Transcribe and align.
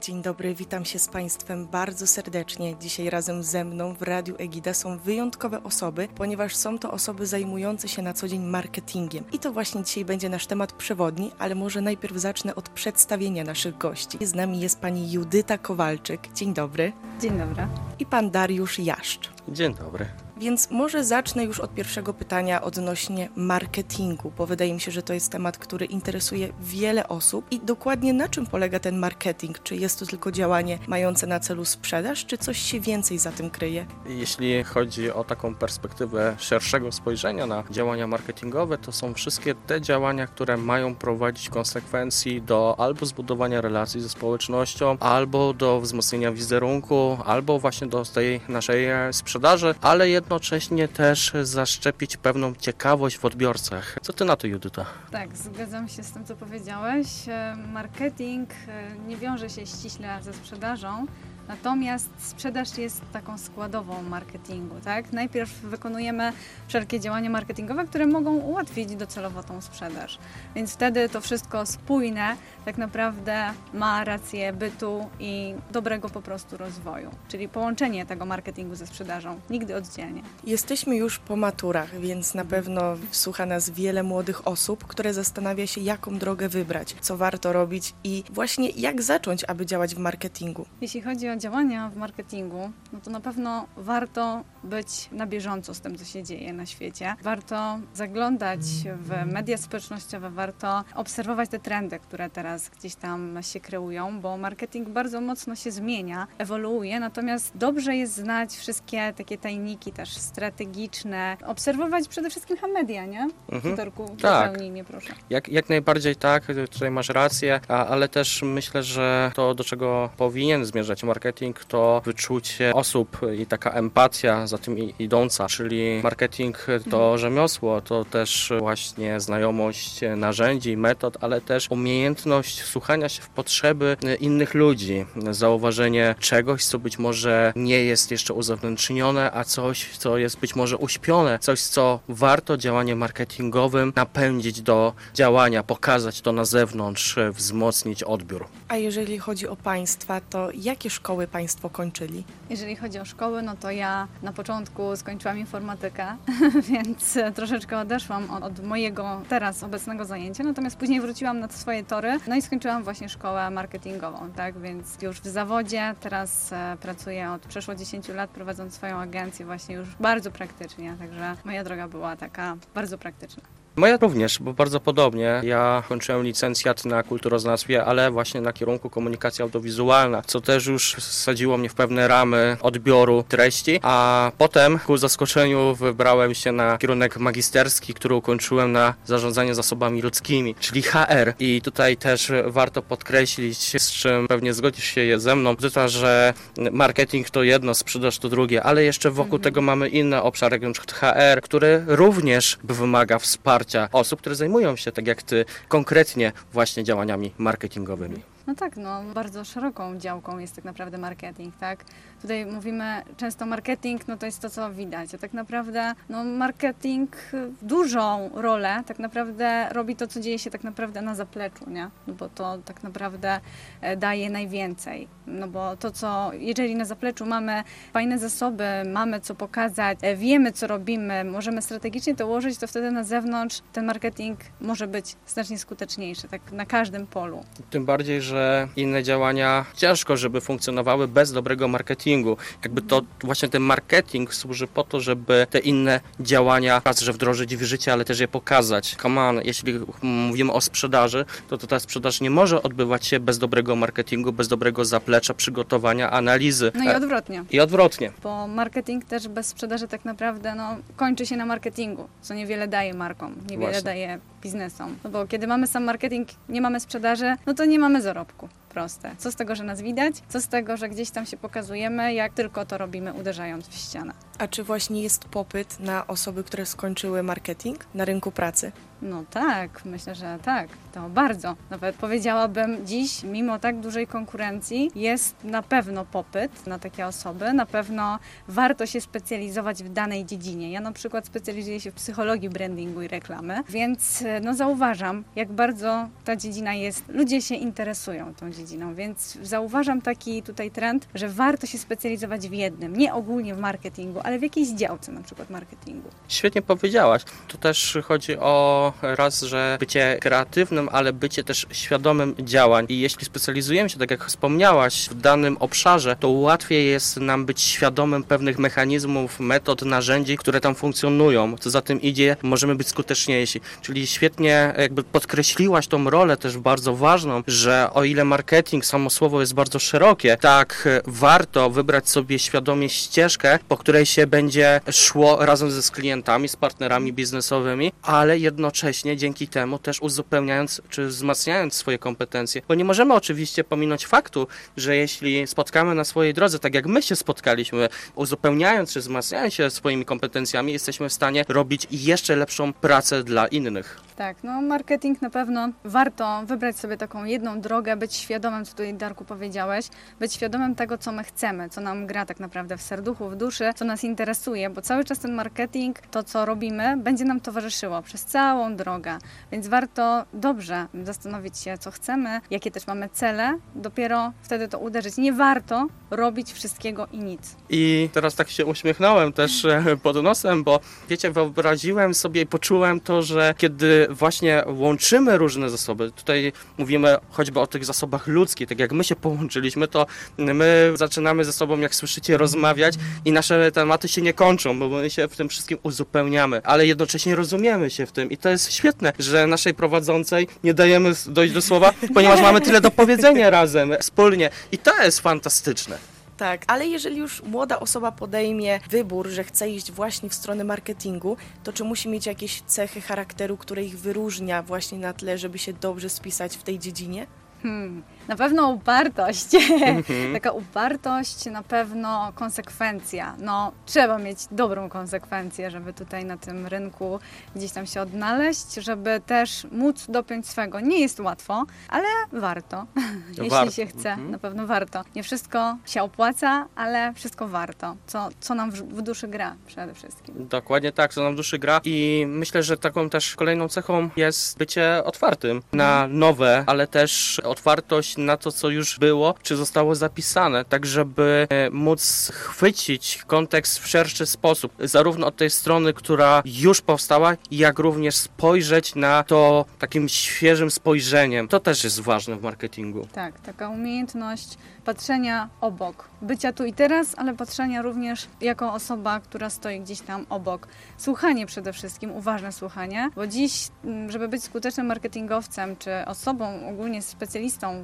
Dzień 0.00 0.22
dobry, 0.22 0.54
witam 0.54 0.84
się 0.84 0.98
z 0.98 1.08
Państwem 1.08 1.66
bardzo 1.66 2.06
serdecznie. 2.06 2.76
Dzisiaj 2.78 3.10
razem 3.10 3.42
ze 3.42 3.64
mną 3.64 3.94
w 3.94 4.02
Radiu 4.02 4.34
Egida 4.38 4.74
są 4.74 4.98
wyjątkowe 4.98 5.62
osoby, 5.62 6.08
ponieważ 6.14 6.56
są 6.56 6.78
to 6.78 6.90
osoby 6.90 7.26
zajmujące 7.26 7.88
się 7.88 8.02
na 8.02 8.12
co 8.12 8.28
dzień 8.28 8.42
marketingiem. 8.42 9.24
I 9.32 9.38
to 9.38 9.52
właśnie 9.52 9.84
dzisiaj 9.84 10.04
będzie 10.04 10.28
nasz 10.28 10.46
temat 10.46 10.72
przewodni, 10.72 11.30
ale 11.38 11.54
może 11.54 11.80
najpierw 11.80 12.16
zacznę 12.16 12.54
od 12.54 12.68
przedstawienia 12.68 13.44
naszych 13.44 13.78
gości. 13.78 14.26
Z 14.26 14.34
nami 14.34 14.60
jest 14.60 14.80
pani 14.80 15.12
Judyta 15.12 15.58
Kowalczyk. 15.58 16.32
Dzień 16.32 16.54
dobry. 16.54 16.92
Dzień 17.20 17.38
dobry. 17.38 17.66
I 17.98 18.06
pan 18.06 18.30
Dariusz 18.30 18.78
Jaszcz. 18.78 19.30
Dzień 19.48 19.74
dobry. 19.74 20.29
Więc 20.40 20.70
może 20.70 21.04
zacznę 21.04 21.44
już 21.44 21.60
od 21.60 21.74
pierwszego 21.74 22.14
pytania 22.14 22.62
odnośnie 22.62 23.28
marketingu, 23.36 24.32
bo 24.38 24.46
wydaje 24.46 24.74
mi 24.74 24.80
się, 24.80 24.90
że 24.90 25.02
to 25.02 25.14
jest 25.14 25.32
temat, 25.32 25.58
który 25.58 25.86
interesuje 25.86 26.52
wiele 26.60 27.08
osób. 27.08 27.46
I 27.50 27.60
dokładnie 27.60 28.12
na 28.12 28.28
czym 28.28 28.46
polega 28.46 28.78
ten 28.80 28.98
marketing? 28.98 29.62
Czy 29.62 29.76
jest 29.76 29.98
to 29.98 30.06
tylko 30.06 30.32
działanie 30.32 30.78
mające 30.86 31.26
na 31.26 31.40
celu 31.40 31.64
sprzedaż, 31.64 32.26
czy 32.26 32.38
coś 32.38 32.58
się 32.58 32.80
więcej 32.80 33.18
za 33.18 33.32
tym 33.32 33.50
kryje? 33.50 33.86
Jeśli 34.06 34.64
chodzi 34.64 35.10
o 35.10 35.24
taką 35.24 35.54
perspektywę 35.54 36.36
szerszego 36.38 36.92
spojrzenia 36.92 37.46
na 37.46 37.64
działania 37.70 38.06
marketingowe, 38.06 38.78
to 38.78 38.92
są 38.92 39.14
wszystkie 39.14 39.54
te 39.54 39.80
działania, 39.80 40.26
które 40.26 40.56
mają 40.56 40.94
prowadzić 40.94 41.48
konsekwencji 41.48 42.42
do 42.42 42.74
albo 42.78 43.06
zbudowania 43.06 43.60
relacji 43.60 44.00
ze 44.00 44.08
społecznością, 44.08 44.96
albo 45.00 45.54
do 45.54 45.80
wzmocnienia 45.80 46.32
wizerunku, 46.32 47.18
albo 47.24 47.58
właśnie 47.58 47.86
do 47.86 48.04
tej 48.04 48.40
naszej 48.48 48.88
sprzedaży, 49.12 49.74
ale 49.80 50.10
jednocześnie 50.30 50.88
też 50.88 51.32
zaszczepić 51.42 52.16
pewną 52.16 52.54
ciekawość 52.54 53.18
w 53.18 53.24
odbiorcach. 53.24 53.96
Co 54.02 54.12
ty 54.12 54.24
na 54.24 54.36
to, 54.36 54.46
Judyta? 54.46 54.86
Tak, 55.10 55.36
zgadzam 55.36 55.88
się 55.88 56.02
z 56.02 56.12
tym, 56.12 56.24
co 56.24 56.36
powiedziałeś. 56.36 57.06
E, 57.28 57.56
Marketing 57.72 58.50
e, 58.68 58.96
nie 59.08 59.16
wiąże 59.16 59.50
się 59.50 59.66
ściśle 59.66 60.18
ze 60.22 60.32
sprzedażą, 60.32 61.06
Natomiast 61.50 62.08
sprzedaż 62.18 62.78
jest 62.78 63.02
taką 63.12 63.38
składową 63.38 64.02
marketingu, 64.02 64.74
tak? 64.84 65.12
Najpierw 65.12 65.60
wykonujemy 65.60 66.32
wszelkie 66.68 67.00
działania 67.00 67.30
marketingowe, 67.30 67.84
które 67.84 68.06
mogą 68.06 68.36
ułatwić 68.36 68.96
docelowo 68.96 69.42
tą 69.42 69.60
sprzedaż. 69.60 70.18
Więc 70.54 70.72
wtedy 70.72 71.08
to 71.08 71.20
wszystko 71.20 71.66
spójne 71.66 72.36
tak 72.64 72.78
naprawdę 72.78 73.50
ma 73.74 74.04
rację 74.04 74.52
bytu 74.52 75.08
i 75.20 75.54
dobrego 75.72 76.08
po 76.08 76.22
prostu 76.22 76.56
rozwoju. 76.56 77.10
Czyli 77.28 77.48
połączenie 77.48 78.06
tego 78.06 78.26
marketingu 78.26 78.74
ze 78.74 78.86
sprzedażą, 78.86 79.40
nigdy 79.50 79.76
oddzielnie. 79.76 80.22
Jesteśmy 80.44 80.96
już 80.96 81.18
po 81.18 81.36
maturach, 81.36 82.00
więc 82.00 82.34
na 82.34 82.44
pewno 82.44 82.82
słucha 83.10 83.46
nas 83.46 83.70
wiele 83.70 84.02
młodych 84.02 84.46
osób, 84.48 84.84
które 84.86 85.14
zastanawia 85.14 85.66
się, 85.66 85.80
jaką 85.80 86.18
drogę 86.18 86.48
wybrać, 86.48 86.96
co 87.00 87.16
warto 87.16 87.52
robić 87.52 87.94
i 88.04 88.24
właśnie 88.30 88.68
jak 88.68 89.02
zacząć, 89.02 89.44
aby 89.44 89.66
działać 89.66 89.94
w 89.94 89.98
marketingu. 89.98 90.66
Jeśli 90.80 91.02
chodzi 91.02 91.28
o 91.28 91.39
działania 91.40 91.88
w 91.88 91.96
marketingu, 91.96 92.70
no 92.92 93.00
to 93.00 93.10
na 93.10 93.20
pewno 93.20 93.66
warto 93.76 94.44
być 94.64 95.08
na 95.12 95.26
bieżąco 95.26 95.74
z 95.74 95.80
tym, 95.80 95.98
co 95.98 96.04
się 96.04 96.22
dzieje 96.22 96.52
na 96.52 96.66
świecie. 96.66 97.14
Warto 97.22 97.78
zaglądać 97.94 98.60
w 99.00 99.32
media 99.32 99.56
społecznościowe, 99.56 100.30
warto 100.30 100.84
obserwować 100.94 101.50
te 101.50 101.58
trendy, 101.58 101.98
które 101.98 102.30
teraz 102.30 102.68
gdzieś 102.68 102.94
tam 102.94 103.38
się 103.42 103.60
kreują, 103.60 104.20
bo 104.20 104.36
marketing 104.36 104.88
bardzo 104.88 105.20
mocno 105.20 105.56
się 105.56 105.70
zmienia, 105.70 106.26
ewoluuje, 106.38 107.00
natomiast 107.00 107.56
dobrze 107.56 107.96
jest 107.96 108.14
znać 108.14 108.52
wszystkie 108.56 109.12
takie 109.16 109.38
tajniki 109.38 109.92
też 109.92 110.16
strategiczne, 110.16 111.36
obserwować 111.46 112.08
przede 112.08 112.30
wszystkim 112.30 112.56
media, 112.72 113.06
nie? 113.06 113.28
Mhm. 113.52 113.76
Torku, 113.76 114.16
Tak. 114.22 114.60
mnie 114.60 114.84
proszę. 114.84 115.14
Jak, 115.30 115.48
jak 115.48 115.68
najbardziej 115.68 116.16
tak, 116.16 116.46
tutaj 116.70 116.90
masz 116.90 117.08
rację, 117.08 117.60
a, 117.68 117.86
ale 117.86 118.08
też 118.08 118.42
myślę, 118.42 118.82
że 118.82 119.32
to, 119.34 119.54
do 119.54 119.64
czego 119.64 120.10
powinien 120.16 120.64
zmierzać 120.64 121.04
marketing, 121.04 121.64
to 121.64 122.02
wyczucie 122.04 122.74
osób 122.74 123.20
i 123.38 123.46
taka 123.46 123.70
empatia 123.70 124.46
za 124.50 124.58
tym 124.58 124.76
idąca, 124.98 125.46
czyli 125.46 126.00
marketing 126.02 126.66
to 126.90 127.18
rzemiosło, 127.18 127.80
to 127.80 128.04
też 128.04 128.52
właśnie 128.58 129.20
znajomość 129.20 130.00
narzędzi, 130.16 130.76
metod, 130.76 131.16
ale 131.20 131.40
też 131.40 131.66
umiejętność 131.70 132.62
słuchania 132.64 133.08
się 133.08 133.22
w 133.22 133.28
potrzeby 133.28 133.96
innych 134.20 134.54
ludzi, 134.54 135.06
zauważenie 135.30 136.14
czegoś, 136.18 136.64
co 136.64 136.78
być 136.78 136.98
może 136.98 137.52
nie 137.56 137.84
jest 137.84 138.10
jeszcze 138.10 138.34
uzewnętrznione, 138.34 139.32
a 139.32 139.44
coś, 139.44 139.98
co 139.98 140.18
jest 140.18 140.38
być 140.38 140.56
może 140.56 140.76
uśpione, 140.76 141.38
coś, 141.38 141.60
co 141.60 142.00
warto 142.08 142.56
działaniem 142.56 142.98
marketingowym 142.98 143.92
napędzić 143.96 144.62
do 144.62 144.92
działania, 145.14 145.62
pokazać 145.62 146.20
to 146.20 146.32
na 146.32 146.44
zewnątrz, 146.44 147.16
wzmocnić 147.32 148.02
odbiór. 148.02 148.46
A 148.68 148.76
jeżeli 148.76 149.18
chodzi 149.18 149.48
o 149.48 149.56
Państwa, 149.56 150.20
to 150.20 150.48
jakie 150.54 150.90
szkoły 150.90 151.26
Państwo 151.26 151.70
kończyli? 151.70 152.24
Jeżeli 152.50 152.76
chodzi 152.76 152.98
o 152.98 153.04
szkoły, 153.04 153.42
no 153.42 153.56
to 153.60 153.70
ja 153.70 154.08
na 154.22 154.32
początku 154.40 154.96
skończyłam 154.96 155.38
informatykę, 155.38 156.16
więc 156.70 157.18
troszeczkę 157.34 157.78
odeszłam 157.78 158.30
od, 158.30 158.42
od 158.42 158.64
mojego 158.64 159.22
teraz 159.28 159.62
obecnego 159.62 160.04
zajęcia, 160.04 160.44
natomiast 160.44 160.76
później 160.76 161.00
wróciłam 161.00 161.40
na 161.40 161.48
swoje 161.48 161.84
tory, 161.84 162.18
no 162.28 162.36
i 162.36 162.42
skończyłam 162.42 162.84
właśnie 162.84 163.08
szkołę 163.08 163.50
marketingową, 163.50 164.30
tak, 164.36 164.58
więc 164.58 165.02
już 165.02 165.20
w 165.20 165.26
zawodzie, 165.26 165.94
teraz 166.00 166.52
e, 166.52 166.76
pracuję 166.80 167.30
od 167.30 167.42
przeszło 167.42 167.74
10 167.74 168.08
lat 168.08 168.30
prowadząc 168.30 168.74
swoją 168.74 168.98
agencję 168.98 169.46
właśnie 169.46 169.74
już 169.74 169.88
bardzo 170.00 170.30
praktycznie, 170.30 170.94
także 170.98 171.36
moja 171.44 171.64
droga 171.64 171.88
była 171.88 172.16
taka 172.16 172.56
bardzo 172.74 172.98
praktyczna. 172.98 173.59
Moja 173.76 173.96
również, 173.96 174.38
bo 174.38 174.52
bardzo 174.52 174.80
podobnie. 174.80 175.40
Ja 175.44 175.82
kończyłem 175.88 176.24
licencjat 176.24 176.84
na 176.84 177.02
kulturoznawstwie, 177.02 177.84
ale 177.84 178.10
właśnie 178.10 178.40
na 178.40 178.52
kierunku 178.52 178.90
komunikacja 178.90 179.42
audiowizualna, 179.42 180.22
co 180.26 180.40
też 180.40 180.66
już 180.66 180.96
sadziło 180.98 181.56
mnie 181.56 181.68
w 181.68 181.74
pewne 181.74 182.08
ramy 182.08 182.56
odbioru 182.60 183.24
treści, 183.28 183.80
a 183.82 184.32
potem 184.38 184.78
ku 184.78 184.96
zaskoczeniu 184.96 185.74
wybrałem 185.74 186.34
się 186.34 186.52
na 186.52 186.78
kierunek 186.78 187.16
magisterski, 187.16 187.94
który 187.94 188.14
ukończyłem 188.14 188.72
na 188.72 188.94
zarządzanie 189.06 189.54
zasobami 189.54 190.02
ludzkimi, 190.02 190.54
czyli 190.54 190.82
HR. 190.82 191.34
I 191.38 191.62
tutaj 191.62 191.96
też 191.96 192.32
warto 192.46 192.82
podkreślić, 192.82 193.82
z 193.82 193.92
czym 193.92 194.28
pewnie 194.28 194.54
zgodzisz 194.54 194.84
się 194.84 195.20
ze 195.20 195.36
mną, 195.36 195.56
że 195.86 196.34
marketing 196.72 197.30
to 197.30 197.42
jedno, 197.42 197.74
sprzedaż 197.74 198.18
to 198.18 198.28
drugie, 198.28 198.62
ale 198.62 198.84
jeszcze 198.84 199.10
wokół 199.10 199.38
tego 199.38 199.62
mamy 199.62 199.88
inne 199.88 200.22
obszary, 200.22 200.54
jak 200.54 200.62
na 200.62 200.72
przykład 200.72 200.92
HR, 200.92 201.42
który 201.42 201.84
również 201.86 202.58
wymaga 202.64 203.18
wsparcia 203.18 203.59
osób, 203.92 204.20
które 204.20 204.34
zajmują 204.34 204.76
się, 204.76 204.92
tak 204.92 205.06
jak 205.06 205.22
ty, 205.22 205.44
konkretnie 205.68 206.32
właśnie 206.52 206.84
działaniami 206.84 207.32
marketingowymi. 207.38 208.22
No 208.46 208.54
tak, 208.54 208.76
no 208.76 209.02
bardzo 209.14 209.44
szeroką 209.44 209.98
działką 209.98 210.38
jest 210.38 210.56
tak 210.56 210.64
naprawdę 210.64 210.98
marketing, 210.98 211.56
tak? 211.56 211.84
Tutaj 212.22 212.46
mówimy 212.46 213.02
często 213.16 213.46
marketing, 213.46 214.08
no 214.08 214.16
to 214.16 214.26
jest 214.26 214.40
to, 214.40 214.50
co 214.50 214.72
widać, 214.72 215.14
a 215.14 215.18
tak 215.18 215.32
naprawdę 215.32 215.94
no 216.08 216.24
marketing 216.24 217.16
dużą 217.62 218.30
rolę 218.34 218.82
tak 218.86 218.98
naprawdę 218.98 219.68
robi 219.72 219.96
to, 219.96 220.06
co 220.06 220.20
dzieje 220.20 220.38
się 220.38 220.50
tak 220.50 220.64
naprawdę 220.64 221.02
na 221.02 221.14
zapleczu, 221.14 221.70
nie? 221.70 221.90
No 222.06 222.14
bo 222.14 222.28
to 222.28 222.58
tak 222.58 222.82
naprawdę 222.82 223.40
e, 223.80 223.96
daje 223.96 224.30
najwięcej, 224.30 225.08
no 225.26 225.48
bo 225.48 225.76
to, 225.76 225.90
co, 225.90 226.30
jeżeli 226.32 226.74
na 226.74 226.84
zapleczu 226.84 227.26
mamy 227.26 227.62
fajne 227.92 228.18
zasoby, 228.18 228.64
mamy 228.86 229.20
co 229.20 229.34
pokazać, 229.34 229.98
e, 230.02 230.16
wiemy, 230.16 230.52
co 230.52 230.66
robimy, 230.66 231.24
możemy 231.24 231.62
strategicznie 231.62 232.14
to 232.16 232.26
ułożyć, 232.26 232.58
to 232.58 232.66
wtedy 232.66 232.90
na 232.90 233.04
zewnątrz 233.04 233.62
ten 233.72 233.84
marketing 233.84 234.40
może 234.60 234.86
być 234.86 235.16
znacznie 235.26 235.58
skuteczniejszy, 235.58 236.28
tak 236.28 236.52
na 236.52 236.66
każdym 236.66 237.06
polu. 237.06 237.44
Tym 237.70 237.84
bardziej, 237.84 238.22
że 238.22 238.39
inne 238.76 239.02
działania 239.02 239.64
ciężko, 239.76 240.16
żeby 240.16 240.40
funkcjonowały 240.40 241.08
bez 241.08 241.32
dobrego 241.32 241.68
marketingu. 241.68 242.36
Jakby 242.62 242.82
to 242.82 243.02
właśnie 243.24 243.48
ten 243.48 243.62
marketing 243.62 244.34
służy 244.34 244.66
po 244.66 244.84
to, 244.84 245.00
żeby 245.00 245.46
te 245.50 245.58
inne 245.58 246.00
działania 246.20 246.82
raz, 246.84 247.00
że 247.00 247.12
wdrożyć 247.12 247.56
w 247.56 247.62
życie, 247.62 247.92
ale 247.92 248.04
też 248.04 248.20
je 248.20 248.28
pokazać. 248.28 248.96
Come 249.02 249.20
on, 249.20 249.40
jeśli 249.44 249.80
mówimy 250.02 250.52
o 250.52 250.60
sprzedaży, 250.60 251.24
to, 251.48 251.58
to 251.58 251.66
ta 251.66 251.80
sprzedaż 251.80 252.20
nie 252.20 252.30
może 252.30 252.62
odbywać 252.62 253.06
się 253.06 253.20
bez 253.20 253.38
dobrego 253.38 253.76
marketingu, 253.76 254.32
bez 254.32 254.48
dobrego 254.48 254.84
zaplecza, 254.84 255.34
przygotowania, 255.34 256.10
analizy. 256.10 256.72
No 256.74 256.84
i 256.84 256.88
E, 256.88 256.96
odwrotnie. 256.96 257.44
I 257.50 257.60
odwrotnie. 257.60 258.12
Bo 258.22 258.46
marketing 258.48 259.04
też 259.04 259.28
bez 259.28 259.46
sprzedaży 259.46 259.88
tak 259.88 260.04
naprawdę 260.04 260.54
no, 260.54 260.76
kończy 260.96 261.26
się 261.26 261.36
na 261.36 261.46
marketingu, 261.46 262.08
co 262.22 262.34
niewiele 262.34 262.68
daje 262.68 262.94
markom, 262.94 263.34
niewiele 263.50 263.70
Właśnie. 263.70 263.82
daje 263.82 264.18
biznesom. 264.42 264.96
No 265.04 265.10
bo 265.10 265.26
kiedy 265.26 265.46
mamy 265.46 265.66
sam 265.66 265.84
marketing, 265.84 266.28
nie 266.48 266.60
mamy 266.60 266.80
sprzedaży, 266.80 267.34
no 267.46 267.54
to 267.54 267.64
nie 267.64 267.78
mamy 267.78 268.02
zarobku. 268.20 268.48
Proste. 268.68 269.16
Co 269.18 269.32
z 269.32 269.36
tego, 269.36 269.54
że 269.54 269.64
nas 269.64 269.82
widać? 269.82 270.14
Co 270.28 270.40
z 270.40 270.48
tego, 270.48 270.76
że 270.76 270.88
gdzieś 270.88 271.10
tam 271.10 271.26
się 271.26 271.36
pokazujemy, 271.36 272.14
jak 272.14 272.32
tylko 272.32 272.66
to 272.66 272.78
robimy 272.78 273.12
uderzając 273.12 273.68
w 273.68 273.74
ścianę? 273.74 274.12
A 274.38 274.48
czy 274.48 274.64
właśnie 274.64 275.02
jest 275.02 275.24
popyt 275.24 275.80
na 275.80 276.06
osoby, 276.06 276.44
które 276.44 276.66
skończyły 276.66 277.22
marketing 277.22 277.86
na 277.94 278.04
rynku 278.04 278.32
pracy? 278.32 278.72
No 279.02 279.24
tak, 279.30 279.84
myślę, 279.84 280.14
że 280.14 280.38
tak, 280.42 280.68
to 280.94 281.08
bardzo. 281.08 281.56
Nawet 281.70 281.96
powiedziałabym 281.96 282.86
dziś, 282.86 283.22
mimo 283.22 283.58
tak 283.58 283.80
dużej 283.80 284.06
konkurencji, 284.06 284.90
jest 284.94 285.44
na 285.44 285.62
pewno 285.62 286.04
popyt 286.04 286.66
na 286.66 286.78
takie 286.78 287.06
osoby, 287.06 287.52
na 287.52 287.66
pewno 287.66 288.18
warto 288.48 288.86
się 288.86 289.00
specjalizować 289.00 289.82
w 289.82 289.88
danej 289.88 290.24
dziedzinie. 290.24 290.72
Ja 290.72 290.80
na 290.80 290.92
przykład 290.92 291.26
specjalizuję 291.26 291.80
się 291.80 291.90
w 291.90 291.94
psychologii 291.94 292.48
brandingu 292.48 293.02
i 293.02 293.08
reklamy, 293.08 293.62
więc 293.68 294.24
no 294.42 294.54
zauważam, 294.54 295.24
jak 295.36 295.52
bardzo 295.52 296.08
ta 296.24 296.36
dziedzina 296.36 296.74
jest, 296.74 297.04
ludzie 297.08 297.42
się 297.42 297.54
interesują 297.54 298.34
tą 298.34 298.50
dziedziną, 298.50 298.94
więc 298.94 299.38
zauważam 299.42 300.02
taki 300.02 300.42
tutaj 300.42 300.70
trend, 300.70 301.08
że 301.14 301.28
warto 301.28 301.66
się 301.66 301.78
specjalizować 301.78 302.48
w 302.48 302.52
jednym, 302.52 302.96
nie 302.96 303.14
ogólnie 303.14 303.54
w 303.54 303.58
marketingu, 303.58 304.20
ale 304.24 304.38
w 304.38 304.42
jakiejś 304.42 304.68
działce 304.68 305.12
na 305.12 305.22
przykład 305.22 305.50
marketingu. 305.50 306.08
Świetnie 306.28 306.62
powiedziałaś. 306.62 307.22
Tu 307.48 307.58
też 307.58 307.98
chodzi 308.04 308.38
o 308.38 308.89
raz, 309.02 309.42
że 309.42 309.76
bycie 309.80 310.18
kreatywnym, 310.20 310.88
ale 310.92 311.12
bycie 311.12 311.44
też 311.44 311.66
świadomym 311.72 312.34
działań. 312.38 312.86
I 312.88 313.00
jeśli 313.00 313.24
specjalizujemy 313.24 313.90
się, 313.90 313.98
tak 313.98 314.10
jak 314.10 314.24
wspomniałaś, 314.24 315.08
w 315.10 315.14
danym 315.14 315.56
obszarze, 315.56 316.16
to 316.20 316.28
łatwiej 316.28 316.86
jest 316.86 317.16
nam 317.16 317.46
być 317.46 317.62
świadomym 317.62 318.24
pewnych 318.24 318.58
mechanizmów, 318.58 319.40
metod, 319.40 319.82
narzędzi, 319.82 320.36
które 320.36 320.60
tam 320.60 320.74
funkcjonują. 320.74 321.56
Co 321.56 321.70
za 321.70 321.80
tym 321.80 322.02
idzie, 322.02 322.36
możemy 322.42 322.74
być 322.74 322.88
skuteczniejsi. 322.88 323.60
Czyli 323.82 324.06
świetnie 324.06 324.74
jakby 324.78 325.02
podkreśliłaś 325.02 325.86
tą 325.86 326.10
rolę 326.10 326.36
też 326.36 326.58
bardzo 326.58 326.96
ważną, 326.96 327.42
że 327.46 327.88
o 327.92 328.04
ile 328.04 328.24
marketing, 328.24 328.86
samo 328.86 329.10
słowo 329.10 329.40
jest 329.40 329.54
bardzo 329.54 329.78
szerokie, 329.78 330.36
tak 330.40 330.88
warto 331.06 331.70
wybrać 331.70 332.08
sobie 332.08 332.38
świadomie 332.38 332.88
ścieżkę, 332.88 333.58
po 333.68 333.76
której 333.76 334.06
się 334.06 334.26
będzie 334.26 334.80
szło 334.90 335.46
razem 335.46 335.70
ze 335.70 335.82
z 335.82 335.90
klientami, 335.90 336.48
z 336.48 336.56
partnerami 336.56 337.12
biznesowymi, 337.12 337.92
ale 338.02 338.38
jednocześnie 338.38 338.79
dzięki 339.16 339.48
temu 339.48 339.78
też 339.78 340.02
uzupełniając 340.02 340.82
czy 340.88 341.06
wzmacniając 341.06 341.74
swoje 341.74 341.98
kompetencje. 341.98 342.62
Bo 342.68 342.74
nie 342.74 342.84
możemy 342.84 343.14
oczywiście 343.14 343.64
pominąć 343.64 344.06
faktu, 344.06 344.46
że 344.76 344.96
jeśli 344.96 345.46
spotkamy 345.46 345.94
na 345.94 346.04
swojej 346.04 346.34
drodze, 346.34 346.58
tak 346.58 346.74
jak 346.74 346.86
my 346.86 347.02
się 347.02 347.16
spotkaliśmy, 347.16 347.88
uzupełniając 348.14 348.92
czy 348.92 349.00
wzmacniając 349.00 349.54
się 349.54 349.70
swoimi 349.70 350.04
kompetencjami, 350.04 350.72
jesteśmy 350.72 351.08
w 351.08 351.12
stanie 351.12 351.44
robić 351.48 351.86
jeszcze 351.90 352.36
lepszą 352.36 352.72
pracę 352.72 353.24
dla 353.24 353.46
innych. 353.46 354.00
Tak, 354.16 354.36
no 354.44 354.62
marketing 354.62 355.22
na 355.22 355.30
pewno 355.30 355.68
warto 355.84 356.42
wybrać 356.46 356.78
sobie 356.78 356.96
taką 356.96 357.24
jedną 357.24 357.60
drogę, 357.60 357.96
być 357.96 358.14
świadomym, 358.14 358.64
co 358.64 358.70
tutaj 358.70 358.94
Darku 358.94 359.24
powiedziałeś, 359.24 359.86
być 360.20 360.34
świadomym 360.34 360.74
tego, 360.74 360.98
co 360.98 361.12
my 361.12 361.24
chcemy, 361.24 361.68
co 361.68 361.80
nam 361.80 362.06
gra 362.06 362.26
tak 362.26 362.40
naprawdę 362.40 362.76
w 362.76 362.82
serduchu, 362.82 363.30
w 363.30 363.36
duszy, 363.36 363.64
co 363.76 363.84
nas 363.84 364.04
interesuje, 364.04 364.70
bo 364.70 364.82
cały 364.82 365.04
czas 365.04 365.18
ten 365.18 365.32
marketing, 365.32 366.00
to 366.00 366.22
co 366.22 366.44
robimy, 366.44 366.96
będzie 366.96 367.24
nam 367.24 367.40
towarzyszyło 367.40 368.02
przez 368.02 368.24
całą 368.24 368.69
drogę, 368.76 369.18
więc 369.52 369.68
warto 369.68 370.24
dobrze 370.32 370.86
zastanowić 371.04 371.58
się, 371.58 371.78
co 371.78 371.90
chcemy, 371.90 372.40
jakie 372.50 372.70
też 372.70 372.86
mamy 372.86 373.08
cele, 373.08 373.58
dopiero 373.74 374.32
wtedy 374.42 374.68
to 374.68 374.78
uderzyć. 374.78 375.16
Nie 375.16 375.32
warto 375.32 375.86
robić 376.10 376.52
wszystkiego 376.52 377.06
i 377.12 377.18
nic. 377.18 377.56
I 377.70 378.08
teraz 378.12 378.34
tak 378.34 378.50
się 378.50 378.66
uśmiechnąłem 378.66 379.32
też 379.32 379.64
e, 379.64 379.96
pod 380.02 380.22
nosem, 380.22 380.64
bo 380.64 380.80
wiecie, 381.08 381.30
wyobraziłem 381.30 382.14
sobie 382.14 382.42
i 382.42 382.46
poczułem 382.46 383.00
to, 383.00 383.22
że 383.22 383.54
kiedy 383.58 384.06
właśnie 384.10 384.64
łączymy 384.66 385.38
różne 385.38 385.70
zasoby, 385.70 386.10
tutaj 386.10 386.52
mówimy 386.78 387.16
choćby 387.30 387.60
o 387.60 387.66
tych 387.66 387.84
zasobach 387.84 388.26
ludzkich, 388.26 388.68
tak 388.68 388.78
jak 388.78 388.92
my 388.92 389.04
się 389.04 389.16
połączyliśmy, 389.16 389.88
to 389.88 390.06
my 390.38 390.92
zaczynamy 390.94 391.44
ze 391.44 391.52
sobą, 391.52 391.78
jak 391.78 391.94
słyszycie, 391.94 392.36
rozmawiać 392.36 392.94
i 393.24 393.32
nasze 393.32 393.72
tematy 393.72 394.08
się 394.08 394.22
nie 394.22 394.32
kończą, 394.32 394.78
bo 394.78 394.88
my 394.88 395.10
się 395.10 395.28
w 395.28 395.36
tym 395.36 395.48
wszystkim 395.48 395.78
uzupełniamy, 395.82 396.60
ale 396.64 396.86
jednocześnie 396.86 397.34
rozumiemy 397.34 397.90
się 397.90 398.06
w 398.06 398.12
tym 398.12 398.30
i 398.30 398.36
to 398.36 398.49
jest 398.50 398.72
świetne, 398.72 399.12
że 399.18 399.46
naszej 399.46 399.74
prowadzącej 399.74 400.48
nie 400.64 400.74
dajemy 400.74 401.12
dojść 401.26 401.54
do 401.54 401.62
słowa, 401.62 401.92
ponieważ 402.14 402.40
mamy 402.40 402.60
tyle 402.60 402.80
do 402.80 402.90
powiedzenia 402.90 403.50
razem, 403.50 403.92
wspólnie 404.00 404.50
i 404.72 404.78
to 404.78 405.02
jest 405.02 405.20
fantastyczne. 405.20 405.98
Tak, 406.36 406.64
ale 406.66 406.86
jeżeli 406.86 407.16
już 407.16 407.42
młoda 407.42 407.80
osoba 407.80 408.12
podejmie 408.12 408.80
wybór, 408.90 409.28
że 409.28 409.44
chce 409.44 409.70
iść 409.70 409.92
właśnie 409.92 410.28
w 410.30 410.34
stronę 410.34 410.64
marketingu, 410.64 411.36
to 411.64 411.72
czy 411.72 411.84
musi 411.84 412.08
mieć 412.08 412.26
jakieś 412.26 412.62
cechy 412.62 413.00
charakteru, 413.00 413.56
które 413.56 413.84
ich 413.84 413.98
wyróżnia 413.98 414.62
właśnie 414.62 414.98
na 414.98 415.12
tle, 415.12 415.38
żeby 415.38 415.58
się 415.58 415.72
dobrze 415.72 416.08
spisać 416.08 416.56
w 416.56 416.62
tej 416.62 416.78
dziedzinie? 416.78 417.26
Hmm. 417.62 418.02
Na 418.28 418.36
pewno 418.36 418.68
upartość. 418.68 419.54
Mhm. 419.54 420.32
Taka 420.34 420.52
upartość, 420.52 421.46
na 421.46 421.62
pewno 421.62 422.32
konsekwencja. 422.34 423.36
No, 423.38 423.72
trzeba 423.86 424.18
mieć 424.18 424.38
dobrą 424.50 424.88
konsekwencję, 424.88 425.70
żeby 425.70 425.92
tutaj 425.92 426.24
na 426.24 426.36
tym 426.36 426.66
rynku 426.66 427.18
gdzieś 427.56 427.72
tam 427.72 427.86
się 427.86 428.00
odnaleźć, 428.00 428.74
żeby 428.74 429.20
też 429.26 429.66
móc 429.72 430.06
dopiąć 430.08 430.48
swego. 430.48 430.80
Nie 430.80 431.00
jest 431.00 431.20
łatwo, 431.20 431.64
ale 431.88 432.06
warto. 432.32 432.86
Jeśli 433.28 433.50
warto. 433.50 433.72
się 433.72 433.86
chce, 433.86 434.10
mhm. 434.10 434.30
na 434.30 434.38
pewno 434.38 434.66
warto. 434.66 435.04
Nie 435.14 435.22
wszystko 435.22 435.76
się 435.86 436.02
opłaca, 436.02 436.66
ale 436.76 437.12
wszystko 437.14 437.48
warto. 437.48 437.96
Co, 438.06 438.28
co 438.40 438.54
nam 438.54 438.70
w, 438.70 438.82
w 438.82 439.02
duszy 439.02 439.28
gra 439.28 439.54
przede 439.66 439.94
wszystkim. 439.94 440.48
Dokładnie 440.48 440.92
tak, 440.92 441.14
co 441.14 441.22
nam 441.22 441.32
w 441.32 441.36
duszy 441.36 441.58
gra 441.58 441.80
i 441.84 442.24
myślę, 442.28 442.62
że 442.62 442.76
taką 442.76 443.10
też 443.10 443.36
kolejną 443.36 443.68
cechą 443.68 444.10
jest 444.16 444.58
bycie 444.58 445.04
otwartym 445.04 445.62
na 445.72 445.94
mhm. 445.94 446.18
nowe, 446.18 446.64
ale 446.66 446.86
też 446.86 447.40
otwartość 447.50 448.16
na 448.16 448.36
to, 448.36 448.52
co 448.52 448.68
już 448.68 448.98
było, 448.98 449.34
czy 449.42 449.56
zostało 449.56 449.94
zapisane, 449.94 450.64
tak 450.64 450.86
żeby 450.86 451.46
e, 451.50 451.70
móc 451.70 452.30
chwycić 452.34 453.22
kontekst 453.26 453.78
w 453.78 453.86
szerszy 453.86 454.26
sposób, 454.26 454.72
zarówno 454.80 455.26
od 455.26 455.36
tej 455.36 455.50
strony, 455.50 455.92
która 455.92 456.42
już 456.44 456.80
powstała, 456.80 457.36
jak 457.50 457.78
również 457.78 458.16
spojrzeć 458.16 458.94
na 458.94 459.22
to 459.22 459.64
takim 459.78 460.08
świeżym 460.08 460.70
spojrzeniem. 460.70 461.48
To 461.48 461.60
też 461.60 461.84
jest 461.84 462.00
ważne 462.00 462.36
w 462.36 462.42
marketingu. 462.42 463.06
Tak, 463.12 463.40
taka 463.40 463.68
umiejętność 463.68 464.58
patrzenia 464.84 465.48
obok, 465.60 466.08
bycia 466.22 466.52
tu 466.52 466.64
i 466.64 466.72
teraz, 466.72 467.14
ale 467.16 467.34
patrzenia 467.34 467.82
również 467.82 468.26
jako 468.40 468.72
osoba, 468.72 469.20
która 469.20 469.50
stoi 469.50 469.80
gdzieś 469.80 470.00
tam 470.00 470.26
obok. 470.30 470.68
Słuchanie 470.98 471.46
przede 471.46 471.72
wszystkim, 471.72 472.10
uważne 472.10 472.52
słuchanie, 472.52 473.10
bo 473.16 473.26
dziś, 473.26 473.68
mm, 473.84 474.10
żeby 474.10 474.28
być 474.28 474.44
skutecznym 474.44 474.86
marketingowcem, 474.86 475.76
czy 475.76 475.90
osobą 476.06 476.68
ogólnie 476.68 477.02
specjalistą 477.02 477.39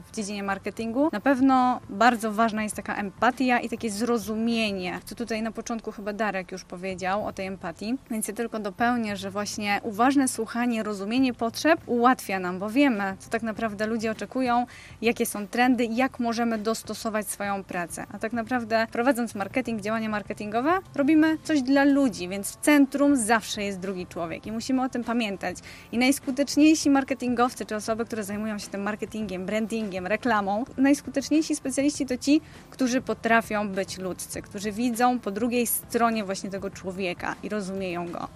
w 0.07 0.17
dziedzinie 0.17 0.43
marketingu, 0.43 1.09
na 1.13 1.21
pewno 1.21 1.81
bardzo 1.89 2.33
ważna 2.33 2.63
jest 2.63 2.77
taka 2.77 2.97
empatia 2.97 3.61
i 3.61 3.69
takie 3.69 3.91
zrozumienie, 3.91 5.01
co 5.05 5.15
tutaj 5.15 5.43
na 5.43 5.53
początku 5.53 5.93
chyba 5.93 6.13
Darek 6.13 6.53
już 6.53 6.65
powiedział 6.65 7.27
o 7.27 7.33
tej 7.33 7.47
empatii, 7.47 7.95
więc 8.11 8.29
ja 8.29 8.35
tylko 8.35 8.59
dopełnię, 8.59 9.17
że 9.17 9.31
właśnie 9.31 9.81
uważne 9.83 10.29
słuchanie, 10.29 10.83
rozumienie 10.83 11.35
potrzeb 11.35 11.81
ułatwia 11.87 12.39
nam, 12.39 12.59
bo 12.59 12.71
wiemy, 12.71 13.17
co 13.19 13.31
tak 13.31 13.43
naprawdę 13.43 13.87
ludzie 13.87 14.11
oczekują, 14.11 14.67
jakie 15.03 15.27
są 15.27 15.47
trendy, 15.47 15.85
jak 15.85 16.21
możemy 16.21 16.59
dostosować 16.59 17.29
swoją 17.29 17.65
pracę. 17.65 18.07
A 18.13 18.19
tak 18.19 18.33
naprawdę 18.33 18.87
prowadząc 18.93 19.35
marketing, 19.35 19.81
działania 19.81 20.09
marketingowe, 20.09 20.79
robimy 20.95 21.39
coś 21.45 21.63
dla 21.63 21.85
ludzi, 21.85 22.29
więc 22.29 22.53
w 22.53 22.57
centrum 22.57 23.17
zawsze 23.17 23.63
jest 23.63 23.79
drugi 23.79 24.07
człowiek 24.07 24.47
i 24.47 24.53
musimy 24.53 24.83
o 24.83 24.89
tym 24.89 25.05
pamiętać. 25.05 25.57
I 25.93 25.99
najskuteczniejsi 25.99 26.91
marketingowcy, 26.91 27.67
czy 27.67 27.77
osoby, 27.77 28.05
które 28.05 28.25
zajmują 28.25 28.59
się 28.59 28.69
tym 28.69 28.83
marketingiem, 28.83 29.46
brandingiem, 29.47 30.07
reklamą, 30.07 30.65
najskuteczniejsi 30.77 31.57
specjaliści 31.57 32.07
to 32.07 32.19
ci, 32.19 32.41
którzy 32.71 33.01
potrafią 33.01 33.69
być 33.69 33.99
ludzcy, 33.99 34.43
którzy 34.43 34.73
widzą 34.73 35.21
po 35.21 35.31
drugiej 35.31 35.67
stronie 35.67 36.25
właśnie 36.25 36.51
tego 36.51 36.71
człowieka 36.71 37.35
i 37.43 37.49
rozumieją 37.49 38.13
go 38.13 38.29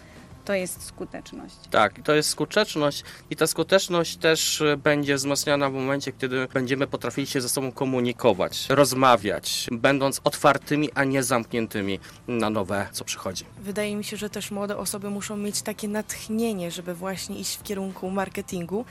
to 0.45 0.55
jest 0.55 0.85
skuteczność. 0.85 1.55
Tak, 1.71 2.03
to 2.03 2.15
jest 2.15 2.29
skuteczność 2.29 3.05
i 3.31 3.37
ta 3.37 3.47
skuteczność 3.47 4.17
też 4.17 4.61
e, 4.61 4.77
będzie 4.77 5.15
wzmacniana 5.15 5.71
w 5.71 5.73
momencie, 5.73 6.13
kiedy 6.13 6.49
będziemy 6.55 6.87
potrafili 6.87 7.27
się 7.27 7.41
ze 7.41 7.49
sobą 7.49 7.73
komunikować, 7.73 8.67
rozmawiać, 8.69 9.67
będąc 9.73 10.21
otwartymi, 10.25 10.89
a 10.95 11.05
nie 11.05 11.23
zamkniętymi 11.23 11.99
na 12.29 12.51
nowe, 12.51 12.89
co 12.93 13.05
przychodzi. 13.05 13.45
Wydaje 13.59 13.97
mi 13.97 14.05
się, 14.05 14.17
że 14.17 14.31
też 14.31 14.51
młode 14.51 14.77
osoby 14.77 15.11
muszą 15.11 15.37
mieć 15.37 15.63
takie 15.63 15.89
natchnienie, 15.89 16.71
żeby 16.71 16.95
właśnie 16.95 17.39
iść 17.39 17.57
w 17.57 17.63
kierunku 17.63 18.11
marketingu. 18.11 18.85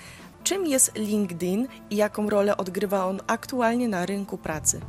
Czym 0.49 0.67
jest 0.67 0.95
LinkedIn 0.95 1.67
i 1.89 1.95
jaką 1.95 2.29
rolę 2.29 2.57
odgrywa 2.57 3.05
on 3.05 3.19
aktualnie 3.27 3.87
na 3.87 4.05
rynku 4.05 4.37
pracy? 4.37 4.79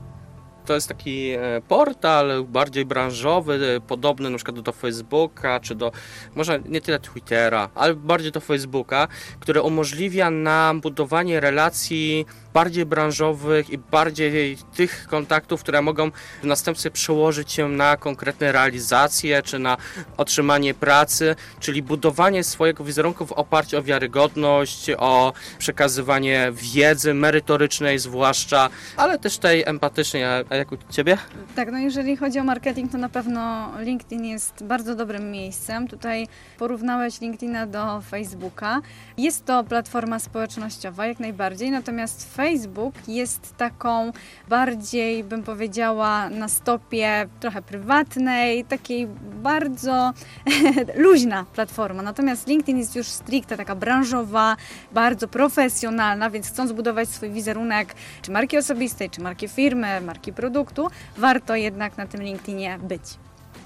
To 0.66 0.74
jest 0.74 0.88
taki 0.88 1.30
e, 1.30 1.38
portal 1.68 2.44
bardziej 2.44 2.84
branżowy, 2.84 3.76
e, 3.76 3.80
podobny 3.80 4.30
na 4.30 4.36
przykład 4.36 4.60
do 4.60 4.72
Facebooka, 4.72 5.60
czy 5.60 5.74
do, 5.74 5.92
może 6.34 6.60
nie 6.68 6.80
tyle 6.80 6.98
Twittera, 6.98 7.68
ale 7.74 7.94
bardziej 7.94 8.32
do 8.32 8.40
Facebooka, 8.40 9.08
który 9.40 9.62
umożliwia 9.62 10.30
nam 10.30 10.80
budowanie 10.80 11.40
relacji 11.40 12.26
bardziej 12.54 12.86
branżowych 12.86 13.70
i 13.70 13.78
bardziej 13.78 14.56
tych 14.76 15.06
kontaktów, 15.10 15.60
które 15.62 15.82
mogą 15.82 16.10
w 16.42 16.44
następstwie 16.44 16.90
przełożyć 16.90 17.52
się 17.52 17.68
na 17.68 17.96
konkretne 17.96 18.52
realizacje 18.52 19.42
czy 19.42 19.58
na 19.58 19.76
otrzymanie 20.16 20.74
pracy, 20.74 21.36
czyli 21.60 21.82
budowanie 21.82 22.44
swojego 22.44 22.84
wizerunku 22.84 23.26
w 23.26 23.32
oparciu 23.32 23.78
o 23.78 23.82
wiarygodność, 23.82 24.90
o 24.98 25.32
przekazywanie 25.58 26.52
wiedzy 26.52 27.14
merytorycznej 27.14 27.98
zwłaszcza, 27.98 28.70
ale 28.96 29.18
też 29.18 29.38
tej 29.38 29.64
empatycznej. 29.66 30.22
A 30.50 30.56
jak 30.56 30.72
u 30.72 30.76
Ciebie? 30.90 31.18
Tak, 31.56 31.72
no 31.72 31.78
jeżeli 31.78 32.16
chodzi 32.16 32.38
o 32.38 32.44
marketing, 32.44 32.92
to 32.92 32.98
na 32.98 33.08
pewno 33.08 33.70
LinkedIn 33.78 34.24
jest 34.24 34.64
bardzo 34.64 34.94
dobrym 34.94 35.30
miejscem. 35.30 35.88
Tutaj 35.88 36.26
porównałeś 36.58 37.20
LinkedIna 37.20 37.66
do 37.66 38.00
Facebooka. 38.00 38.80
Jest 39.18 39.44
to 39.44 39.64
platforma 39.64 40.18
społecznościowa, 40.18 41.06
jak 41.06 41.20
najbardziej, 41.20 41.70
natomiast 41.70 42.34
Facebook 42.34 42.94
jest 43.08 43.56
taką 43.56 44.12
bardziej, 44.48 45.24
bym 45.24 45.42
powiedziała, 45.42 46.30
na 46.30 46.48
stopie 46.48 47.28
trochę 47.40 47.62
prywatnej, 47.62 48.64
takiej 48.64 49.06
bardzo 49.42 50.12
luźna 51.04 51.46
platforma. 51.54 52.02
Natomiast 52.02 52.46
LinkedIn 52.46 52.78
jest 52.78 52.96
już 52.96 53.06
stricte 53.06 53.56
taka 53.56 53.74
branżowa, 53.74 54.56
bardzo 54.92 55.28
profesjonalna, 55.28 56.30
więc 56.30 56.48
chcąc 56.48 56.72
budować 56.72 57.08
swój 57.08 57.30
wizerunek, 57.30 57.94
czy 58.22 58.30
marki 58.30 58.58
osobistej, 58.58 59.10
czy 59.10 59.20
marki 59.20 59.48
firmy, 59.48 60.00
marki 60.00 60.32
produktu, 60.40 60.88
warto 61.16 61.56
jednak 61.56 61.96
na 61.96 62.06
tym 62.06 62.22
LinkedInie 62.22 62.78
być. 62.78 63.02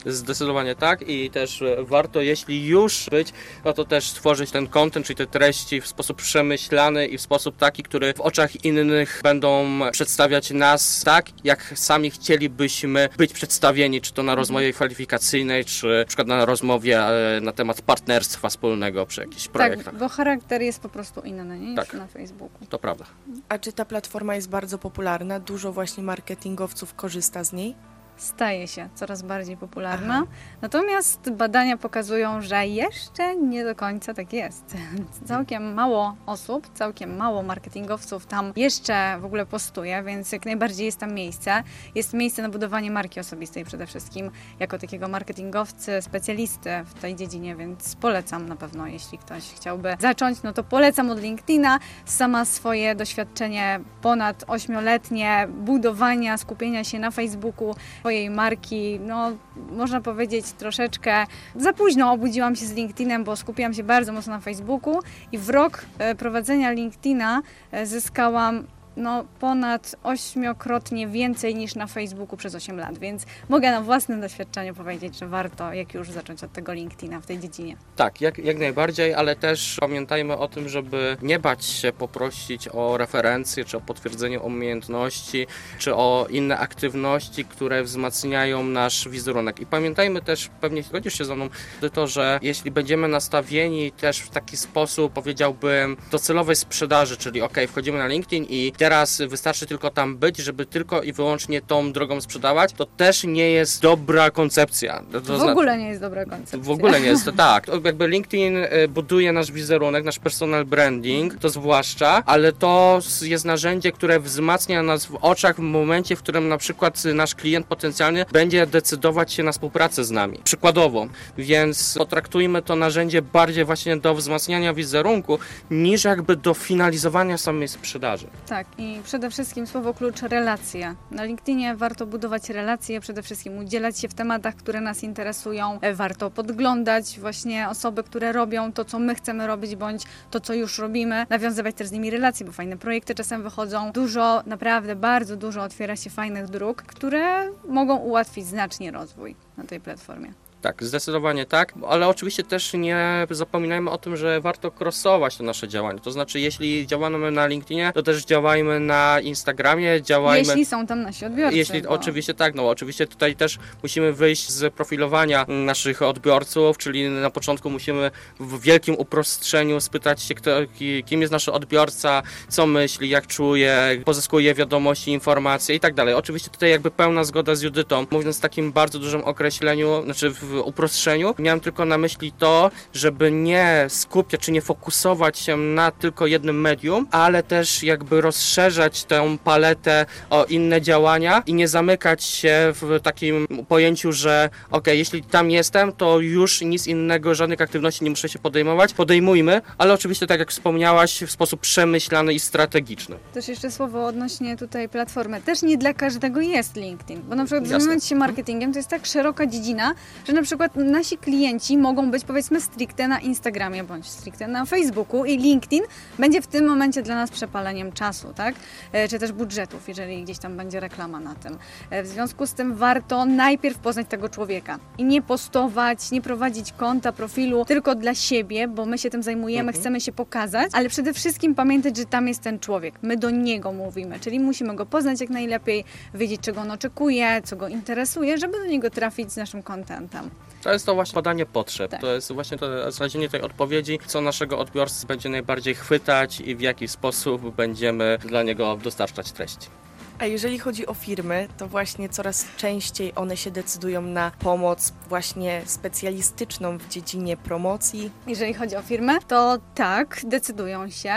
Zdecydowanie 0.07 0.75
tak 0.75 1.09
i 1.09 1.31
też 1.31 1.63
e, 1.63 1.77
warto, 1.85 2.21
jeśli 2.21 2.67
już 2.67 3.09
być, 3.11 3.33
no 3.65 3.73
to 3.73 3.85
też 3.85 4.09
stworzyć 4.09 4.51
ten 4.51 4.67
content, 4.67 5.07
czyli 5.07 5.17
te 5.17 5.27
treści 5.27 5.81
w 5.81 5.87
sposób 5.87 6.17
przemyślany 6.17 7.07
i 7.07 7.19
w 7.19 7.21
sposób 7.21 7.57
taki, 7.57 7.83
który 7.83 8.15
w 8.15 8.21
oczach 8.21 8.65
innych 8.65 9.21
będą 9.23 9.81
przedstawiać 9.93 10.51
nas 10.51 11.03
tak, 11.05 11.27
jak 11.45 11.73
sami 11.77 12.11
chcielibyśmy 12.11 13.09
być 13.17 13.33
przedstawieni, 13.33 14.01
czy 14.01 14.13
to 14.13 14.23
na 14.23 14.35
rozmowie 14.35 14.73
kwalifikacyjnej, 14.73 15.65
czy 15.65 15.87
na 15.87 16.05
przykład 16.05 16.29
na 16.29 16.45
rozmowie 16.45 17.01
e, 17.01 17.41
na 17.41 17.53
temat 17.53 17.83
partnerstwa 17.83 18.49
wspólnego 18.49 19.07
przy 19.07 19.21
jakichś 19.21 19.49
projektach. 19.49 19.85
Tak, 19.85 19.99
bo 19.99 20.09
charakter 20.09 20.63
jest 20.63 20.81
po 20.81 20.89
prostu 20.89 21.21
inny 21.21 21.59
niż 21.59 21.77
Tak. 21.77 21.95
na 21.95 22.07
Facebooku. 22.07 22.67
To 22.69 22.79
prawda. 22.79 23.05
A 23.49 23.59
czy 23.59 23.73
ta 23.73 23.85
platforma 23.85 24.35
jest 24.35 24.49
bardzo 24.49 24.79
popularna? 24.79 25.41
Dużo 25.41 25.73
właśnie 25.73 26.03
marketingowców 26.03 26.95
korzysta 26.95 27.45
z 27.45 27.53
niej? 27.53 27.75
Staje 28.17 28.69
się 28.69 28.89
coraz 28.95 29.23
bardziej 29.23 29.57
popularna. 29.57 30.15
Aha. 30.15 30.27
Natomiast 30.63 31.31
badania 31.31 31.77
pokazują, 31.77 32.43
że 32.43 32.67
jeszcze 32.67 33.37
nie 33.37 33.65
do 33.65 33.75
końca 33.75 34.15
tak 34.15 34.33
jest. 34.33 34.77
Całkiem 35.25 35.75
mało 35.75 36.17
osób, 36.27 36.69
całkiem 36.75 37.17
mało 37.17 37.43
marketingowców 37.43 38.27
tam 38.27 38.53
jeszcze 38.57 39.19
w 39.21 39.25
ogóle 39.25 39.47
postuje, 39.47 40.03
więc 40.03 40.33
jak 40.33 40.47
najbardziej 40.47 40.87
jest 40.87 40.99
tam 40.99 41.15
miejsce. 41.15 41.63
Jest 41.95 42.13
miejsce 42.15 42.43
na 42.43 42.49
budowanie 42.49 42.91
marki 42.91 43.21
osobistej 43.21 43.65
przede 43.65 43.87
wszystkim, 43.87 44.31
jako 44.61 44.79
takiego 44.79 45.09
marketingowcy, 45.09 46.03
specjalisty 46.03 46.71
w 46.85 46.95
tej 46.95 47.17
dziedzinie, 47.17 47.57
więc 47.57 47.97
polecam 47.97 48.49
na 48.49 48.57
pewno, 48.57 48.87
jeśli 48.87 49.19
ktoś 49.19 49.45
chciałby 49.55 49.97
zacząć, 50.01 50.43
no 50.43 50.53
to 50.53 50.65
polecam 50.65 51.11
od 51.11 51.21
LinkedIna. 51.21 51.79
Sama 52.05 52.45
swoje 52.45 52.95
doświadczenie 52.95 53.81
ponad 54.03 54.45
ośmioletnie 54.47 55.49
budowania, 55.51 56.37
skupienia 56.37 56.85
się 56.85 56.99
na 56.99 57.11
Facebooku, 57.11 57.75
swojej 58.05 58.31
marki, 58.31 59.01
no 59.01 59.33
można 59.71 60.01
powiedzieć 60.01 60.53
troszeczkę 60.53 61.27
za 61.57 61.73
późno 61.73 62.13
obudziłam 62.13 62.57
się 62.57 62.67
z 62.67 62.73
LinkedInem, 62.73 63.25
bo 63.25 63.37
skupiłam 63.37 63.75
się 63.75 63.83
bardzo 63.85 64.13
mocno 64.13 64.33
na 64.33 64.41
Facebooku 64.41 65.01
i 65.33 65.39
w 65.39 65.49
rok 65.51 65.85
e, 65.99 66.15
prowadzenia 66.15 66.71
LinkedIna 66.71 67.43
e, 67.73 67.87
zyskałam 67.87 68.65
no, 68.97 69.25
ponad 69.41 69.97
ośmiokrotnie 70.03 71.09
więcej 71.09 71.55
niż 71.55 71.75
na 71.75 71.87
Facebooku 71.87 72.37
przez 72.37 72.55
8 72.55 72.79
lat, 72.79 72.99
więc 72.99 73.27
mogę 73.49 73.71
na 73.71 73.81
własnym 73.81 74.21
doświadczeniu 74.21 74.75
powiedzieć, 74.75 75.19
że 75.19 75.27
warto 75.27 75.73
jak 75.73 75.95
już 75.95 76.11
zacząć 76.11 76.45
od 76.45 76.53
tego 76.53 76.73
LinkedIna 76.73 77.21
w 77.21 77.27
tej 77.27 77.39
dziedzinie. 77.39 77.77
Tak, 77.97 78.21
jak, 78.21 78.39
jak 78.39 78.59
najbardziej, 78.59 79.15
ale 79.15 79.37
też 79.37 79.77
pamiętajmy 79.81 80.37
o 80.37 80.49
tym, 80.49 80.69
żeby 80.69 81.17
nie 81.23 81.39
bać 81.39 81.65
się 81.65 81.93
poprosić 81.93 82.69
o 82.69 82.97
referencje, 82.97 83.65
czy 83.65 83.77
o 83.77 83.81
potwierdzenie 83.81 84.41
umiejętności, 84.41 85.47
czy 85.79 85.95
o 85.95 86.27
inne 86.31 86.59
aktywności, 86.59 87.45
które 87.45 87.83
wzmacniają 87.83 88.65
nasz 88.65 89.09
wizerunek. 89.09 89.61
I 89.61 89.67
pamiętajmy 89.67 90.23
też, 90.23 90.51
pewnie 90.61 90.83
zgodzisz 90.83 91.19
się 91.19 91.25
ze 91.25 91.37
mną, 91.37 91.49
to, 91.93 92.07
że 92.07 92.39
jeśli 92.43 92.71
będziemy 92.71 93.09
nastawieni 93.09 93.93
też 93.93 94.19
w 94.19 94.31
taki 94.31 94.57
sposób, 94.57 95.13
powiedziałbym, 95.13 95.97
docelowej 96.11 96.57
sprzedaży, 96.57 97.17
czyli 97.17 97.43
ok, 97.43 97.57
wchodzimy 97.69 97.99
na 97.99 98.07
LinkedIn 98.07 98.45
i 98.49 98.73
teraz 98.85 99.23
wystarczy 99.29 99.67
tylko 99.67 99.91
tam 99.91 100.17
być, 100.17 100.37
żeby 100.37 100.67
tylko 100.67 101.03
i 101.03 101.13
wyłącznie 101.13 101.61
tą 101.61 101.93
drogą 101.93 102.21
sprzedawać, 102.21 102.73
to 102.73 102.87
też 102.87 103.25
nie 103.25 103.51
jest 103.51 103.83
dobra 103.83 104.31
koncepcja. 104.31 105.03
To 105.27 105.39
w 105.39 105.43
ogóle 105.43 105.79
nie 105.79 105.89
jest 105.89 106.01
dobra 106.01 106.25
koncepcja. 106.25 106.59
w 106.59 106.71
ogóle 106.71 107.01
nie 107.01 107.07
jest 107.07 107.25
to 107.25 107.33
tak. 107.51 107.67
Jakby 107.85 108.09
LinkedIn 108.09 108.57
e, 108.57 108.89
buduje 108.89 109.33
nasz 109.33 109.53
wizerunek, 109.53 110.05
nasz 110.05 110.19
personal 110.19 110.65
branding, 110.65 111.35
to 111.35 111.49
zwłaszcza, 111.49 112.23
ale 112.27 112.53
to 112.53 113.01
jest 113.23 113.45
narzędzie, 113.45 113.93
które 113.93 114.21
wzmacnia 114.21 114.83
nas 114.83 115.07
w 115.07 115.19
oczach 115.21 115.57
w 115.57 115.59
momencie, 115.59 116.17
w 116.17 116.19
którym 116.19 116.49
na 116.49 116.59
przykład 116.59 117.05
nasz 117.05 117.35
klient 117.35 117.67
potencjalny 117.67 118.25
będzie 118.33 118.67
decydować 118.67 119.33
się 119.33 119.43
na 119.43 119.53
współpracę 119.53 120.05
z 120.05 120.11
nami. 120.11 120.39
Przykładowo. 120.45 121.07
Więc 121.39 121.95
potraktujmy 121.99 122.63
to 122.63 122.77
narzędzie 122.77 123.23
bardziej 123.23 123.65
właśnie 123.65 123.97
do 123.97 124.15
wzmacniania 124.15 124.75
wizerunku, 124.75 125.39
niż 125.71 126.05
jakby 126.05 126.37
do 126.37 126.55
finalizowania 126.55 127.39
samej 127.39 127.69
sprzedaży. 127.69 128.27
Tak, 128.49 128.67
i 128.79 129.01
przede 129.05 129.31
wszystkim 129.31 129.67
słowo 129.67 129.95
klucz 129.95 130.23
relacje. 130.23 130.95
Na 131.11 131.25
LinkedInie 131.25 131.77
warto 131.77 132.07
budować 132.07 132.51
relacje, 132.51 133.01
przede 133.01 133.23
wszystkim 133.23 133.59
udzielać 133.59 133.99
się 133.99 134.09
w 134.09 134.15
tematach, 134.15 134.55
które 134.57 134.81
nas 134.81 135.03
interesują. 135.03 135.79
E, 135.81 135.95
Warto 135.95 136.31
podglądać 136.31 137.21
właśnie 137.21 137.69
osoby, 137.69 138.03
które 138.03 138.33
robią 138.33 138.73
to, 138.73 138.85
co 138.85 138.99
my 138.99 139.15
chcemy 139.15 139.47
robić, 139.47 139.77
bądź 139.77 140.03
to, 140.31 140.41
co 140.41 140.55
już 140.55 140.79
robimy. 140.79 141.27
Nawiązywać 141.31 141.75
też 141.75 141.89
z 141.89 141.93
nimi 141.93 142.11
relacje, 142.11 142.47
bo 142.47 142.53
fajne 142.53 142.77
projekty 142.77 143.15
czasem 143.15 143.43
wychodzą. 143.43 143.93
Dużo, 143.93 144.43
naprawdę 144.47 144.97
bardzo 144.97 145.37
dużo 145.37 145.63
otwiera 145.63 145.97
się 145.97 146.11
fajnych 146.11 146.49
dróg, 146.49 146.83
które 146.83 147.51
mogą 147.69 147.97
ułatwić 147.97 148.47
znacznie 148.47 148.91
rozwój 148.91 149.37
na 149.57 149.65
tej 149.65 149.81
platformie. 149.81 150.44
Tak, 150.65 150.85
zdecydowanie 150.85 151.47
tak, 151.47 151.73
ale 151.89 152.09
oczywiście 152.09 152.43
też 152.43 152.73
nie 152.73 153.27
zapominajmy 153.31 153.91
o 153.91 153.99
tym, 153.99 154.17
że 154.17 154.41
warto 154.41 154.71
crossować 154.81 155.37
to 155.37 155.45
nasze 155.45 155.69
działanie. 155.69 156.01
To 156.01 156.11
znaczy, 156.11 156.41
jeśli 156.41 156.87
działamy 156.87 157.31
na 157.31 157.47
LinkedInie, 157.47 157.91
to 157.95 158.03
też 158.03 158.25
działajmy 158.25 158.81
na 158.81 159.21
Instagramie, 159.21 160.03
działajmy. 160.03 160.49
Jeśli 160.49 160.67
są 160.67 160.87
tam 160.87 161.03
nasi 161.03 161.25
odbiorcy. 161.25 161.57
Jeśli 161.57 161.83
bo- 161.83 161.89
oczywiście 161.89 162.35
tak, 162.35 162.55
no 162.55 162.69
oczywiście 162.69 163.07
tutaj 163.07 163.37
też 163.37 163.59
musimy 163.83 164.13
wyjść 164.13 164.51
z 164.51 164.75
profilowania 164.75 165.45
naszych 165.49 166.03
odbiorców, 166.03 166.79
czyli 166.79 167.09
na 167.09 167.31
początku 167.31 167.71
musimy 167.71 168.11
w 168.41 168.61
wielkim 168.61 168.95
uproszczeniu 168.99 169.81
spytać 169.81 170.23
się, 170.23 170.35
kto, 170.35 170.51
ki- 170.79 171.05
kim 171.07 171.21
jest 171.21 171.33
nasz 171.33 171.49
odbiorca, 171.49 172.23
co 172.49 172.67
myśli, 172.67 173.09
jak 173.09 173.27
czuje, 173.27 174.03
pozyskuje 174.05 174.55
wiadomości, 174.55 175.11
informacje 175.11 175.75
i 175.77 175.81
tak 175.81 175.95
dalej. 175.95 176.15
Oczywiście 176.15 176.51
tutaj 176.51 176.71
jakby 176.71 176.91
pełna 176.91 177.25
zgoda 177.25 177.55
z 177.55 177.63
Judytą, 177.63 178.07
mówiąc 178.11 178.39
w 178.39 178.41
takim 178.41 178.73
bardzo 178.73 178.99
dużym 178.99 179.25
określeniu, 179.25 180.03
znaczy 180.05 180.31
w 180.31 180.54
uproszczeniu, 180.61 181.35
miałem 181.39 181.61
tylko 181.61 181.85
na 181.85 181.99
myśli 181.99 182.33
to, 182.33 182.71
żeby 182.93 183.31
nie 183.31 183.87
skupiać 183.89 184.41
czy 184.41 184.53
nie 184.53 184.63
fokusować 184.63 185.39
się 185.39 185.57
na 185.57 185.91
tylko 185.91 186.27
jednym 186.27 186.61
medium, 186.61 187.07
ale 187.11 187.43
też 187.43 187.83
jakby 187.83 188.21
rozszerzać 188.21 189.05
tę 189.05 189.37
paletę 189.45 190.07
o 190.31 190.45
inne 190.45 190.81
działania 190.81 191.43
i 191.47 191.55
nie 191.55 191.69
zamykać 191.69 192.25
się 192.25 192.73
w 192.81 193.01
takim 193.03 193.47
pojęciu, 193.69 194.13
że 194.13 194.51
ok, 194.71 194.87
jeśli 194.87 195.23
tam 195.23 195.51
jestem, 195.51 195.93
to 195.93 196.21
już 196.21 196.61
nic 196.61 196.87
innego, 196.87 197.35
żadnych 197.35 197.61
aktywności 197.61 198.05
nie 198.05 198.11
muszę 198.11 198.29
się 198.29 198.39
podejmować. 198.39 198.95
Podejmujmy, 198.95 199.63
ale 199.79 199.95
oczywiście 199.95 200.27
tak 200.27 200.39
jak 200.39 200.51
wspomniałaś, 200.51 201.23
w 201.23 201.31
sposób 201.31 201.61
przemyślany 201.61 202.35
i 202.35 202.41
strategiczny. 202.41 203.17
Też 203.35 203.49
jeszcze 203.49 203.71
słowo 203.71 204.07
odnośnie 204.07 204.57
tutaj 204.57 204.89
platformy. 204.89 205.41
Też 205.41 205.63
nie 205.63 205.79
dla 205.79 205.95
każdego 205.95 206.41
jest 206.41 206.77
LinkedIn, 206.77 207.23
bo 207.29 207.35
na 207.35 207.45
przykład 207.45 207.69
zajmując 207.69 208.07
się 208.07 208.15
marketingiem 208.15 208.73
to 208.73 208.79
jest 208.79 208.89
tak 208.89 209.07
szeroka 209.07 209.47
dziedzina, 209.47 209.95
że 210.27 210.33
na 210.33 210.43
przykład 210.45 210.77
nasi 210.77 211.19
klienci 211.19 211.79
mogą 211.79 212.11
być 212.11 212.25
powiedzmy 212.25 212.61
stricte 212.61 213.09
na 213.09 213.21
Instagramie 213.21 213.85
bądź 213.85 214.07
stricte 214.09 214.49
na 214.49 214.65
Facebooku 214.65 215.25
i 215.25 215.39
LinkedIn 215.39 215.83
będzie 216.19 216.43
w 216.43 216.47
tym 216.47 216.67
momencie 216.67 217.03
dla 217.03 217.15
nas 217.15 217.31
przepaleniem 217.31 217.93
czasu, 217.93 218.33
tak? 218.35 218.55
E, 218.93 219.09
Czy 219.09 219.19
też 219.19 219.33
budżetów, 219.33 219.89
jeżeli 219.89 220.23
gdzieś 220.25 220.39
tam 220.39 220.57
będzie 220.57 220.81
reklama 220.81 221.21
na 221.21 221.35
tym. 221.35 221.59
E, 221.91 222.03
W 222.03 222.07
związku 222.07 222.47
z 222.47 222.53
tym 222.55 222.75
warto 222.75 223.25
najpierw 223.25 223.79
poznać 223.79 224.07
tego 224.09 224.29
człowieka 224.29 224.79
i 224.99 225.05
nie 225.05 225.23
postować, 225.23 226.11
nie 226.11 226.21
prowadzić 226.23 226.73
konta, 226.73 227.13
profilu 227.13 227.65
tylko 227.65 227.95
dla 227.95 228.15
siebie, 228.15 228.69
bo 228.69 228.87
my 228.87 228.99
się 228.99 229.11
tym 229.11 229.23
zajmujemy, 229.23 229.69
Mhm. 229.69 229.81
chcemy 229.81 230.01
się 230.01 230.13
pokazać, 230.13 230.69
ale 230.73 230.89
przede 230.89 231.13
wszystkim 231.13 231.55
pamiętać, 231.55 231.97
że 231.97 232.05
tam 232.05 232.29
jest 232.29 232.41
ten 232.41 232.59
człowiek. 232.59 232.95
My 233.03 233.17
do 233.17 233.31
niego 233.31 233.73
mówimy, 233.73 234.21
czyli 234.21 234.41
musimy 234.41 234.77
go 234.77 234.87
poznać 234.87 235.21
jak 235.21 235.31
najlepiej, 235.31 235.85
wiedzieć 236.15 236.41
czego 236.41 236.61
on 236.61 236.71
oczekuje, 236.71 237.41
co 237.45 237.57
go 237.57 237.69
interesuje, 237.69 238.39
żeby 238.39 238.59
do 238.59 238.67
niego 238.67 238.91
trafić 238.91 239.33
z 239.33 239.37
naszym 239.37 239.63
contentem. 239.63 240.31
To 240.63 240.73
jest 240.73 240.87
to 240.87 240.95
właśnie 240.95 241.15
badanie 241.15 241.47
potrzeb. 241.47 241.91
Tak. 241.91 242.01
To 242.01 242.15
jest 242.15 242.33
właśnie 242.33 242.59
to 242.59 242.93
znalezienie 242.93 243.29
tej 243.29 243.41
odpowiedzi, 243.41 243.99
co 244.07 244.21
naszego 244.21 244.59
odbiorcy 244.59 245.07
będzie 245.07 245.29
najbardziej 245.29 245.75
chwytać 245.75 246.41
i 246.41 246.57
w 246.57 246.61
jaki 246.61 246.89
sposób 246.89 247.55
będziemy 247.55 248.19
dla 248.21 248.43
niego 248.43 248.79
dostarczać 248.83 249.33
treści. 249.33 249.69
A 250.19 250.27
jeżeli 250.27 250.59
chodzi 250.59 250.87
o 250.87 250.95
firmy, 250.95 251.49
to 251.57 251.69
właśnie 251.69 252.09
coraz 252.09 252.47
częściej 252.57 253.13
one 253.17 253.37
się 253.37 253.51
decydują 253.51 254.03
na 254.03 254.31
pomoc 254.39 254.93
właśnie 255.09 255.63
specjalistyczną 255.65 256.79
w 256.79 256.89
dziedzinie 256.89 257.37
promocji. 257.37 258.11
Jeżeli 258.27 258.55
chodzi 258.55 258.77
o 258.77 258.83
firmę, 258.83 259.19
to 259.29 259.59
tak, 259.75 260.21
decydują 260.25 260.91
się 260.91 261.15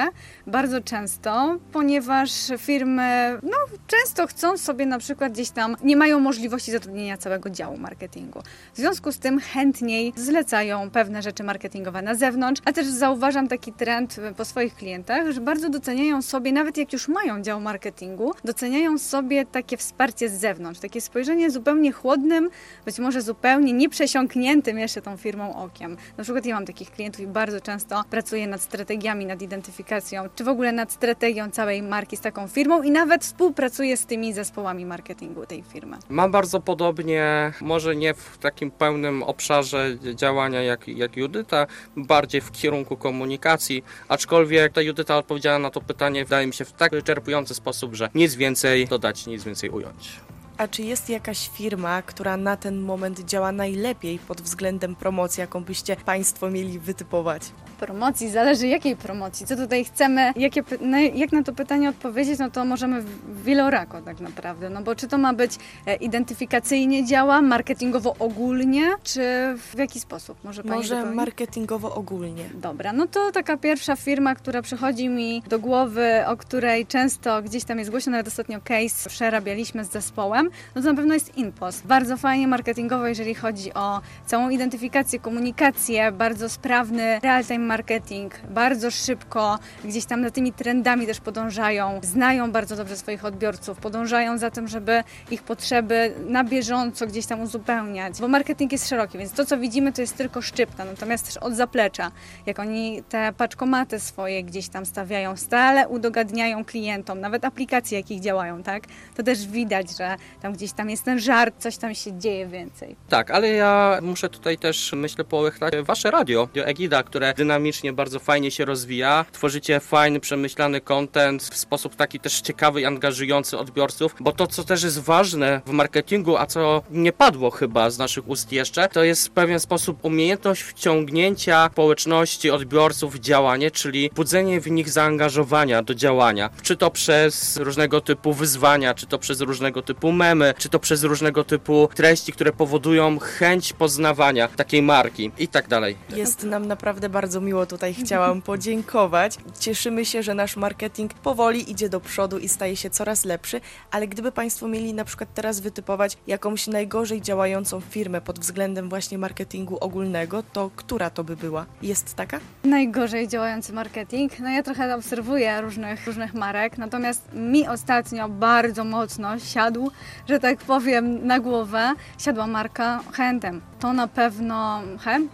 bardzo 0.48 0.82
często, 0.82 1.58
ponieważ 1.72 2.32
firmy 2.58 3.40
no, 3.44 3.58
często 3.88 4.28
chcą 4.28 4.58
sobie 4.58 4.86
na 4.86 5.00
przykład 5.00 5.34
gdzieś 5.34 5.50
tam, 5.50 5.76
nie 5.84 5.96
mają 5.96 6.20
możliwości 6.20 6.72
zatrudnienia 6.72 7.18
całego 7.18 7.50
działu 7.50 7.78
marketingu. 7.78 8.42
W 8.74 8.78
związku 8.78 9.12
z 9.12 9.20
tym 9.20 9.40
chętniej 9.40 10.14
zlecają 10.16 10.90
pewne 10.90 11.22
rzeczy 11.22 11.44
marketingowe 11.44 12.02
na 12.02 12.16
zewnątrz, 12.16 12.62
a 12.66 12.74
też 12.74 12.88
zauważam 12.88 13.48
taki 13.48 13.74
trend 13.74 14.20
po 14.38 14.46
swoich 14.46 14.76
klientach, 14.76 15.32
że 15.32 15.42
bardzo 15.42 15.70
doceniają 15.70 16.22
sobie, 16.22 16.52
nawet 16.52 16.78
jak 16.78 16.94
już 16.94 17.08
mają 17.08 17.42
dział 17.42 17.62
marketingu, 17.62 18.34
doceniają 18.44 18.87
sobie 18.96 19.46
takie 19.46 19.78
wsparcie 19.78 20.30
z 20.30 20.40
zewnątrz, 20.40 20.80
takie 20.80 21.02
spojrzenie 21.02 21.52
zupełnie 21.52 21.92
chłodnym, 21.92 22.50
być 22.86 23.00
może 23.00 23.22
zupełnie 23.22 23.74
nieprzesiąkniętym 23.74 24.80
jeszcze 24.80 25.02
tą 25.02 25.18
firmą 25.18 25.56
okiem. 25.56 25.98
Na 26.18 26.24
przykład 26.24 26.46
ja 26.46 26.56
mam 26.56 26.66
takich 26.66 26.92
klientów 26.92 27.22
i 27.22 27.28
bardzo 27.28 27.62
często 27.62 28.04
pracuję 28.10 28.48
nad 28.48 28.62
strategiami, 28.62 29.26
nad 29.26 29.42
identyfikacją, 29.42 30.30
czy 30.36 30.44
w 30.44 30.48
ogóle 30.48 30.72
nad 30.72 30.92
strategią 30.92 31.50
całej 31.50 31.84
marki 31.84 32.18
z 32.18 32.22
taką 32.22 32.48
firmą 32.48 32.84
i 32.84 32.92
nawet 32.92 33.24
współpracuję 33.24 33.98
z 33.98 34.06
tymi 34.06 34.34
zespołami 34.34 34.86
marketingu 34.86 35.46
tej 35.46 35.64
firmy. 35.64 35.98
Mam 36.10 36.32
bardzo 36.32 36.60
podobnie, 36.60 37.54
może 37.62 37.96
nie 37.96 38.14
w 38.14 38.38
takim 38.38 38.72
pełnym 38.72 39.24
obszarze 39.24 39.98
działania 40.16 40.62
jak, 40.62 40.88
jak 40.88 41.18
Judyta, 41.18 41.68
bardziej 41.96 42.42
w 42.42 42.52
kierunku 42.52 42.98
komunikacji, 42.98 43.84
aczkolwiek 44.08 44.74
ta 44.74 44.82
Judyta 44.82 45.18
odpowiedziała 45.18 45.60
na 45.60 45.70
to 45.70 45.82
pytanie, 45.82 46.24
wydaje 46.24 46.48
mi 46.48 46.54
się, 46.54 46.66
w 46.66 46.72
tak 46.72 46.92
wyczerpujący 46.92 47.54
sposób, 47.54 47.96
że 47.96 48.10
nic 48.16 48.36
więcej 48.36 48.77
dodać, 48.86 49.28
nic 49.28 49.44
więcej 49.44 49.70
ująć. 49.70 50.20
A 50.58 50.68
czy 50.68 50.82
jest 50.82 51.10
jakaś 51.10 51.50
firma, 51.50 52.02
która 52.02 52.38
na 52.38 52.58
ten 52.58 52.80
moment 52.82 53.20
działa 53.20 53.52
najlepiej 53.52 54.20
pod 54.20 54.42
względem 54.42 54.96
promocji, 54.96 55.42
jaką 55.42 55.64
byście 55.64 55.96
Państwo 55.96 56.50
mieli 56.50 56.80
wytypować? 56.80 57.42
Promocji, 57.80 58.30
zależy 58.30 58.68
jakiej 58.68 58.96
promocji, 58.96 59.46
co 59.46 59.56
tutaj 59.56 59.86
chcemy, 59.86 60.34
jakie, 60.36 60.64
na, 60.82 61.00
jak 61.00 61.32
na 61.32 61.44
to 61.44 61.54
pytanie 61.54 61.90
odpowiedzieć, 61.90 62.40
no 62.40 62.52
to 62.52 62.66
możemy 62.66 63.04
wielorako 63.44 64.02
tak 64.02 64.20
naprawdę, 64.20 64.70
no 64.70 64.82
bo 64.82 64.96
czy 64.96 65.08
to 65.08 65.18
ma 65.18 65.34
być 65.34 65.52
e, 65.86 65.96
identyfikacyjnie 65.96 67.06
działa, 67.06 67.42
marketingowo 67.42 68.16
ogólnie, 68.20 68.82
czy 69.04 69.22
w 69.58 69.78
jaki 69.78 70.00
sposób? 70.00 70.44
Może 70.44 70.64
Pani 70.64 70.76
Może 70.76 70.96
dopełni? 70.96 71.16
marketingowo 71.16 71.96
ogólnie. 71.96 72.44
Dobra, 72.54 72.94
no 72.94 73.08
to 73.08 73.32
taka 73.32 73.58
pierwsza 73.58 73.96
firma, 73.96 74.36
która 74.36 74.62
przychodzi 74.62 75.10
mi 75.10 75.42
do 75.50 75.60
głowy, 75.60 76.24
o 76.28 76.38
której 76.38 76.86
często 76.86 77.42
gdzieś 77.42 77.64
tam 77.64 77.80
jest 77.80 77.92
głośno, 77.92 78.12
nawet 78.12 78.28
ostatnio 78.28 78.60
case 78.64 79.10
przerabialiśmy 79.10 79.86
z 79.86 79.90
zespołem, 79.92 80.47
no 80.76 80.82
to 80.82 80.88
na 80.88 80.96
pewno 80.96 81.14
jest 81.14 81.38
InPost. 81.38 81.88
Bardzo 81.88 82.18
fajnie 82.18 82.48
marketingowo, 82.48 83.08
jeżeli 83.08 83.36
chodzi 83.36 83.74
o 83.74 84.02
całą 84.26 84.50
identyfikację, 84.50 85.20
komunikację, 85.20 86.12
bardzo 86.12 86.50
sprawny 86.50 87.20
real-time 87.20 87.66
marketing, 87.66 88.34
bardzo 88.50 88.92
szybko 88.92 89.60
gdzieś 89.86 90.06
tam 90.06 90.24
za 90.24 90.32
tymi 90.32 90.54
trendami 90.54 91.08
też 91.08 91.20
podążają, 91.20 92.00
znają 92.04 92.52
bardzo 92.52 92.76
dobrze 92.76 92.98
swoich 92.98 93.26
odbiorców, 93.26 93.78
podążają 93.78 94.38
za 94.38 94.52
tym, 94.52 94.68
żeby 94.68 95.04
ich 95.32 95.44
potrzeby 95.44 96.14
na 96.28 96.44
bieżąco 96.44 97.08
gdzieś 97.08 97.26
tam 97.26 97.42
uzupełniać, 97.42 98.20
bo 98.22 98.28
marketing 98.28 98.72
jest 98.72 98.90
szeroki, 98.90 99.18
więc 99.18 99.32
to, 99.32 99.46
co 99.46 99.58
widzimy, 99.58 99.94
to 99.94 100.02
jest 100.02 100.18
tylko 100.18 100.42
szczypta, 100.42 100.86
natomiast 100.86 101.26
też 101.26 101.38
od 101.38 101.54
zaplecza, 101.54 102.12
jak 102.46 102.60
oni 102.60 103.04
te 103.10 103.34
paczkomaty 103.38 104.00
swoje 104.00 104.44
gdzieś 104.44 104.70
tam 104.70 104.86
stawiają, 104.86 105.38
stale 105.38 105.88
udogadniają 105.88 106.66
klientom, 106.66 107.20
nawet 107.20 107.46
aplikacje, 107.46 107.98
jakich 107.98 108.22
działają, 108.22 108.64
tak, 108.64 108.84
to 109.16 109.24
też 109.24 109.48
widać, 109.48 109.98
że 109.98 110.16
tam 110.42 110.54
gdzieś 110.54 110.74
tam 110.74 110.90
jest 110.90 111.04
ten 111.04 111.20
żart, 111.20 111.56
coś 111.58 111.78
tam 111.78 111.96
się 111.96 112.20
dzieje 112.20 112.48
więcej. 112.48 112.96
Tak, 113.10 113.32
ale 113.32 113.48
ja 113.50 114.00
muszę 114.02 114.30
tutaj 114.30 114.58
też, 114.58 114.94
myślę, 114.96 115.24
połechtać 115.24 115.74
wasze 115.84 116.12
radio, 116.12 116.50
Egida, 116.56 117.04
które 117.04 117.34
dynamicznie 117.34 117.94
bardzo 117.94 118.20
fajnie 118.20 118.52
się 118.52 118.66
rozwija. 118.66 119.26
Tworzycie 119.32 119.80
fajny, 119.80 120.20
przemyślany 120.20 120.82
content 120.82 121.44
w 121.44 121.58
sposób 121.58 121.96
taki 121.96 122.20
też 122.20 122.42
ciekawy 122.42 122.82
i 122.82 122.86
angażujący 122.86 123.58
odbiorców, 123.58 124.16
bo 124.20 124.32
to, 124.32 124.48
co 124.48 124.64
też 124.64 124.84
jest 124.84 125.00
ważne 125.00 125.62
w 125.66 125.72
marketingu, 125.72 126.38
a 126.38 126.46
co 126.46 126.82
nie 126.92 127.14
padło 127.14 127.52
chyba 127.52 127.90
z 127.90 127.98
naszych 127.98 128.28
ust 128.28 128.52
jeszcze, 128.52 128.88
to 128.88 129.04
jest 129.04 129.28
w 129.28 129.32
pewien 129.32 129.60
sposób 129.60 130.06
umiejętność 130.06 130.62
wciągnięcia 130.62 131.70
społeczności, 131.72 132.52
odbiorców 132.52 133.14
w 133.14 133.20
działanie, 133.20 133.72
czyli 133.72 134.10
budzenie 134.16 134.62
w 134.62 134.72
nich 134.72 134.90
zaangażowania 134.90 135.84
do 135.84 135.96
działania. 135.96 136.50
Czy 136.62 136.78
to 136.78 136.92
przez 136.92 137.58
różnego 137.58 138.02
typu 138.02 138.34
wyzwania, 138.34 138.94
czy 138.94 139.08
to 139.08 139.20
przez 139.20 139.42
różnego 139.42 139.82
typu 139.82 140.12
memy, 140.28 140.54
czy 140.58 140.70
to 140.70 140.80
przez 140.80 141.04
różnego 141.04 141.44
typu 141.44 141.90
treści, 141.96 142.32
które 142.32 142.54
powodują 142.54 143.20
chęć 143.20 143.74
poznawania 143.74 144.48
takiej 144.48 144.82
marki 144.82 145.32
i 145.38 145.48
tak 145.48 145.68
dalej. 145.68 145.98
Jest 146.16 146.44
nam 146.44 146.66
naprawdę 146.66 147.10
bardzo 147.10 147.42
miło 147.42 147.66
tutaj. 147.66 147.94
Chciałam 147.94 148.42
podziękować. 148.52 149.38
Cieszymy 149.60 150.06
się, 150.06 150.24
że 150.24 150.34
nasz 150.34 150.58
marketing 150.58 151.14
powoli 151.14 151.72
idzie 151.72 151.90
do 151.90 152.00
przodu 152.00 152.38
i 152.38 152.50
staje 152.50 152.76
się 152.76 152.90
coraz 152.90 153.26
lepszy, 153.26 153.62
ale 153.92 154.08
gdyby 154.08 154.32
Państwo 154.32 154.68
mieli 154.68 154.94
na 154.94 155.06
przykład 155.06 155.30
teraz 155.34 155.60
wytypować 155.60 156.18
jakąś 156.28 156.68
najgorzej 156.68 157.22
działającą 157.22 157.82
firmę 157.82 158.22
pod 158.22 158.40
względem 158.40 158.90
właśnie 158.90 159.18
marketingu 159.18 159.78
ogólnego, 159.80 160.44
to 160.54 160.70
która 160.76 161.10
to 161.10 161.24
by 161.24 161.36
była? 161.36 161.66
Jest 161.82 162.16
taka? 162.16 162.40
Najgorzej 162.64 163.28
działający 163.28 163.74
marketing. 163.74 164.40
No 164.40 164.50
ja 164.50 164.64
trochę 164.64 164.96
obserwuję 164.96 165.62
różnych, 165.62 166.08
różnych 166.08 166.34
marek, 166.34 166.78
natomiast 166.78 167.22
mi 167.34 167.68
ostatnio 167.68 168.30
bardzo 168.30 168.84
mocno 168.84 169.40
siadł, 169.40 169.92
że 170.30 170.40
tak 170.40 170.58
powiem, 170.58 171.28
na 171.28 171.40
głowę, 171.40 171.94
siadła 172.18 172.48
marka 172.48 173.00
H&M. 173.12 173.62
To 173.80 173.94
na 173.94 174.08
pewno 174.08 174.82
Hem? 175.00 175.30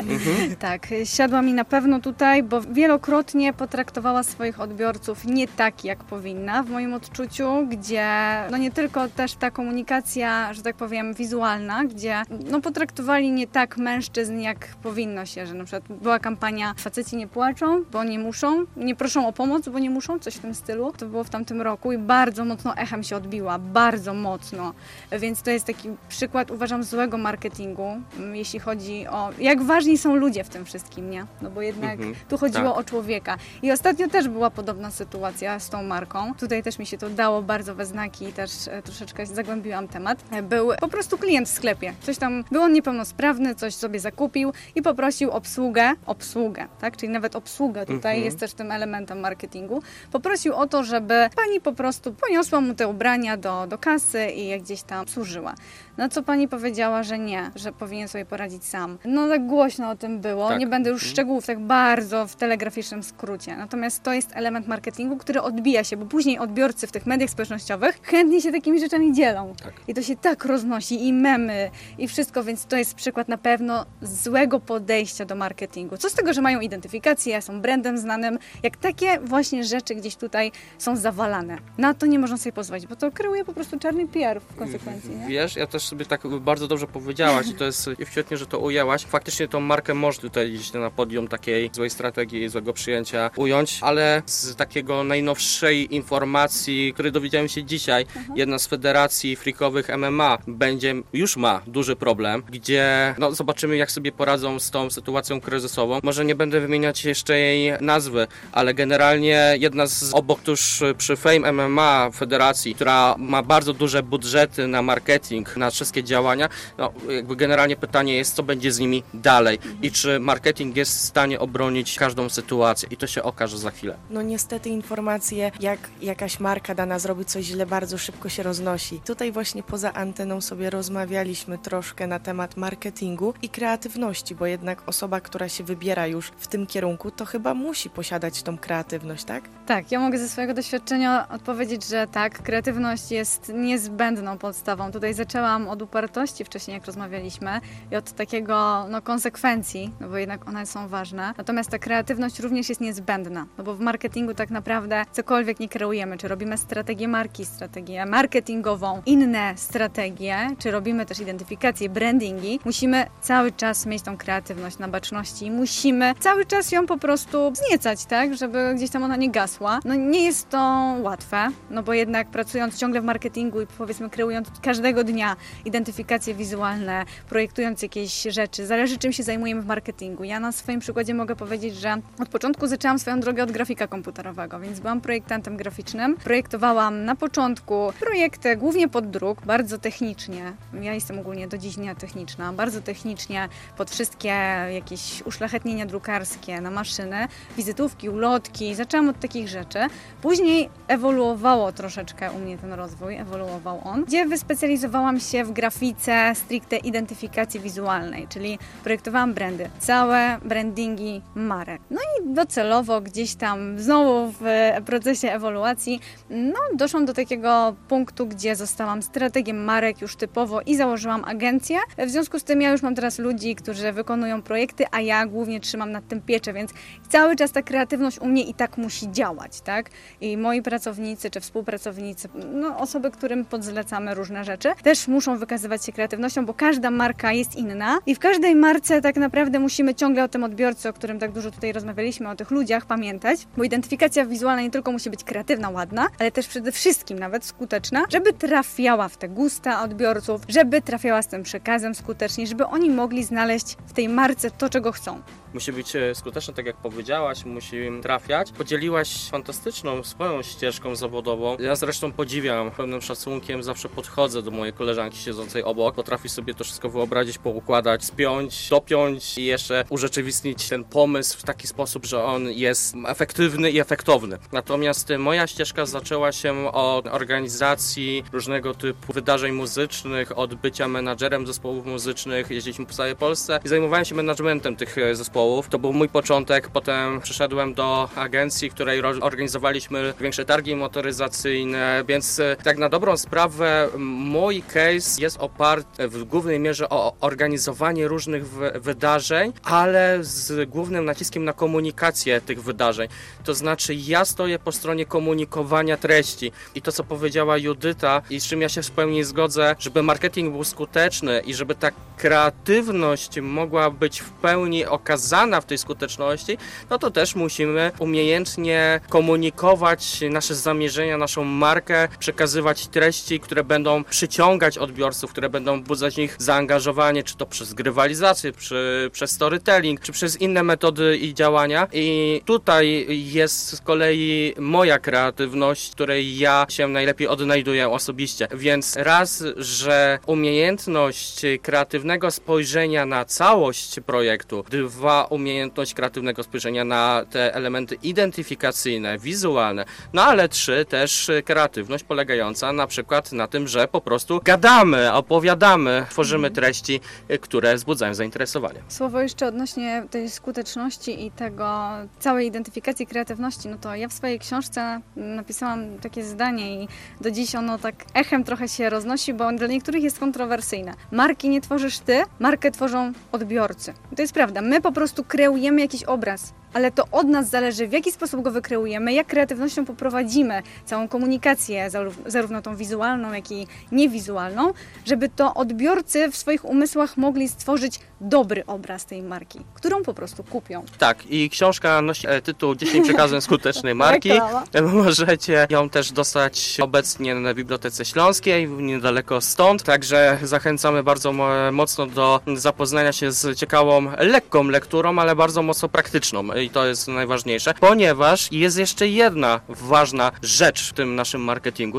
tak, 0.58 0.86
siadła 1.04 1.42
mi 1.42 1.52
na 1.52 1.64
pewno 1.64 2.00
tutaj, 2.00 2.42
bo 2.42 2.60
wielokrotnie 2.60 3.52
potraktowała 3.52 4.22
swoich 4.22 4.60
odbiorców 4.60 5.24
nie 5.24 5.48
tak, 5.48 5.84
jak 5.84 6.04
powinna 6.04 6.62
w 6.62 6.70
moim 6.70 6.94
odczuciu, 6.94 7.66
gdzie 7.70 8.06
no 8.50 8.56
nie 8.56 8.70
tylko 8.70 9.08
też 9.08 9.34
ta 9.34 9.50
komunikacja, 9.50 10.54
że 10.54 10.62
tak 10.62 10.76
powiem, 10.76 11.14
wizualna, 11.14 11.84
gdzie 11.84 12.22
no 12.50 12.60
potraktowali 12.60 13.30
nie 13.30 13.46
tak 13.46 13.76
mężczyzn, 13.76 14.38
jak 14.38 14.68
powinno 14.82 15.26
się, 15.26 15.46
że 15.46 15.54
na 15.54 15.64
przykład 15.64 15.98
była 16.02 16.18
kampania 16.18 16.74
faceci 16.76 17.16
nie 17.16 17.26
płaczą, 17.28 17.84
bo 17.92 18.04
nie 18.04 18.18
muszą, 18.18 18.64
nie 18.76 18.96
proszą 18.96 19.28
o 19.28 19.32
pomoc, 19.32 19.68
bo 19.68 19.78
nie 19.78 19.90
muszą, 19.90 20.18
coś 20.18 20.34
w 20.34 20.38
tym 20.38 20.54
stylu. 20.54 20.92
To 20.98 21.06
było 21.06 21.24
w 21.24 21.30
tamtym 21.30 21.62
roku 21.62 21.92
i 21.92 21.98
bardzo 21.98 22.44
mocno 22.44 22.76
echem 22.76 23.02
się 23.02 23.16
odbiła, 23.16 23.58
bardzo 23.58 24.14
mocno. 24.14 24.72
Więc 25.20 25.42
to 25.42 25.50
jest 25.50 25.66
taki 25.66 25.88
przykład, 26.08 26.50
uważam, 26.50 26.84
złego 26.84 27.18
marketingu, 27.18 27.81
mm, 28.18 28.36
jeśli 28.36 28.58
chodzi 28.58 29.06
o 29.08 29.30
jak 29.38 29.62
ważni 29.62 29.98
są 29.98 30.14
ludzie 30.14 30.44
w 30.44 30.48
tym 30.48 30.64
wszystkim, 30.64 31.10
nie? 31.10 31.26
No 31.42 31.50
bo 31.50 31.62
jednak 31.62 31.92
Mhm, 31.92 32.14
tu 32.28 32.38
chodziło 32.38 32.68
tak. 32.70 32.78
o 32.78 32.84
człowieka. 32.84 33.36
I 33.62 33.72
ostatnio 33.72 34.08
też 34.08 34.28
była 34.28 34.50
podobna 34.50 34.90
sytuacja 34.90 35.58
z 35.60 35.70
tą 35.70 35.82
marką. 35.82 36.34
Tutaj 36.34 36.62
też 36.62 36.78
mi 36.78 36.86
się 36.86 36.98
to 36.98 37.10
dało 37.10 37.42
bardzo 37.42 37.74
we 37.74 37.86
znaki 37.86 38.24
i 38.28 38.32
też 38.32 38.50
e, 38.68 38.82
troszeczkę 38.82 39.26
zagłębiłam 39.26 39.88
temat. 39.88 40.24
Był 40.42 40.70
po 40.80 40.88
prostu 40.88 41.18
klient 41.18 41.48
w 41.48 41.52
sklepie. 41.52 41.92
Coś 42.02 42.18
tam, 42.18 42.44
był 42.50 42.62
on 42.62 42.72
niepełnosprawny, 42.72 43.54
coś 43.54 43.74
sobie 43.74 44.00
zakupił 44.00 44.52
i 44.74 44.82
poprosił 44.82 45.30
obsługę, 45.30 45.92
obsługę, 46.06 46.66
tak? 46.80 46.96
Czyli 46.96 47.12
nawet 47.12 47.36
obsługa 47.36 47.80
tutaj 47.80 47.96
Mhm. 48.14 48.24
jest 48.24 48.38
też 48.38 48.54
tym 48.54 48.72
elementem 48.72 49.20
marketingu. 49.20 49.82
Poprosił 50.12 50.54
o 50.54 50.66
to, 50.66 50.84
żeby 50.84 51.28
pani 51.36 51.60
po 51.60 51.72
prostu 51.72 52.12
poniosła 52.12 52.60
mu 52.60 52.74
te 52.74 52.88
ubrania 52.88 53.36
do, 53.36 53.66
do 53.66 53.78
kasy 53.78 54.26
i 54.30 54.46
je 54.46 54.60
gdzieś 54.60 54.82
tam 54.82 55.08
służyła. 55.08 55.54
No 55.98 56.08
co 56.08 56.22
pani 56.22 56.48
powiedziała, 56.48 57.02
że 57.02 57.18
nie, 57.18 57.50
że 57.54 57.72
powinien 57.72 58.08
sobie 58.08 58.24
poradzić 58.26 58.64
sam. 58.64 58.98
No 59.04 59.28
tak 59.28 59.46
głośno 59.46 59.90
o 59.90 59.96
tym 59.96 60.20
było. 60.20 60.48
Tak. 60.48 60.58
Nie 60.58 60.66
będę 60.66 60.90
już 60.90 61.02
Mhm. 61.02 61.12
szczegółów 61.12 61.46
tak 61.46 61.60
bardzo 61.60 62.26
w 62.26 62.36
telegraficznym 62.36 63.02
skrócie. 63.02 63.56
Natomiast 63.56 64.02
to 64.02 64.12
jest 64.12 64.30
element 64.34 64.68
marketingu, 64.68 65.16
który 65.16 65.42
odbija 65.42 65.84
się, 65.84 65.96
bo 65.96 66.06
później 66.06 66.38
odbiorcy 66.38 66.86
w 66.86 66.92
tych 66.92 67.06
mediach 67.06 67.30
społecznościowych 67.30 68.00
chętnie 68.02 68.40
się 68.40 68.52
takimi 68.52 68.80
rzeczami 68.80 69.12
dzielą. 69.14 69.54
Tak. 69.64 69.72
I 69.88 69.94
to 69.94 70.02
się 70.02 70.16
tak 70.16 70.44
roznosi 70.44 71.06
i 71.06 71.12
memy 71.12 71.70
i 71.98 72.08
wszystko, 72.08 72.44
więc 72.44 72.66
to 72.66 72.76
jest 72.76 72.94
przykład 72.94 73.28
na 73.28 73.38
pewno 73.38 73.86
złego 74.02 74.60
podejścia 74.60 75.24
do 75.24 75.34
marketingu. 75.34 75.96
Co 75.96 76.10
z 76.10 76.14
tego, 76.14 76.32
że 76.32 76.42
mają 76.42 76.60
identyfikację, 76.60 77.42
są 77.42 77.60
brandem 77.60 77.98
znanym, 77.98 78.38
jak 78.62 78.76
takie 78.76 79.18
właśnie 79.20 79.64
rzeczy 79.64 79.94
gdzieś 79.94 80.16
tutaj 80.16 80.52
są 80.78 80.96
zawalane. 80.96 81.58
Na 81.78 81.94
to 81.94 82.06
nie 82.06 82.18
można 82.18 82.36
sobie 82.36 82.52
pozwolić, 82.52 82.86
bo 82.86 82.96
to 82.96 83.10
kreuje 83.10 83.44
po 83.44 83.52
prostu 83.52 83.78
czarny 83.78 84.08
PR 84.08 84.40
w 84.40 84.56
konsekwencji, 84.56 85.10
nie? 85.16 85.26
Wiesz, 85.26 85.56
ja 85.56 85.66
też 85.66 85.81
też 85.82 85.88
sobie 85.88 86.04
tak 86.04 86.28
bardzo 86.28 86.68
dobrze 86.68 86.86
powiedziałaś 86.86 87.46
i 87.46 87.54
to 87.54 87.64
jest 87.64 87.90
świetnie, 88.10 88.36
że 88.36 88.46
to 88.46 88.58
ujęłaś. 88.58 89.04
Faktycznie 89.04 89.48
tą 89.48 89.60
markę 89.60 89.94
można 89.94 90.22
tutaj 90.22 90.52
gdzieś 90.52 90.72
na 90.72 90.90
podium 90.90 91.28
takiej 91.28 91.70
złej 91.72 91.90
strategii, 91.90 92.48
złego 92.48 92.72
przyjęcia 92.72 93.30
ująć, 93.36 93.78
ale 93.80 94.22
z 94.26 94.56
takiego 94.56 95.04
najnowszej 95.04 95.94
informacji, 95.94 96.92
której 96.92 97.12
dowiedziałem 97.12 97.48
się 97.48 97.64
dzisiaj, 97.64 98.06
jedna 98.36 98.58
z 98.58 98.66
federacji 98.66 99.36
freakowych 99.36 99.88
MMA 99.98 100.38
będzie, 100.46 100.94
już 101.12 101.36
ma 101.36 101.60
duży 101.66 101.96
problem, 101.96 102.42
gdzie 102.50 103.14
no, 103.18 103.32
zobaczymy 103.32 103.76
jak 103.76 103.90
sobie 103.90 104.12
poradzą 104.12 104.58
z 104.58 104.70
tą 104.70 104.90
sytuacją 104.90 105.40
kryzysową. 105.40 106.00
Może 106.02 106.24
nie 106.24 106.34
będę 106.34 106.60
wymieniać 106.60 107.04
jeszcze 107.04 107.38
jej 107.38 107.72
nazwy, 107.80 108.26
ale 108.52 108.74
generalnie 108.74 109.56
jedna 109.60 109.86
z 109.86 110.14
obok 110.14 110.40
tuż 110.40 110.82
przy 110.98 111.16
Fame 111.16 111.52
MMA 111.52 112.10
federacji, 112.14 112.74
która 112.74 113.14
ma 113.18 113.42
bardzo 113.42 113.72
duże 113.72 114.02
budżety 114.02 114.66
na 114.68 114.82
marketing, 114.82 115.56
na 115.56 115.71
wszystkie 115.72 116.04
działania, 116.04 116.48
no 116.78 116.92
jakby 117.08 117.36
generalnie 117.36 117.76
pytanie 117.76 118.16
jest, 118.16 118.34
co 118.34 118.42
będzie 118.42 118.72
z 118.72 118.78
nimi 118.78 119.02
dalej 119.14 119.58
i 119.82 119.92
czy 119.92 120.20
marketing 120.20 120.76
jest 120.76 120.98
w 120.98 121.00
stanie 121.00 121.40
obronić 121.40 121.98
każdą 121.98 122.28
sytuację 122.28 122.88
i 122.90 122.96
to 122.96 123.06
się 123.06 123.22
okaże 123.22 123.58
za 123.58 123.70
chwilę. 123.70 123.96
No 124.10 124.22
niestety 124.22 124.68
informacje, 124.68 125.50
jak 125.60 125.78
jakaś 126.00 126.40
marka 126.40 126.74
dana 126.74 126.98
zrobi 126.98 127.24
coś 127.24 127.44
źle, 127.44 127.66
bardzo 127.66 127.98
szybko 127.98 128.28
się 128.28 128.42
roznosi. 128.42 129.00
Tutaj 129.00 129.32
właśnie 129.32 129.62
poza 129.62 129.92
anteną 129.92 130.40
sobie 130.40 130.70
rozmawialiśmy 130.70 131.58
troszkę 131.58 132.06
na 132.06 132.18
temat 132.18 132.56
marketingu 132.56 133.34
i 133.42 133.48
kreatywności, 133.48 134.34
bo 134.34 134.46
jednak 134.46 134.82
osoba, 134.86 135.20
która 135.20 135.48
się 135.48 135.64
wybiera 135.64 136.06
już 136.06 136.32
w 136.38 136.46
tym 136.46 136.66
kierunku, 136.66 137.10
to 137.10 137.24
chyba 137.24 137.54
musi 137.54 137.90
posiadać 137.90 138.42
tą 138.42 138.58
kreatywność, 138.58 139.24
tak? 139.24 139.44
Tak, 139.66 139.92
ja 139.92 140.00
mogę 140.00 140.18
ze 140.18 140.28
swojego 140.28 140.54
doświadczenia 140.54 141.28
odpowiedzieć, 141.28 141.86
że 141.88 142.06
tak, 142.06 142.42
kreatywność 142.42 143.10
jest 143.10 143.52
niezbędną 143.54 144.38
podstawą. 144.38 144.92
Tutaj 144.92 145.14
zaczęłam 145.14 145.61
od 145.68 145.82
upartości 145.82 146.44
wcześniej, 146.44 146.74
jak 146.74 146.86
rozmawialiśmy, 146.86 147.60
i 147.92 147.96
od 147.96 148.12
takiego 148.12 148.86
no, 148.90 149.02
konsekwencji, 149.02 149.90
no 150.00 150.08
bo 150.08 150.16
jednak 150.16 150.48
one 150.48 150.66
są 150.66 150.88
ważne. 150.88 151.34
Natomiast 151.38 151.70
ta 151.70 151.78
kreatywność 151.78 152.38
również 152.38 152.68
jest 152.68 152.80
niezbędna, 152.80 153.46
no 153.58 153.64
bo 153.64 153.74
w 153.74 153.80
marketingu 153.80 154.34
tak 154.34 154.50
naprawdę 154.50 155.04
cokolwiek 155.12 155.60
nie 155.60 155.68
kreujemy, 155.68 156.18
czy 156.18 156.28
robimy 156.28 156.58
strategię 156.58 157.08
marki, 157.08 157.46
strategię 157.46 158.06
marketingową, 158.06 159.02
inne 159.06 159.52
strategie, 159.56 160.36
czy 160.58 160.70
robimy 160.70 161.06
też 161.06 161.20
identyfikację, 161.20 161.88
brandingi, 161.88 162.60
musimy 162.64 163.06
cały 163.20 163.52
czas 163.52 163.86
mieć 163.86 164.02
tą 164.02 164.16
kreatywność 164.16 164.78
na 164.78 164.88
baczności 164.88 165.46
i 165.46 165.50
musimy 165.50 166.14
cały 166.20 166.46
czas 166.46 166.72
ją 166.72 166.86
po 166.86 166.98
prostu 166.98 167.50
wzniecać, 167.50 168.04
tak, 168.04 168.36
żeby 168.36 168.72
gdzieś 168.74 168.90
tam 168.90 169.02
ona 169.02 169.16
nie 169.16 169.30
gasła. 169.30 169.80
No 169.84 169.94
nie 169.94 170.24
jest 170.24 170.48
to 170.48 170.94
łatwe, 171.02 171.48
no 171.70 171.82
bo 171.82 171.92
jednak 171.92 172.28
pracując 172.28 172.78
ciągle 172.78 173.00
w 173.00 173.04
marketingu 173.04 173.60
i 173.60 173.66
powiedzmy 173.66 174.10
kreując 174.10 174.48
każdego 174.62 175.04
dnia 175.04 175.36
identyfikacje 175.64 176.34
wizualne, 176.34 177.04
projektując 177.28 177.82
jakieś 177.82 178.22
rzeczy, 178.22 178.66
zależy 178.66 178.98
czym 178.98 179.12
się 179.12 179.22
zajmujemy 179.22 179.62
w 179.62 179.66
marketingu. 179.66 180.24
Ja 180.24 180.40
na 180.40 180.52
swoim 180.52 180.80
przykładzie 180.80 181.14
mogę 181.14 181.36
powiedzieć, 181.36 181.74
że 181.74 181.96
od 182.18 182.28
początku 182.28 182.66
zaczęłam 182.66 182.98
swoją 182.98 183.20
drogę 183.20 183.42
od 183.42 183.52
grafika 183.52 183.86
komputerowego, 183.86 184.60
więc 184.60 184.80
byłam 184.80 185.00
projektantem 185.00 185.56
graficznym. 185.56 186.16
Projektowałam 186.16 187.04
na 187.04 187.16
początku 187.16 187.92
projekty 188.00 188.56
głównie 188.56 188.88
pod 188.88 189.10
druk, 189.10 189.46
bardzo 189.46 189.78
technicznie. 189.78 190.52
Ja 190.80 190.94
jestem 190.94 191.18
ogólnie 191.18 191.48
do 191.48 191.58
dziś 191.58 191.76
techniczna, 191.98 192.52
bardzo 192.52 192.80
technicznie 192.80 193.48
pod 193.76 193.90
wszystkie 193.90 194.28
jakieś 194.74 195.22
uszlachetnienia 195.22 195.86
drukarskie 195.86 196.60
na 196.60 196.70
maszyny, 196.70 197.28
wizytówki, 197.56 198.08
ulotki. 198.08 198.74
Zaczęłam 198.74 199.08
od 199.08 199.20
takich 199.20 199.48
rzeczy. 199.48 199.78
Później 200.22 200.68
ewoluowało 200.88 201.72
troszeczkę 201.72 202.32
u 202.32 202.38
mnie 202.38 202.58
ten 202.58 202.72
rozwój, 202.72 203.16
ewoluował 203.16 203.80
on, 203.84 204.04
gdzie 204.04 204.26
wyspecjalizowałam 204.26 205.20
się 205.20 205.41
w 205.44 205.52
grafice 205.52 206.32
stricte 206.34 206.76
identyfikacji 206.76 207.60
wizualnej, 207.60 208.28
czyli 208.28 208.58
projektowałam 208.82 209.34
brandy, 209.34 209.70
całe 209.78 210.38
brandingi 210.44 211.22
marek. 211.34 211.82
No 211.90 212.00
i 212.00 212.34
docelowo 212.34 213.00
gdzieś 213.00 213.34
tam 213.34 213.78
znowu 213.78 214.32
w 214.40 214.44
procesie 214.86 215.32
ewoluacji, 215.32 216.00
no 216.30 216.58
doszłam 216.74 217.04
do 217.04 217.14
takiego 217.14 217.76
punktu, 217.88 218.26
gdzie 218.26 218.56
zostałam 218.56 219.02
strategiem 219.02 219.64
marek 219.64 220.00
już 220.00 220.16
typowo 220.16 220.60
i 220.60 220.76
założyłam 220.76 221.24
agencję. 221.24 221.78
W 222.06 222.10
związku 222.10 222.38
z 222.38 222.44
tym 222.44 222.62
ja 222.62 222.70
już 222.70 222.82
mam 222.82 222.94
teraz 222.94 223.18
ludzi, 223.18 223.54
którzy 223.54 223.92
wykonują 223.92 224.42
projekty, 224.42 224.84
a 224.90 225.00
ja 225.00 225.26
głównie 225.26 225.60
trzymam 225.60 225.92
nad 225.92 226.08
tym 226.08 226.20
pieczę, 226.20 226.52
więc 226.52 226.70
cały 227.08 227.36
czas 227.36 227.52
ta 227.52 227.62
kreatywność 227.62 228.18
u 228.18 228.26
mnie 228.26 228.42
i 228.42 228.54
tak 228.54 228.78
musi 228.78 229.12
działać, 229.12 229.60
tak? 229.60 229.90
I 230.20 230.36
moi 230.36 230.62
pracownicy 230.62 231.30
czy 231.30 231.40
współpracownicy, 231.40 232.28
no 232.52 232.78
osoby, 232.78 233.10
którym 233.10 233.44
podzlecamy 233.44 234.14
różne 234.14 234.44
rzeczy, 234.44 234.72
też 234.82 235.08
muszą 235.08 235.31
wykazywać 235.36 235.84
się 235.84 235.92
kreatywnością, 235.92 236.46
bo 236.46 236.54
każda 236.54 236.90
marka 236.90 237.32
jest 237.32 237.56
inna 237.56 237.98
i 238.06 238.14
w 238.14 238.18
każdej 238.18 238.54
marce 238.54 239.00
tak 239.00 239.16
naprawdę 239.16 239.58
musimy 239.58 239.94
ciągle 239.94 240.24
o 240.24 240.28
tym 240.28 240.44
odbiorcy, 240.44 240.88
o 240.88 240.92
którym 240.92 241.18
tak 241.18 241.32
dużo 241.32 241.50
tutaj 241.50 241.72
rozmawialiśmy, 241.72 242.30
o 242.30 242.36
tych 242.36 242.50
ludziach 242.50 242.86
pamiętać, 242.86 243.46
bo 243.56 243.64
identyfikacja 243.64 244.26
wizualna 244.26 244.62
nie 244.62 244.70
tylko 244.70 244.92
musi 244.92 245.10
być 245.10 245.24
kreatywna, 245.24 245.70
ładna, 245.70 246.08
ale 246.18 246.30
też 246.30 246.48
przede 246.48 246.72
wszystkim 246.72 247.18
nawet 247.18 247.44
skuteczna, 247.44 248.04
żeby 248.08 248.32
trafiała 248.32 249.08
w 249.08 249.16
te 249.16 249.28
gusta 249.28 249.82
odbiorców, 249.82 250.42
żeby 250.48 250.82
trafiała 250.82 251.22
z 251.22 251.26
tym 251.26 251.42
przekazem 251.42 251.94
skutecznie, 251.94 252.46
żeby 252.46 252.66
oni 252.66 252.90
mogli 252.90 253.24
znaleźć 253.24 253.76
w 253.86 253.92
tej 253.92 254.08
marce 254.08 254.50
to, 254.50 254.68
czego 254.68 254.92
chcą. 254.92 255.20
Musi 255.54 255.72
być 255.72 255.96
e, 255.96 256.14
skuteczna, 256.14 256.54
tak 256.54 256.66
jak 256.66 256.76
powiedziałaś, 256.76 257.44
musi 257.44 257.76
trafiać. 258.02 258.52
Podzieliłaś 258.52 259.30
fantastyczną 259.30 260.04
swoją 260.04 260.42
ścieżką 260.42 260.96
zawodową. 260.96 261.56
Ja 261.60 261.76
zresztą 261.76 262.12
podziwiam, 262.12 262.70
pełnym 262.70 263.02
szacunkiem 263.02 263.62
zawsze 263.62 263.88
podchodzę 263.88 264.42
do 264.42 264.50
mojej 264.50 264.72
koleżanki 264.72 265.18
siedzącej 265.18 265.62
obok. 265.62 265.94
Potrafi 265.94 266.28
sobie 266.28 266.54
to 266.54 266.64
wszystko 266.64 266.88
wyobrazić, 266.88 267.38
poukładać, 267.38 268.04
spiąć, 268.04 268.68
dopiąć 268.68 269.38
i 269.38 269.44
jeszcze 269.44 269.84
urzeczywistnić 269.88 270.68
ten 270.68 270.84
pomysł 270.84 271.38
w 271.38 271.42
taki 271.42 271.66
sposób, 271.66 272.06
że 272.06 272.24
on 272.24 272.50
jest 272.50 272.94
efektywny 273.08 273.70
i 273.70 273.80
efektowny. 273.80 274.38
Natomiast 274.52 275.10
e, 275.10 275.18
moja 275.18 275.46
ścieżka 275.46 275.86
zaczęła 275.86 276.32
się 276.32 276.72
od 276.72 277.06
organizacji 277.06 278.24
różnego 278.32 278.74
typu 278.74 279.12
wydarzeń 279.12 279.52
muzycznych, 279.52 280.38
od 280.38 280.54
bycia 280.54 280.88
menadżerem 280.88 281.46
zespołów 281.46 281.86
muzycznych. 281.86 282.50
Jeździliśmy 282.50 282.86
po 282.86 282.92
całej 282.92 283.16
Polsce 283.16 283.60
i 283.64 283.68
zajmowałem 283.68 284.04
się 284.04 284.14
managementem 284.14 284.76
tych 284.76 284.98
e, 284.98 285.16
zespołów. 285.42 285.68
To 285.68 285.78
był 285.78 285.92
mój 285.92 286.08
początek. 286.08 286.68
Potem 286.68 287.20
przyszedłem 287.20 287.74
do 287.74 288.08
agencji, 288.16 288.70
której 288.70 289.02
organizowaliśmy 289.20 290.14
większe 290.20 290.44
targi 290.44 290.76
motoryzacyjne, 290.76 292.04
więc 292.08 292.40
e, 292.40 292.56
tak 292.64 292.78
na 292.78 292.88
dobrą 292.88 293.16
sprawę 293.16 293.88
mój 293.98 294.62
case 294.62 295.20
jest 295.22 295.36
oparty 295.40 296.08
w 296.08 296.24
głównej 296.24 296.60
mierze 296.60 296.88
o 296.88 297.12
organizowanie 297.20 298.08
różnych 298.08 298.48
wy- 298.48 298.72
wydarzeń, 298.80 299.52
ale 299.64 300.18
z 300.20 300.70
głównym 300.70 301.04
naciskiem 301.04 301.44
na 301.44 301.52
komunikację 301.52 302.40
tych 302.40 302.62
wydarzeń. 302.62 303.08
To 303.44 303.54
znaczy 303.54 303.94
ja 303.94 304.24
stoję 304.24 304.58
po 304.58 304.72
stronie 304.72 305.06
komunikowania 305.06 305.96
treści 305.96 306.52
i 306.74 306.82
to 306.82 306.92
co 306.92 307.04
powiedziała 307.04 307.56
Judyta 307.58 308.22
i 308.30 308.40
z 308.40 308.46
czym 308.46 308.60
ja 308.62 308.68
się 308.68 308.82
w 308.82 308.90
pełni 308.90 309.24
zgodzę, 309.24 309.76
żeby 309.78 310.02
marketing 310.02 310.52
był 310.52 310.64
skuteczny 310.64 311.42
i 311.46 311.54
żeby 311.54 311.74
ta 311.74 311.90
kreatywność 312.16 313.40
mogła 313.40 313.90
być 313.90 314.20
w 314.20 314.30
pełni 314.30 314.86
okazana 314.86 315.31
w 315.32 315.64
tej 315.64 315.78
skuteczności, 315.78 316.58
no 316.90 316.98
to 316.98 317.10
też 317.10 317.34
musimy 317.34 317.92
umiejętnie 317.98 319.00
komunikować 319.08 320.20
nasze 320.30 320.54
zamierzenia, 320.54 321.18
naszą 321.18 321.44
markę, 321.44 322.08
przekazywać 322.18 322.86
treści, 322.86 323.40
które 323.40 323.64
będą 323.64 324.04
przyciągać 324.04 324.78
odbiorców, 324.78 325.30
które 325.30 325.48
będą 325.48 325.82
budzać 325.82 326.14
w 326.14 326.18
nich 326.18 326.36
zaangażowanie, 326.38 327.22
czy 327.22 327.36
to 327.36 327.46
przez 327.46 327.74
grywalizację, 327.74 328.52
czy, 328.52 329.10
przez 329.12 329.30
storytelling, 329.30 330.00
czy 330.00 330.12
przez 330.12 330.40
inne 330.40 330.62
metody 330.62 331.16
i 331.16 331.34
działania. 331.34 331.88
I 331.92 332.40
tutaj 332.44 333.06
jest 333.32 333.76
z 333.76 333.80
kolei 333.80 334.54
moja 334.58 334.98
kreatywność, 334.98 335.90
której 335.90 336.38
ja 336.38 336.66
się 336.68 336.88
najlepiej 336.88 337.28
odnajduję 337.28 337.88
osobiście. 337.88 338.48
Więc 338.54 338.96
raz, 338.96 339.44
że 339.56 340.18
umiejętność 340.26 341.42
kreatywnego 341.62 342.30
spojrzenia 342.30 343.06
na 343.06 343.24
całość 343.24 344.00
projektu, 344.06 344.64
dwa, 344.70 345.21
umiejętność 345.24 345.94
kreatywnego 345.94 346.42
spojrzenia 346.42 346.84
na 346.84 347.24
te 347.30 347.54
elementy 347.54 347.94
identyfikacyjne, 348.02 349.18
wizualne, 349.18 349.84
no 350.12 350.22
ale 350.22 350.48
trzy, 350.48 350.84
też 350.84 351.30
kreatywność 351.44 352.04
polegająca 352.04 352.72
na 352.72 352.86
przykład 352.86 353.32
na 353.32 353.48
tym, 353.48 353.68
że 353.68 353.88
po 353.88 354.00
prostu 354.00 354.40
gadamy, 354.44 355.12
opowiadamy, 355.12 356.06
tworzymy 356.10 356.50
treści, 356.50 357.00
y, 357.30 357.38
które 357.38 357.74
wzbudzają 357.74 358.14
zainteresowanie. 358.14 358.80
Słowo 358.88 359.20
jeszcze 359.20 359.46
odnośnie 359.46 360.06
tej 360.10 360.30
skuteczności 360.30 361.26
i 361.26 361.30
tego 361.30 361.90
całej 362.18 362.46
identyfikacji 362.46 363.06
kreatywności, 363.06 363.68
no 363.68 363.76
to 363.80 363.94
ja 363.94 364.08
w 364.08 364.12
swojej 364.12 364.38
książce 364.38 365.00
napisałam 365.16 365.98
takie 365.98 366.24
zdanie 366.24 366.82
i 366.82 366.88
do 367.20 367.30
dziś 367.30 367.54
ono 367.54 367.78
tak 367.78 367.94
echem 368.14 368.44
trochę 368.44 368.68
się 368.68 368.90
roznosi, 368.90 369.34
bo 369.34 369.52
dla 369.52 369.66
niektórych 369.66 370.02
jest 370.02 370.18
kontrowersyjne. 370.18 370.94
Marki 371.10 371.48
nie 371.48 371.60
tworzysz 371.60 371.98
ty, 371.98 372.22
markę 372.38 372.70
tworzą 372.70 373.12
odbiorcy. 373.32 373.94
I 374.12 374.16
to 374.16 374.22
jest 374.22 374.34
prawda. 374.34 374.62
My 374.62 374.80
po 374.80 374.92
prostu 374.92 375.11
kreujemy 375.24 375.80
jakiś 375.80 376.04
obraz 376.04 376.52
ale 376.74 376.90
to 376.90 377.04
od 377.12 377.26
nas 377.26 377.48
zależy, 377.48 377.88
w 377.88 377.92
jaki 377.92 378.12
sposób 378.12 378.42
go 378.42 378.50
wykreujemy, 378.50 379.12
jak 379.12 379.26
kreatywnością 379.26 379.84
poprowadzimy 379.84 380.62
całą 380.84 381.08
komunikację, 381.08 381.90
zarówno 382.26 382.62
tą 382.62 382.76
wizualną, 382.76 383.32
jak 383.32 383.50
i 383.50 383.66
niewizualną, 383.92 384.72
żeby 385.06 385.28
to 385.28 385.54
odbiorcy 385.54 386.30
w 386.30 386.36
swoich 386.36 386.64
umysłach 386.64 387.16
mogli 387.16 387.48
stworzyć 387.48 388.00
dobry 388.20 388.66
obraz 388.66 389.06
tej 389.06 389.22
marki, 389.22 389.60
którą 389.74 390.02
po 390.02 390.14
prostu 390.14 390.44
kupią. 390.44 390.84
Tak, 390.98 391.26
i 391.30 391.50
książka 391.50 392.02
nosi 392.02 392.26
e, 392.28 392.42
tytuł 392.42 392.74
10 392.74 393.04
przekazem 393.04 393.40
skutecznej 393.40 393.94
marki. 393.94 394.30
Możecie 394.92 395.66
ją 395.70 395.88
też 395.88 396.12
dostać 396.12 396.78
obecnie 396.80 397.34
na 397.34 397.54
Bibliotece 397.54 398.04
Śląskiej, 398.04 398.68
niedaleko 398.68 399.40
stąd, 399.40 399.82
także 399.82 400.38
zachęcamy 400.42 401.02
bardzo 401.02 401.32
mocno 401.72 402.06
do 402.06 402.40
zapoznania 402.54 403.12
się 403.12 403.32
z 403.32 403.58
ciekawą, 403.58 404.12
lekką 404.18 404.64
lekturą, 404.64 405.18
ale 405.18 405.36
bardzo 405.36 405.62
mocno 405.62 405.88
praktyczną 405.88 406.48
i 406.62 406.70
to 406.70 406.86
jest 406.86 407.08
najważniejsze, 407.08 407.74
ponieważ 407.80 408.52
jest 408.52 408.78
jeszcze 408.78 409.08
jedna 409.08 409.60
ważna 409.68 410.32
rzecz 410.42 410.90
w 410.90 410.92
tym 410.92 411.14
naszym 411.14 411.40
marketingu, 411.40 411.98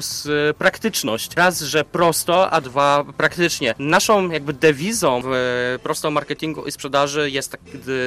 praktyczność. 0.57 1.35
Raz, 1.35 1.61
że 1.61 1.85
prosto, 1.85 2.51
a 2.51 2.61
dwa 2.61 3.05
praktycznie. 3.17 3.75
Naszą 3.79 4.29
jakby 4.29 4.53
dewizą 4.53 5.21
w 5.25 5.79
prosto 5.83 6.11
marketingu 6.11 6.65
i 6.65 6.71
sprzedaży 6.71 7.31
jest 7.31 7.51
tak 7.51 7.61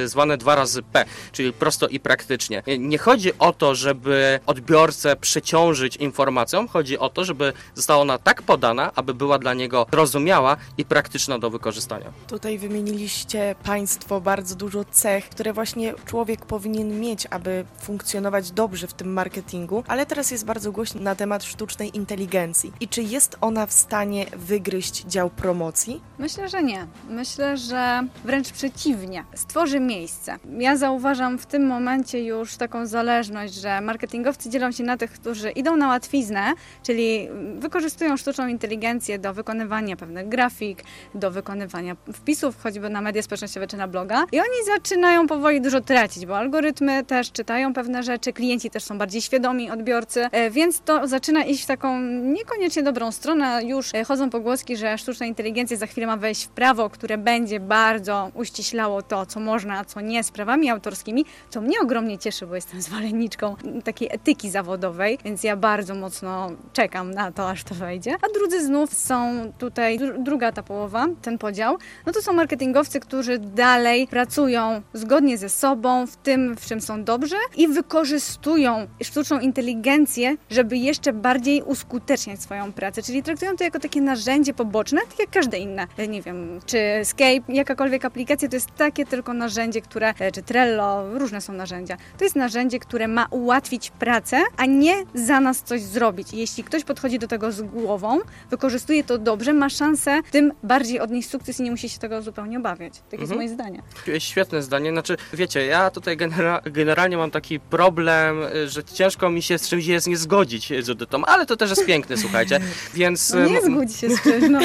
zwane 0.05 0.37
dwa 0.37 0.55
razy 0.55 0.83
P, 0.83 1.05
czyli 1.31 1.53
prosto 1.53 1.87
i 1.87 1.99
praktycznie. 1.99 2.63
Nie 2.79 2.97
chodzi 2.97 3.31
o 3.39 3.53
to, 3.53 3.75
żeby 3.75 4.39
odbiorcę 4.45 5.15
przeciążyć 5.15 5.95
informacją, 5.95 6.67
chodzi 6.67 6.97
o 6.97 7.09
to, 7.09 7.25
żeby 7.25 7.53
została 7.75 8.01
ona 8.01 8.17
tak 8.17 8.41
podana, 8.41 8.91
aby 8.95 9.13
była 9.13 9.39
dla 9.39 9.53
niego 9.53 9.85
zrozumiała 9.91 10.57
i 10.77 10.85
praktyczna 10.85 11.39
do 11.39 11.49
wykorzystania. 11.49 12.11
Tutaj 12.27 12.57
wymieniliście 12.57 13.55
Państwo 13.63 14.21
bardzo 14.21 14.55
dużo 14.55 14.85
cech, 14.91 15.29
które 15.29 15.53
właśnie 15.53 15.93
człowiek 16.05 16.45
powinien 16.47 16.99
mieć, 16.99 17.27
aby 17.29 17.65
funkcjonować 17.79 18.51
dobrze 18.51 18.87
w 18.87 18.93
tym 18.93 19.13
marketingu, 19.13 19.83
ale 19.87 20.05
teraz 20.05 20.31
jest 20.31 20.45
bardzo 20.45 20.71
głośno 20.71 21.01
na 21.01 21.15
temat 21.15 21.43
sztucznej 21.43 21.97
inteligencji. 21.97 22.73
I 22.79 22.87
czy 22.87 23.03
jest 23.03 23.37
ona 23.41 23.65
w 23.65 23.73
stanie 23.73 24.25
wygryźć 24.37 25.03
dział 25.03 25.29
promocji? 25.29 26.01
Myślę, 26.19 26.49
że 26.49 26.63
nie. 26.63 26.87
Myślę, 27.09 27.57
że 27.57 28.07
wręcz 28.25 28.51
przeciwnie. 28.51 29.23
Stworzy 29.35 29.79
miejsce. 29.79 30.37
Ja 30.59 30.77
zauważam 30.77 31.37
w 31.37 31.45
tym 31.45 31.67
momencie 31.67 32.23
już 32.23 32.57
taką 32.57 32.85
zależność, 32.85 33.53
że 33.53 33.81
marketingowcy 33.81 34.49
dzielą 34.49 34.71
się 34.71 34.83
na 34.83 34.97
tych, 34.97 35.11
którzy 35.11 35.49
idą 35.49 35.75
na 35.77 35.87
łatwiznę, 35.87 36.53
czyli 36.83 37.27
wykorzystują 37.59 38.17
sztuczną 38.17 38.47
inteligencję 38.47 39.19
do 39.19 39.33
wykonywania 39.33 39.95
pewnych 39.95 40.29
grafik, 40.29 40.83
do 41.15 41.31
wykonywania 41.31 41.95
wpisów, 42.13 42.63
choćby 42.63 42.89
na 42.89 43.01
media 43.01 43.21
społecznościowe 43.21 43.67
czy 43.67 43.77
na 43.77 43.87
bloga. 43.87 44.25
I 44.31 44.39
oni 44.39 44.65
zaczynają 44.65 45.27
powoli 45.27 45.61
dużo 45.61 45.81
tracić, 45.81 46.25
bo 46.25 46.36
algorytmy 46.37 47.03
też 47.03 47.31
czytają 47.31 47.73
pewne 47.73 48.03
rzeczy, 48.03 48.33
klienci 48.33 48.69
też 48.69 48.83
są 48.83 48.97
bardziej 48.97 49.21
świadomi 49.21 49.71
odbiorcy, 49.71 50.27
e, 50.31 50.49
więc 50.49 50.79
to 50.79 51.07
zaczyna 51.07 51.43
iść 51.43 51.63
w 51.63 51.67
taką 51.67 52.01
niekoniecznie 52.01 52.83
dobrą 52.83 53.11
stronę. 53.11 53.61
Już 53.63 53.95
e, 53.95 54.03
chodzą 54.03 54.29
pogłoski, 54.29 54.77
że 54.77 54.97
sztuczna 54.97 55.25
inteligencja 55.25 55.77
za 55.77 55.87
chwilę 55.87 56.07
ma 56.07 56.17
wejść 56.17 56.45
w 56.45 56.47
prawo, 56.47 56.89
które 56.89 57.17
będzie 57.17 57.59
bardzo 57.59 58.31
uściślało 58.33 59.01
to, 59.01 59.25
co 59.25 59.39
można, 59.39 59.79
a 59.79 59.85
co 59.85 60.01
nie 60.01 60.23
z 60.23 60.31
prawami 60.31 60.69
autorskimi, 60.69 61.25
co 61.49 61.61
mnie 61.61 61.79
ogromnie 61.81 62.17
cieszy, 62.17 62.47
bo 62.47 62.55
jestem 62.55 62.81
zwolenniczką 62.87 63.55
takiej 63.83 64.09
etyki 64.11 64.49
zawodowej, 64.49 65.17
więc 65.25 65.43
ja 65.43 65.55
bardzo 65.55 65.95
mocno 65.95 66.51
czekam 66.73 67.11
na 67.11 67.31
to, 67.31 67.49
aż 67.49 67.63
to 67.63 67.75
wejdzie. 67.75 68.15
A 68.15 68.37
drudzy 68.39 68.65
znów 68.65 68.93
są 68.93 69.51
tutaj, 69.57 69.99
druga 70.19 70.51
ta 70.51 70.63
połowa, 70.63 71.07
ten 71.21 71.37
podział, 71.37 71.77
no 72.05 72.13
to 72.13 72.21
są 72.21 72.33
marketingowcy, 72.33 72.99
którzy 72.99 73.39
dalej 73.39 74.07
pracują 74.07 74.81
zgodnie 74.93 75.37
ze 75.37 75.49
sobą, 75.49 76.07
w 76.07 76.17
tym, 76.27 76.55
w 76.55 76.65
czym 76.65 76.81
są 76.81 77.03
dobrzy 77.03 77.35
i 77.55 77.67
wykorzystują 77.67 78.87
sztuczną 79.03 79.39
inteligencję, 79.39 80.35
żeby 80.49 80.77
jeszcze 80.77 81.13
bardziej 81.13 81.61
uskuteczniać 81.61 82.41
swoją 82.41 82.73
pracę, 82.73 83.03
czyli 83.03 83.23
traktują 83.23 83.55
to 83.55 83.63
jako 83.63 83.79
takie 83.79 84.01
narzędzie 84.01 84.53
poboczne, 84.53 85.01
tak 85.09 85.19
jak 85.19 85.29
każde 85.29 85.57
inne, 85.57 85.87
nie 86.07 86.21
wiem, 86.21 86.59
czy 86.65 86.79
Skype, 87.03 87.53
jakakolwiek 87.53 88.05
aplikacja, 88.05 88.49
to 88.49 88.55
jest 88.55 88.75
takie 88.77 89.05
tylko 89.05 89.33
narzędzie, 89.33 89.81
które, 89.81 90.13
czy 90.33 90.43
Trello, 90.43 91.19
różne 91.19 91.41
są 91.41 91.53
narzędzia. 91.53 91.97
To 92.17 92.23
jest 92.23 92.35
narzędzie, 92.35 92.79
które 92.79 93.07
ma 93.07 93.27
ułatwić 93.29 93.91
pracę, 93.91 94.37
a 94.57 94.65
nie 94.65 94.93
za 95.13 95.39
nas 95.39 95.61
coś 95.61 95.81
zrobić. 95.81 96.33
Jeśli 96.33 96.63
ktoś 96.63 96.83
podchodzi 96.83 97.19
do 97.19 97.27
tego 97.27 97.51
z 97.51 97.61
głową, 97.61 98.19
wykorzystuje 98.49 99.03
to 99.03 99.17
dobrze, 99.17 99.53
ma 99.53 99.69
szansę 99.69 100.21
tym 100.31 100.53
bardziej 100.63 100.99
odnieść 100.99 101.29
sukces 101.29 101.59
i 101.59 101.63
nie 101.63 101.71
musi 101.71 101.89
się 101.89 101.99
tego 101.99 102.21
zupełnie 102.21 102.57
obawiać. 102.57 102.93
Takie 102.93 103.21
mhm. 103.21 103.21
jest 103.21 103.33
moje 103.33 103.49
zdanie. 103.49 103.81
Świetne 104.19 104.63
zdanie. 104.63 104.91
Znaczy, 104.91 105.17
wiecie, 105.33 105.65
ja 105.65 105.89
tutaj 105.89 106.16
genera 106.17 106.61
generalnie 106.65 107.17
mam 107.17 107.31
taki 107.31 107.59
problem, 107.59 108.37
że 108.67 108.83
ciężko 108.83 109.29
mi 109.29 109.41
się 109.41 109.57
z 109.57 109.69
czymś 109.69 109.85
jest 109.85 110.07
nie 110.07 110.17
zgodzić 110.17 110.73
z 110.79 110.89
Edytą, 110.89 111.25
ale 111.25 111.45
to 111.45 111.57
też 111.57 111.69
jest 111.69 111.85
piękne, 111.85 112.17
słuchajcie, 112.17 112.59
więc... 112.93 113.33
No 113.33 113.45
nie 113.45 113.61
zgódź 113.61 113.95
się 113.95 114.09
z 114.09 114.21
czymś, 114.23 114.43
no. 114.49 114.59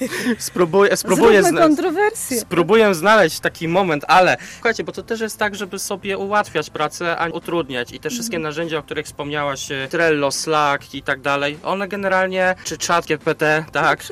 spróbuję, 0.38 0.96
spróbuję, 0.96 1.42
zna 1.42 1.60
kontrowersję. 1.60 2.40
spróbuję 2.40 2.94
znaleźć 2.94 3.40
taki 3.40 3.68
moment, 3.68 4.04
ale 4.08 4.36
słuchajcie, 4.54 4.84
bo 4.84 4.92
to 4.92 5.02
też 5.02 5.20
jest 5.20 5.38
tak, 5.38 5.54
żeby 5.54 5.78
sobie 5.78 6.18
ułatwiać 6.18 6.70
pracę, 6.70 7.16
a 7.16 7.28
nie 7.28 7.34
utrudniać 7.34 7.92
i 7.92 8.00
te 8.00 8.10
wszystkie 8.10 8.36
mhm. 8.36 8.42
narzędzia, 8.42 8.78
o 8.78 8.82
których 8.82 9.06
wspomniałaś, 9.06 9.68
Trello, 9.90 10.30
Slack 10.30 10.94
i 10.94 11.02
tak 11.02 11.20
dalej, 11.20 11.58
one 11.62 11.88
generalnie, 11.88 12.54
czy 12.64 12.76
chat 12.86 13.06
GPT, 13.06 13.64
tak, 13.72 14.04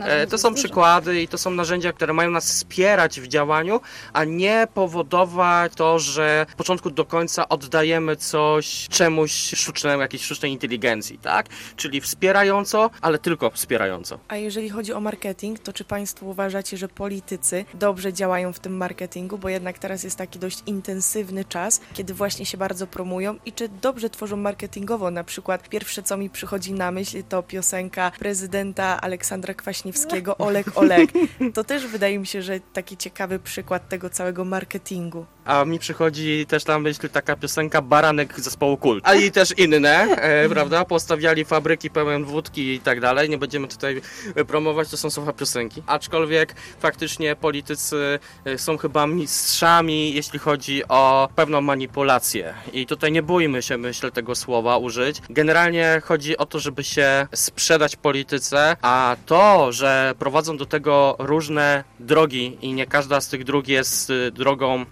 e, 0.00 0.26
to 0.26 0.38
są 0.38 0.54
przykłady 0.54 1.22
i 1.22 1.28
to 1.28 1.38
są 1.38 1.50
narzędzia, 1.50 1.92
które 1.92 2.12
mają 2.12 2.30
nas 2.30 2.46
wspierać 2.46 3.20
w 3.20 3.28
działaniu, 3.28 3.80
a 4.12 4.24
nie 4.24 4.66
powodować 4.74 5.72
to, 5.74 5.98
że 5.98 6.39
od 6.42 6.54
początku 6.54 6.90
do 6.90 7.04
końca 7.04 7.48
oddajemy 7.48 8.16
coś 8.16 8.88
czemuś 8.88 9.32
sztucznemu, 9.32 10.02
jakiejś 10.02 10.22
sztucznej 10.22 10.52
inteligencji, 10.52 11.18
tak? 11.18 11.46
Czyli 11.76 12.00
wspierająco, 12.00 12.90
ale 13.00 13.18
tylko 13.18 13.50
wspierająco. 13.50 14.18
A 14.28 14.36
jeżeli 14.36 14.70
chodzi 14.70 14.92
o 14.92 15.00
marketing, 15.00 15.58
to 15.58 15.72
czy 15.72 15.84
Państwo 15.84 16.26
uważacie, 16.26 16.76
że 16.76 16.88
politycy 16.88 17.64
dobrze 17.74 18.12
działają 18.12 18.52
w 18.52 18.60
tym 18.60 18.76
marketingu, 18.76 19.38
bo 19.38 19.48
jednak 19.48 19.78
teraz 19.78 20.04
jest 20.04 20.16
taki 20.16 20.38
dość 20.38 20.62
intensywny 20.66 21.44
czas, 21.44 21.80
kiedy 21.94 22.14
właśnie 22.14 22.46
się 22.46 22.58
bardzo 22.58 22.86
promują 22.86 23.36
i 23.46 23.52
czy 23.52 23.68
dobrze 23.68 24.10
tworzą 24.10 24.36
marketingowo? 24.36 25.10
Na 25.10 25.24
przykład 25.24 25.68
pierwsze, 25.68 26.02
co 26.02 26.16
mi 26.16 26.30
przychodzi 26.30 26.72
na 26.72 26.90
myśl, 26.90 27.22
to 27.28 27.42
piosenka 27.42 28.10
prezydenta 28.18 29.00
Aleksandra 29.00 29.54
Kwaśniewskiego 29.54 30.38
Olek 30.46 30.66
Olek. 30.74 31.10
To 31.54 31.64
też 31.64 31.86
wydaje 31.86 32.18
mi 32.18 32.26
się, 32.26 32.42
że 32.42 32.60
taki 32.60 32.96
ciekawy 32.96 33.38
przykład 33.38 33.88
tego 33.88 34.10
całego 34.10 34.44
marketingu. 34.44 35.26
A 35.50 35.64
mi 35.64 35.78
przychodzi 35.78 36.46
też 36.48 36.66
na 36.66 36.78
myśl 36.78 37.08
taka 37.08 37.36
piosenka 37.36 37.82
Baranek 37.82 38.40
zespołu 38.40 38.76
Kult. 38.76 39.04
A 39.06 39.14
i 39.14 39.30
też 39.30 39.58
inne, 39.58 40.02
e, 40.02 40.48
prawda? 40.54 40.84
Postawiali 40.84 41.44
fabryki 41.44 41.90
pełen 41.90 42.24
wódki 42.24 42.74
i 42.74 42.80
tak 42.80 43.00
dalej. 43.00 43.30
Nie 43.30 43.38
będziemy 43.38 43.68
tutaj 43.68 44.00
promować, 44.46 44.88
to 44.88 44.96
są 44.96 45.10
słowa 45.10 45.32
piosenki. 45.32 45.82
Aczkolwiek 45.86 46.54
faktycznie 46.80 47.36
politycy 47.36 48.18
e, 48.44 48.58
są 48.58 48.78
chyba 48.78 49.06
mistrzami, 49.06 50.14
jeśli 50.14 50.38
chodzi 50.38 50.82
o 50.88 51.28
pewną 51.36 51.60
manipulację. 51.60 52.54
I 52.72 52.86
tutaj 52.86 53.12
nie 53.12 53.22
bójmy 53.22 53.62
się, 53.62 53.76
myślę, 53.76 54.10
tego 54.10 54.34
słowa 54.34 54.76
użyć. 54.76 55.22
Generalnie 55.30 56.02
chodzi 56.04 56.36
o 56.36 56.46
to, 56.46 56.58
żeby 56.58 56.84
się 56.84 57.26
sprzedać 57.34 57.96
polityce, 57.96 58.76
a 58.82 59.16
to, 59.26 59.72
że 59.72 60.14
prowadzą 60.18 60.56
do 60.56 60.66
tego 60.66 61.16
różne 61.18 61.84
drogi 62.00 62.58
i 62.60 62.72
nie 62.72 62.86
każda 62.86 63.20
z 63.20 63.28
tych 63.28 63.44
dróg 63.44 63.68
jest 63.68 64.10
y, 64.10 64.30
drogą 64.30 64.86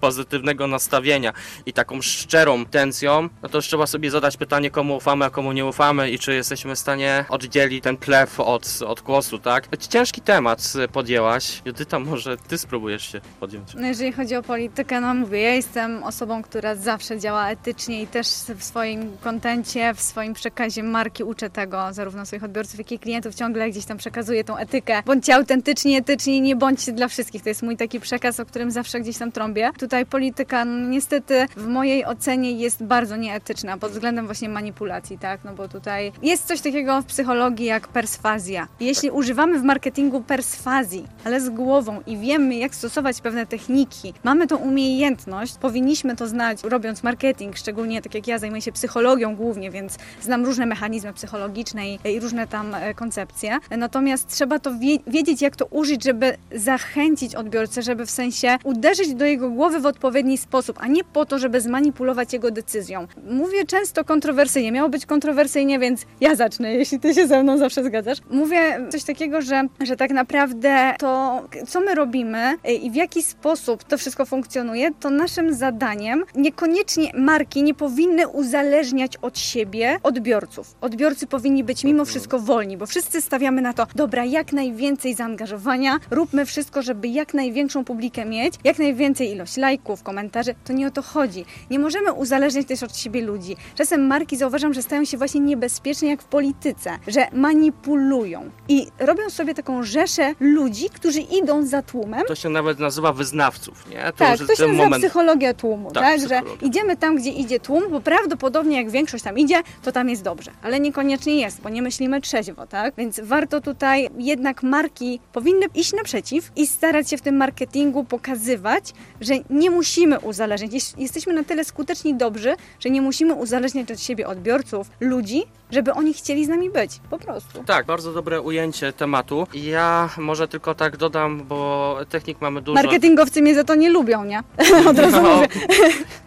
pozytywnego 0.48 0.66
nastawienia 0.66 1.32
i 1.66 1.72
taką 1.72 2.02
szczerą 2.02 2.58
intencją, 2.58 3.28
no 3.42 3.48
to 3.48 3.58
już 3.58 3.66
trzeba 3.66 3.86
sobie 3.86 4.10
zadać 4.10 4.36
pytanie, 4.36 4.70
komu 4.70 4.96
ufamy, 4.96 5.24
a 5.24 5.30
komu 5.30 5.52
nie 5.52 5.66
ufamy 5.66 6.10
i 6.10 6.18
czy 6.18 6.34
jesteśmy 6.34 6.74
w 6.74 6.78
stanie 6.78 7.24
oddzielić 7.28 7.84
ten 7.84 7.96
plew 7.96 8.40
od, 8.40 8.78
od 8.86 9.00
głosu, 9.00 9.38
tak? 9.38 9.76
Ciężki 9.88 10.20
temat 10.20 10.72
podjęłaś. 10.92 11.62
Judyta, 11.64 11.98
może 11.98 12.36
ty 12.36 12.58
spróbujesz 12.58 13.12
się 13.12 13.20
podjąć. 13.40 13.74
No 13.74 13.86
jeżeli 13.86 14.12
chodzi 14.12 14.36
o 14.36 14.42
politykę, 14.42 15.00
no 15.00 15.14
mówię, 15.14 15.40
ja 15.40 15.54
jestem 15.54 16.02
osobą, 16.02 16.42
która 16.42 16.74
zawsze 16.74 17.18
działa 17.18 17.50
etycznie 17.50 18.02
i 18.02 18.06
też 18.06 18.26
w 18.58 18.64
swoim 18.64 19.16
kontencie, 19.20 19.94
w 19.94 20.00
swoim 20.00 20.34
przekazie 20.34 20.82
marki 20.82 21.24
uczę 21.24 21.50
tego, 21.50 21.92
zarówno 21.92 22.26
swoich 22.26 22.44
odbiorców, 22.44 22.78
jak 22.78 22.92
i 22.92 22.98
klientów, 22.98 23.34
ciągle 23.34 23.70
gdzieś 23.70 23.84
tam 23.84 23.96
przekazuję 23.96 24.44
tą 24.44 24.56
etykę. 24.56 25.02
Bądźcie 25.06 25.34
autentyczni, 25.34 25.96
etyczni, 25.96 26.40
nie 26.40 26.56
bądźcie 26.56 26.92
dla 26.92 27.08
wszystkich. 27.08 27.42
To 27.42 27.48
jest 27.48 27.62
mój 27.62 27.76
taki 27.76 28.00
przekaz, 28.00 28.40
o 28.40 28.46
którym 28.46 28.70
zawsze 28.70 29.00
gdzieś 29.00 29.18
tam 29.18 29.32
trąbię. 29.32 29.70
Tutaj 29.78 30.06
polityka 30.06 30.27
no, 30.64 30.88
niestety 30.88 31.46
w 31.56 31.66
mojej 31.66 32.04
ocenie 32.04 32.52
jest 32.52 32.84
bardzo 32.84 33.16
nieetyczna 33.16 33.78
pod 33.78 33.92
względem 33.92 34.26
właśnie 34.26 34.48
manipulacji, 34.48 35.18
tak? 35.18 35.44
No 35.44 35.54
bo 35.54 35.68
tutaj 35.68 36.12
jest 36.22 36.46
coś 36.46 36.60
takiego 36.60 37.02
w 37.02 37.04
psychologii 37.04 37.66
jak 37.66 37.88
perswazja. 37.88 38.68
Jeśli 38.80 39.10
używamy 39.10 39.58
w 39.58 39.62
marketingu 39.62 40.22
perswazji, 40.22 41.06
ale 41.24 41.40
z 41.40 41.50
głową 41.50 42.00
i 42.06 42.16
wiemy 42.16 42.54
jak 42.56 42.74
stosować 42.74 43.20
pewne 43.20 43.46
techniki, 43.46 44.14
mamy 44.24 44.46
tą 44.46 44.56
umiejętność, 44.56 45.54
powinniśmy 45.54 46.16
to 46.16 46.26
znać 46.26 46.62
robiąc 46.62 47.02
marketing, 47.02 47.56
szczególnie 47.56 48.02
tak 48.02 48.14
jak 48.14 48.26
ja 48.26 48.38
zajmuję 48.38 48.62
się 48.62 48.72
psychologią 48.72 49.36
głównie, 49.36 49.70
więc 49.70 49.98
znam 50.22 50.44
różne 50.44 50.66
mechanizmy 50.66 51.12
psychologiczne 51.12 51.88
i, 51.88 52.20
różne 52.20 52.46
tam 52.46 52.74
e, 52.74 52.94
koncepcje. 52.94 53.58
Natomiast 53.70 54.28
trzeba 54.28 54.58
to 54.58 54.70
wiedzieć 55.06 55.42
jak 55.42 55.56
to 55.56 55.66
użyć, 55.66 56.04
żeby 56.04 56.36
zachęcić 56.52 57.34
odbiorcę, 57.34 57.82
żeby 57.82 58.06
w 58.06 58.10
sensie 58.10 58.58
uderzyć 58.64 59.14
do 59.14 59.24
jego 59.24 59.50
głowy 59.50 59.80
w 59.80 59.86
odpowiedzi 59.86 60.17
odpowiedni 60.18 60.38
sposób, 60.38 60.76
a 60.80 60.86
nie 60.86 61.04
po 61.04 61.26
to, 61.26 61.38
żeby 61.38 61.60
zmanipulować 61.60 62.32
jego 62.32 62.50
decyzją. 62.50 63.06
Mówię 63.30 63.64
często 63.64 64.04
kontrowersyjnie, 64.04 64.72
miało 64.72 64.88
być 64.88 65.06
kontrowersyjnie, 65.06 65.78
więc 65.78 66.06
ja 66.20 66.34
zacznę, 66.34 66.74
jeśli 66.74 67.00
ty 67.00 67.14
się 67.14 67.26
ze 67.26 67.42
mną 67.42 67.58
zawsze 67.58 67.84
zgadzasz. 67.84 68.18
Mówię 68.30 68.88
coś 68.90 69.04
takiego, 69.04 69.42
że, 69.42 69.62
że 69.80 69.96
tak 69.96 70.10
naprawdę 70.10 70.94
to, 70.98 71.42
co 71.68 71.80
my 71.80 71.94
robimy 71.94 72.56
i 72.82 72.90
w 72.90 72.94
jaki 72.94 73.22
sposób 73.22 73.84
to 73.84 73.98
wszystko 73.98 74.26
funkcjonuje, 74.26 74.90
to 75.00 75.10
naszym 75.10 75.54
zadaniem 75.54 76.24
niekoniecznie 76.34 77.12
marki 77.14 77.62
nie 77.62 77.74
powinny 77.74 78.28
uzależniać 78.28 79.16
od 79.16 79.38
siebie 79.38 79.98
odbiorców. 80.02 80.76
Odbiorcy 80.80 81.26
powinni 81.26 81.64
być 81.64 81.84
mimo 81.84 82.04
wszystko 82.04 82.38
wolni, 82.38 82.76
bo 82.76 82.86
wszyscy 82.86 83.20
stawiamy 83.20 83.62
na 83.62 83.72
to, 83.72 83.86
dobra, 83.94 84.24
jak 84.24 84.52
najwięcej 84.52 85.14
zaangażowania, 85.14 85.98
róbmy 86.10 86.46
wszystko, 86.46 86.82
żeby 86.82 87.08
jak 87.08 87.34
największą 87.34 87.84
publikę 87.84 88.24
mieć, 88.24 88.54
jak 88.64 88.78
najwięcej 88.78 89.30
ilość 89.30 89.56
lajków, 89.56 90.02
komentarzy. 90.12 90.54
To 90.64 90.72
nie 90.72 90.86
o 90.86 90.90
to 90.90 91.02
chodzi. 91.02 91.44
Nie 91.70 91.78
możemy 91.78 92.12
uzależniać 92.12 92.66
też 92.66 92.82
od 92.82 92.96
siebie 92.96 93.22
ludzi. 93.22 93.56
Czasem 93.74 94.06
marki 94.06 94.36
zauważam, 94.36 94.74
że 94.74 94.82
stają 94.82 95.04
się 95.04 95.18
właśnie 95.18 95.40
niebezpieczne 95.40 96.08
jak 96.08 96.22
w 96.22 96.24
polityce, 96.24 96.90
że 97.06 97.26
manipulują 97.32 98.50
i 98.68 98.86
robią 98.98 99.30
sobie 99.30 99.54
taką 99.54 99.82
rzeszę 99.82 100.34
ludzi, 100.40 100.90
którzy 100.90 101.20
idą 101.20 101.66
za 101.66 101.82
tłumem. 101.82 102.22
To 102.28 102.34
się 102.34 102.48
nawet 102.48 102.78
nazywa 102.78 103.12
wyznawców, 103.12 103.90
nie? 103.90 104.02
To 104.04 104.12
Tak, 104.12 104.38
to 104.38 104.54
się 104.54 104.62
nazywa 104.66 104.84
moment. 104.84 105.02
psychologia 105.04 105.54
tłumu, 105.54 105.90
Tak, 105.90 106.02
tak, 106.04 106.20
że 106.20 106.26
psychologia. 106.26 106.68
idziemy 106.68 106.96
tam, 106.96 107.16
gdzie 107.16 107.30
idzie 107.30 107.60
tłum, 107.60 107.82
bo 107.90 108.00
prawdopodobnie 108.00 108.76
jak 108.76 108.90
większość 108.90 109.24
tam 109.24 109.38
idzie, 109.38 109.62
to 109.82 109.92
tam 109.92 110.08
jest 110.08 110.22
dobrze, 110.22 110.50
ale 110.62 110.80
niekoniecznie 110.80 111.34
jest, 111.40 111.60
bo 111.60 111.68
nie 111.68 111.82
myślimy 111.82 112.20
trzeźwo, 112.20 112.66
tak? 112.66 112.94
Więc 112.96 113.20
warto 113.20 113.60
tutaj 113.60 114.08
jednak 114.18 114.62
marki 114.62 115.20
powinny 115.32 115.66
iść 115.74 115.92
naprzeciw 115.92 116.50
i 116.56 116.66
starać 116.66 117.10
się 117.10 117.16
w 117.16 117.20
tym 117.22 117.36
marketingu 117.36 118.04
pokazywać, 118.04 118.92
że 119.20 119.34
nie 119.50 119.70
musimy 119.70 119.97
uzależniać, 120.06 120.72
Jeś- 120.72 120.94
jesteśmy 120.98 121.32
na 121.32 121.44
tyle 121.44 121.64
skuteczni 121.64 122.14
dobrzy, 122.14 122.56
że 122.80 122.90
nie 122.90 123.02
musimy 123.02 123.34
uzależniać 123.34 123.90
od 123.90 124.00
siebie 124.00 124.26
odbiorców, 124.26 124.90
ludzi, 125.00 125.44
żeby 125.70 125.92
oni 125.92 126.14
chcieli 126.14 126.44
z 126.44 126.48
nami 126.48 126.70
być, 126.70 126.90
po 127.10 127.18
prostu. 127.18 127.64
Tak, 127.64 127.86
bardzo 127.86 128.12
dobre 128.12 128.40
ujęcie 128.40 128.92
tematu. 128.92 129.46
Ja 129.54 130.10
może 130.18 130.48
tylko 130.48 130.74
tak 130.74 130.96
dodam, 130.96 131.44
bo 131.44 131.96
technik 132.08 132.40
mamy 132.40 132.62
dużo. 132.62 132.82
Marketingowcy 132.82 133.42
mnie 133.42 133.54
za 133.54 133.64
to 133.64 133.74
nie 133.74 133.90
lubią, 133.90 134.24
nie? 134.24 134.42
Od 134.90 134.98
razu 134.98 135.22
No, 135.22 135.34
mówię. 135.36 135.48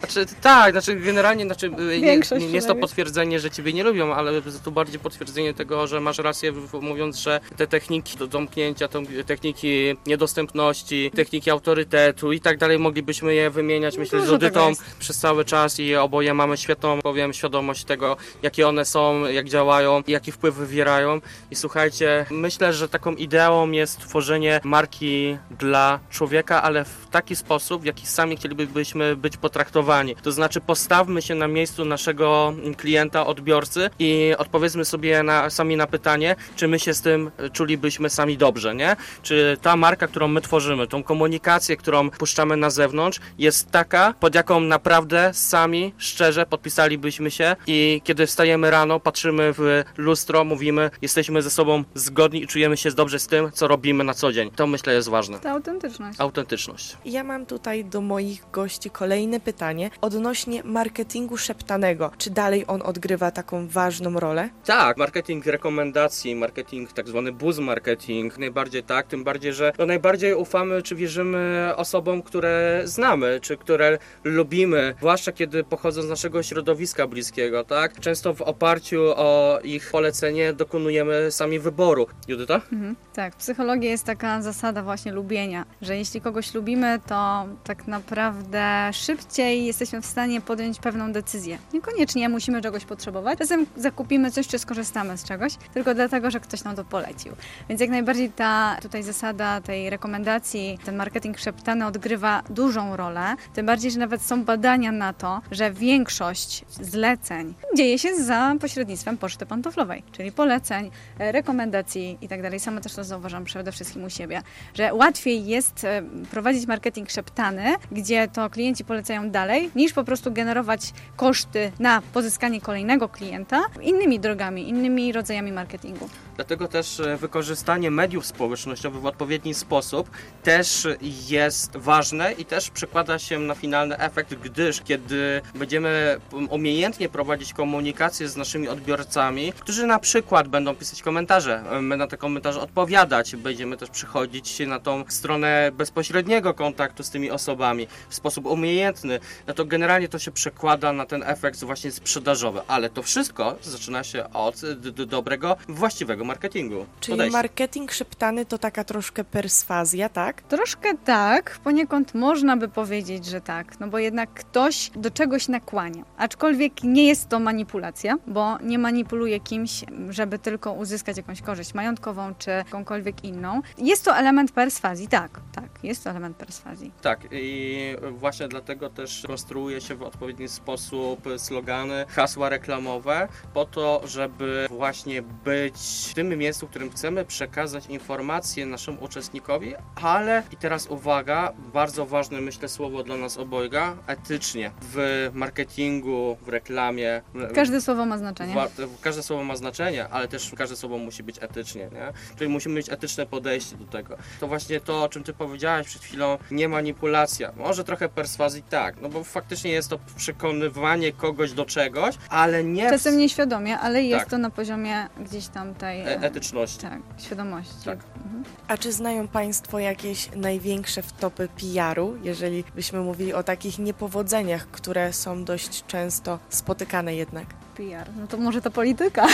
Znaczy, 0.00 0.26
tak, 0.42 0.72
znaczy 0.72 0.96
generalnie 0.96 1.44
znaczy, 1.44 1.66
y, 1.66 1.70
nie, 1.70 2.00
Większość 2.00 2.42
nie, 2.42 2.48
nie 2.48 2.54
jest 2.54 2.66
to 2.66 2.74
potwierdzenie, 2.74 3.40
że 3.40 3.50
ciebie 3.50 3.72
nie 3.72 3.84
lubią, 3.84 4.14
ale 4.14 4.32
to 4.64 4.70
bardziej 4.70 5.00
potwierdzenie 5.00 5.54
tego, 5.54 5.86
że 5.86 6.00
masz 6.00 6.18
rację 6.18 6.52
mówiąc, 6.80 7.16
że 7.18 7.40
te 7.56 7.66
techniki 7.66 8.18
do 8.18 8.26
domknięcia, 8.26 8.88
techniki 9.26 9.96
niedostępności, 10.06 11.10
techniki 11.14 11.50
autorytetu 11.50 12.32
i 12.32 12.40
tak 12.40 12.58
dalej 12.58 12.78
moglibyśmy 12.78 13.34
je 13.34 13.50
wymieniać. 13.62 13.96
Myślę, 13.96 14.20
że 14.20 14.26
z 14.26 14.54
No 14.54 14.68
jest. 14.68 14.82
przez 14.98 15.18
cały 15.18 15.44
czas 15.44 15.80
i 15.80 15.96
oboje 15.96 16.34
mamy 16.34 16.56
świetną, 16.56 17.00
powiem, 17.02 17.32
świadomość 17.32 17.84
tego, 17.84 18.16
jakie 18.42 18.68
one 18.68 18.84
są, 18.84 19.26
jak 19.26 19.48
działają 19.48 20.02
i 20.06 20.12
jaki 20.12 20.32
wpływ 20.32 20.54
wywierają. 20.54 21.20
I 21.50 21.56
słuchajcie, 21.56 22.26
myślę, 22.30 22.72
że 22.72 22.88
taką 22.88 23.14
ideą 23.14 23.70
jest 23.70 23.98
tworzenie 23.98 24.60
marki 24.64 25.36
dla 25.58 26.00
człowieka, 26.10 26.62
ale 26.62 26.84
w 26.84 27.06
taki 27.10 27.36
sposób, 27.36 27.82
w 27.82 27.84
jaki 27.84 28.06
sami 28.06 28.36
chcielibyśmy 28.36 29.16
być 29.16 29.36
potraktowani. 29.36 30.16
To 30.16 30.32
znaczy 30.32 30.60
postawmy 30.60 31.22
się 31.22 31.34
na 31.34 31.48
miejscu 31.48 31.84
naszego 31.84 32.54
klienta, 32.76 33.26
odbiorcy 33.26 33.90
i 33.98 34.34
odpowiedzmy 34.38 34.84
sobie 34.84 35.22
na, 35.22 35.50
sami 35.50 35.76
na 35.76 35.86
pytanie, 35.86 36.36
czy 36.56 36.68
my 36.68 36.78
się 36.78 36.94
z 36.94 37.00
tym 37.02 37.30
czulibyśmy 37.52 38.10
sami 38.10 38.36
dobrze, 38.38 38.74
nie? 38.74 38.96
Czy 39.22 39.56
ta 39.62 39.76
marka, 39.76 40.06
którą 40.08 40.28
my 40.28 40.40
tworzymy, 40.40 40.86
tą 40.86 41.02
komunikację, 41.02 41.76
którą 41.76 42.10
puszczamy 42.10 42.56
na 42.56 42.70
zewnątrz, 42.70 43.20
jest 43.38 43.51
taka, 43.70 44.14
pod 44.20 44.34
jaką 44.34 44.60
naprawdę 44.60 45.30
sami, 45.34 45.94
szczerze 45.98 46.46
podpisalibyśmy 46.46 47.30
się 47.30 47.56
i 47.66 48.00
kiedy 48.04 48.26
wstajemy 48.26 48.70
rano, 48.70 49.00
patrzymy 49.00 49.52
w 49.52 49.84
lustro, 49.96 50.44
mówimy, 50.44 50.90
jesteśmy 51.02 51.42
ze 51.42 51.50
sobą 51.50 51.84
zgodni 51.94 52.42
i 52.42 52.46
czujemy 52.46 52.76
się 52.76 52.90
dobrze 52.90 53.18
z 53.18 53.26
tym, 53.26 53.52
co 53.52 53.68
robimy 53.68 54.04
na 54.04 54.14
co 54.14 54.32
dzień. 54.32 54.50
To 54.50 54.66
myślę 54.66 54.94
jest 54.94 55.08
ważne. 55.08 55.38
Ta 55.38 55.50
autentyczność. 55.50 56.20
Autentyczność. 56.20 56.96
Ja 57.04 57.24
mam 57.24 57.46
tutaj 57.46 57.84
do 57.84 58.00
moich 58.00 58.42
gości 58.52 58.90
kolejne 58.90 59.40
pytanie 59.40 59.90
odnośnie 60.00 60.62
marketingu 60.64 61.36
szeptanego. 61.36 62.10
Czy 62.18 62.30
dalej 62.30 62.64
on 62.66 62.82
odgrywa 62.82 63.30
taką 63.30 63.68
ważną 63.68 64.20
rolę? 64.20 64.48
Tak, 64.64 64.96
marketing 64.96 65.46
rekomendacji, 65.46 66.34
marketing 66.34 66.92
tak 66.92 67.08
zwany 67.08 67.32
buzz 67.32 67.58
marketing, 67.58 68.38
najbardziej 68.38 68.82
tak, 68.82 69.06
tym 69.06 69.24
bardziej, 69.24 69.52
że 69.52 69.72
no 69.78 69.86
najbardziej 69.86 70.34
ufamy 70.34 70.82
czy 70.82 70.94
wierzymy 70.94 71.72
osobom, 71.76 72.22
które 72.22 72.82
znamy, 72.84 73.40
czy 73.42 73.56
które 73.56 73.98
lubimy, 74.24 74.94
zwłaszcza 74.98 75.32
kiedy 75.32 75.64
pochodzą 75.64 76.02
z 76.02 76.08
naszego 76.08 76.42
środowiska 76.42 77.06
bliskiego, 77.06 77.64
tak? 77.64 78.00
Często 78.00 78.34
w 78.34 78.42
oparciu 78.42 79.02
o 79.16 79.58
ich 79.64 79.90
polecenie 79.90 80.52
dokonujemy 80.52 81.30
sami 81.30 81.58
wyboru. 81.58 82.06
Judyta? 82.28 82.54
Mhm. 82.54 82.96
Tak, 83.14 83.34
w 83.34 83.36
psychologii 83.36 83.90
jest 83.90 84.04
taka 84.04 84.42
zasada 84.42 84.82
właśnie 84.82 85.12
lubienia, 85.12 85.64
że 85.82 85.96
jeśli 85.96 86.20
kogoś 86.20 86.54
lubimy, 86.54 87.00
to 87.06 87.46
tak 87.64 87.86
naprawdę 87.86 88.90
szybciej 88.92 89.66
jesteśmy 89.66 90.00
w 90.02 90.06
stanie 90.06 90.40
podjąć 90.40 90.78
pewną 90.78 91.12
decyzję. 91.12 91.58
Niekoniecznie 91.72 92.28
musimy 92.28 92.62
czegoś 92.62 92.84
potrzebować. 92.84 93.38
Czasem 93.38 93.66
zakupimy 93.76 94.30
coś 94.30 94.48
czy 94.48 94.58
skorzystamy 94.58 95.18
z 95.18 95.24
czegoś, 95.24 95.52
tylko 95.74 95.94
dlatego, 95.94 96.30
że 96.30 96.40
ktoś 96.40 96.64
nam 96.64 96.76
to 96.76 96.84
polecił. 96.84 97.32
Więc 97.68 97.80
jak 97.80 97.90
najbardziej 97.90 98.30
ta 98.30 98.76
tutaj 98.82 99.02
zasada 99.02 99.60
tej 99.60 99.90
rekomendacji, 99.90 100.78
ten 100.84 100.96
marketing 100.96 101.38
szeptany 101.38 101.86
odgrywa 101.86 102.42
dużą 102.50 102.96
rolę. 102.96 103.31
Tym 103.54 103.66
bardziej, 103.66 103.90
że 103.90 103.98
nawet 103.98 104.22
są 104.22 104.44
badania 104.44 104.92
na 104.92 105.12
to, 105.12 105.40
że 105.50 105.70
większość 105.70 106.64
zleceń 106.68 107.54
dzieje 107.76 107.98
się 107.98 108.14
za 108.14 108.54
pośrednictwem 108.60 109.18
poczty 109.18 109.46
pantoflowej, 109.46 110.02
czyli 110.12 110.32
poleceń, 110.32 110.90
e, 111.18 111.32
rekomendacji 111.32 112.18
i 112.20 112.28
tak. 112.28 112.42
Sama 112.58 112.80
też 112.80 112.94
to 112.94 113.04
zauważam 113.04 113.44
przede 113.44 113.72
wszystkim 113.72 114.04
u 114.04 114.10
siebie, 114.10 114.42
że 114.74 114.94
łatwiej 114.94 115.46
jest 115.46 115.84
e, 115.84 116.02
prowadzić 116.30 116.66
marketing 116.66 117.10
szeptany, 117.10 117.74
gdzie 117.92 118.28
to 118.28 118.50
klienci 118.50 118.84
polecają 118.84 119.30
dalej, 119.30 119.70
niż 119.74 119.92
po 119.92 120.04
prostu 120.04 120.32
generować 120.32 120.92
koszty 121.16 121.72
na 121.78 122.02
pozyskanie 122.12 122.60
kolejnego 122.60 123.08
klienta 123.08 123.62
innymi 123.82 124.20
drogami, 124.20 124.68
innymi 124.68 125.12
rodzajami 125.12 125.52
marketingu. 125.52 126.08
Dlatego 126.42 126.68
też 126.68 127.00
e, 127.00 127.16
wykorzystanie 127.16 127.90
mediów 127.90 128.26
społecznościowych 128.26 129.00
w 129.00 129.06
odpowiedni 129.06 129.54
sposób 129.54 130.10
też 130.42 130.88
jest 131.28 131.76
ważne 131.76 132.32
i 132.32 132.44
też 132.44 132.70
przekłada 132.70 133.18
się 133.18 133.38
na 133.38 133.54
finalny 133.54 133.98
efekt, 133.98 134.34
gdyż 134.34 134.80
kiedy 134.80 135.40
będziemy 135.54 136.20
umiejętnie 136.50 137.08
prowadzić 137.08 137.52
komunikację 137.52 138.28
z 138.28 138.36
naszymi 138.36 138.68
odbiorcami, 138.68 139.52
którzy 139.52 139.86
na 139.86 139.98
przykład 139.98 140.48
będą 140.48 140.74
pisać 140.74 141.02
komentarze, 141.02 141.64
e, 141.70 141.80
my 141.80 141.96
na 141.96 142.06
te 142.06 142.16
komentarze 142.16 142.60
odpowiadać, 142.60 143.36
będziemy 143.36 143.76
też 143.76 143.90
przychodzić 143.90 144.58
na 144.66 144.80
tą 144.80 145.04
stronę 145.08 145.70
bezpośredniego 145.74 146.54
kontaktu 146.54 147.02
z 147.02 147.10
tymi 147.10 147.30
osobami 147.30 147.86
w 148.08 148.14
sposób 148.14 148.46
umiejętny, 148.46 149.20
no 149.46 149.54
to 149.54 149.64
generalnie 149.64 150.08
to 150.08 150.18
się 150.18 150.30
przekłada 150.30 150.92
na 150.92 151.06
ten 151.06 151.22
efekt 151.22 151.64
właśnie 151.64 151.90
sprzedażowy, 151.90 152.60
ale 152.68 152.90
to 152.90 153.02
wszystko 153.02 153.56
zaczyna 153.62 154.04
się 154.04 154.32
od 154.32 154.60
dobrego, 155.06 155.56
właściwego 155.68 156.31
marketingu. 156.32 156.86
Czyli 157.00 157.30
marketing 157.30 157.92
szeptany 157.92 158.46
to 158.46 158.58
taka 158.58 158.84
troszkę 158.84 159.24
perswazja, 159.24 160.08
tak? 160.08 160.42
Troszkę 160.42 160.96
tak, 161.04 161.58
poniekąd 161.64 162.14
można 162.14 162.56
by 162.56 162.68
powiedzieć, 162.68 163.26
że 163.26 163.40
tak, 163.40 163.80
no 163.80 163.88
bo 163.88 163.98
jednak 163.98 164.34
ktoś 164.34 164.90
do 164.96 165.10
czegoś 165.10 165.48
nakłania. 165.48 166.04
Aczkolwiek 166.16 166.82
nie 166.82 167.06
jest 167.06 167.28
to 167.28 167.40
manipulacja, 167.40 168.16
bo 168.26 168.58
nie 168.58 168.78
manipuluje 168.78 169.40
kimś, 169.40 169.84
żeby 170.08 170.38
tylko 170.38 170.72
uzyskać 170.72 171.16
jakąś 171.16 171.42
korzyść 171.42 171.74
majątkową 171.74 172.34
czy 172.38 172.50
jakąkolwiek 172.50 173.24
inną. 173.24 173.60
Jest 173.78 174.04
to 174.04 174.16
element 174.16 174.52
perswazji, 174.52 175.08
tak, 175.08 175.40
tak, 175.54 175.68
jest 175.82 176.04
to 176.04 176.10
element 176.10 176.36
perswazji. 176.36 176.92
Tak, 177.02 177.20
i 177.32 177.96
właśnie 178.10 178.48
dlatego 178.48 178.90
też 178.90 179.22
konstruuje 179.26 179.80
się 179.80 179.94
w 179.94 180.02
odpowiedni 180.02 180.48
sposób 180.48 181.28
slogany, 181.36 182.04
hasła 182.08 182.48
reklamowe, 182.48 183.28
po 183.54 183.64
to, 183.64 184.02
żeby 184.04 184.66
właśnie 184.70 185.22
być 185.22 186.11
w 186.12 186.14
tym 186.14 186.38
miejscu, 186.38 186.66
w 186.66 186.70
którym 186.70 186.90
chcemy 186.90 187.24
przekazać 187.24 187.86
informacje 187.86 188.66
naszemu 188.66 189.04
uczestnikowi, 189.04 189.74
ale 190.02 190.42
i 190.52 190.56
teraz 190.56 190.86
uwaga, 190.86 191.52
bardzo 191.72 192.06
ważne 192.06 192.40
myślę 192.40 192.68
słowo 192.68 193.02
dla 193.02 193.16
nas 193.16 193.38
obojga, 193.38 193.96
etycznie. 194.06 194.70
W 194.82 195.30
marketingu, 195.34 196.36
w 196.42 196.48
reklamie. 196.48 197.22
Każde 197.54 197.80
słowo 197.80 198.06
ma 198.06 198.18
znaczenie. 198.18 198.54
Każde 199.00 199.22
słowo 199.22 199.44
ma 199.44 199.56
znaczenie, 199.56 200.08
ale 200.08 200.28
też 200.28 200.52
każde 200.56 200.76
słowo 200.76 200.98
musi 200.98 201.22
być 201.22 201.36
etycznie, 201.40 201.82
nie? 201.92 202.12
Czyli 202.38 202.50
musimy 202.50 202.74
mieć 202.74 202.88
etyczne 202.90 203.26
podejście 203.26 203.76
do 203.76 203.84
tego. 203.84 204.16
To 204.40 204.46
właśnie 204.46 204.80
to, 204.80 205.02
o 205.04 205.08
czym 205.08 205.22
ty 205.24 205.32
powiedziałaś 205.32 205.86
przed 205.86 206.02
chwilą, 206.02 206.38
nie 206.50 206.68
manipulacja. 206.68 207.52
Może 207.56 207.84
trochę 207.84 208.08
perswazji 208.08 208.62
tak, 208.62 209.00
no 209.02 209.08
bo 209.08 209.24
faktycznie 209.24 209.70
jest 209.70 209.88
to 209.88 209.98
przekonywanie 210.16 211.12
kogoś 211.12 211.52
do 211.52 211.64
czegoś, 211.64 212.14
ale 212.28 212.64
nie... 212.64 212.90
Czasem 212.90 213.18
nieświadomie, 213.18 213.78
ale 213.78 214.02
jest 214.02 214.20
Tak. 214.20 214.30
to 214.30 214.38
na 214.38 214.50
poziomie 214.50 215.08
gdzieś 215.20 215.48
tam 215.48 215.74
tej 215.74 216.01
etyczności. 216.10 216.78
Tak, 216.78 217.00
świadomości. 217.18 217.84
Tak. 217.84 217.98
Mhm. 218.24 218.44
A 218.68 218.76
czy 218.76 218.92
znają 218.92 219.28
Państwo 219.28 219.78
jakieś 219.78 220.28
największe 220.36 221.02
wtopy 221.02 221.48
PR-u, 221.48 222.16
jeżeli 222.22 222.64
byśmy 222.74 223.00
mówili 223.00 223.34
o 223.34 223.42
takich 223.42 223.78
niepowodzeniach, 223.78 224.66
które 224.66 225.12
są 225.12 225.44
dość 225.44 225.84
często 225.86 226.38
spotykane 226.48 227.14
jednak? 227.14 227.46
PR. 227.76 228.06
No 228.20 228.26
to 228.26 228.36
może 228.36 228.62
to 228.62 228.70
polityka. 228.70 229.26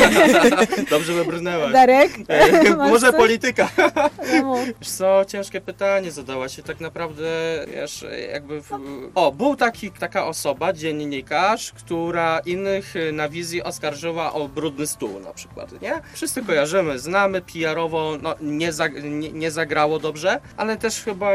Dobrze 0.90 1.12
wybrnęłaś. 1.12 1.72
Darek? 1.72 2.10
E, 2.28 2.76
Może 2.76 3.10
coś? 3.10 3.20
polityka. 3.20 3.68
No 4.42 4.56
co, 4.98 5.24
ciężkie 5.24 5.60
pytanie 5.60 6.10
zadałaś 6.10 6.56
się 6.56 6.62
tak 6.62 6.80
naprawdę, 6.80 7.24
wiesz, 7.74 8.06
jakby... 8.32 8.62
W... 8.62 8.70
O, 9.14 9.32
był 9.32 9.56
taki, 9.56 9.90
taka 9.90 10.26
osoba, 10.26 10.72
dziennikarz, 10.72 11.72
która 11.72 12.38
innych 12.38 12.96
y, 12.96 13.12
na 13.12 13.28
wizji 13.28 13.62
oskarżyła 13.62 14.32
o 14.32 14.48
brudny 14.48 14.86
stół 14.86 15.20
na 15.20 15.32
przykład, 15.32 15.82
nie? 15.82 15.92
Wszyscy 16.12 16.44
kojarzymy, 16.44 16.98
znamy 16.98 17.40
PR-owo, 17.40 18.18
no 18.22 18.34
nie, 18.40 18.72
zag- 18.72 19.04
nie, 19.04 19.32
nie 19.32 19.50
zagrało 19.50 19.98
dobrze, 19.98 20.40
ale 20.56 20.76
też 20.76 21.02
chyba 21.02 21.30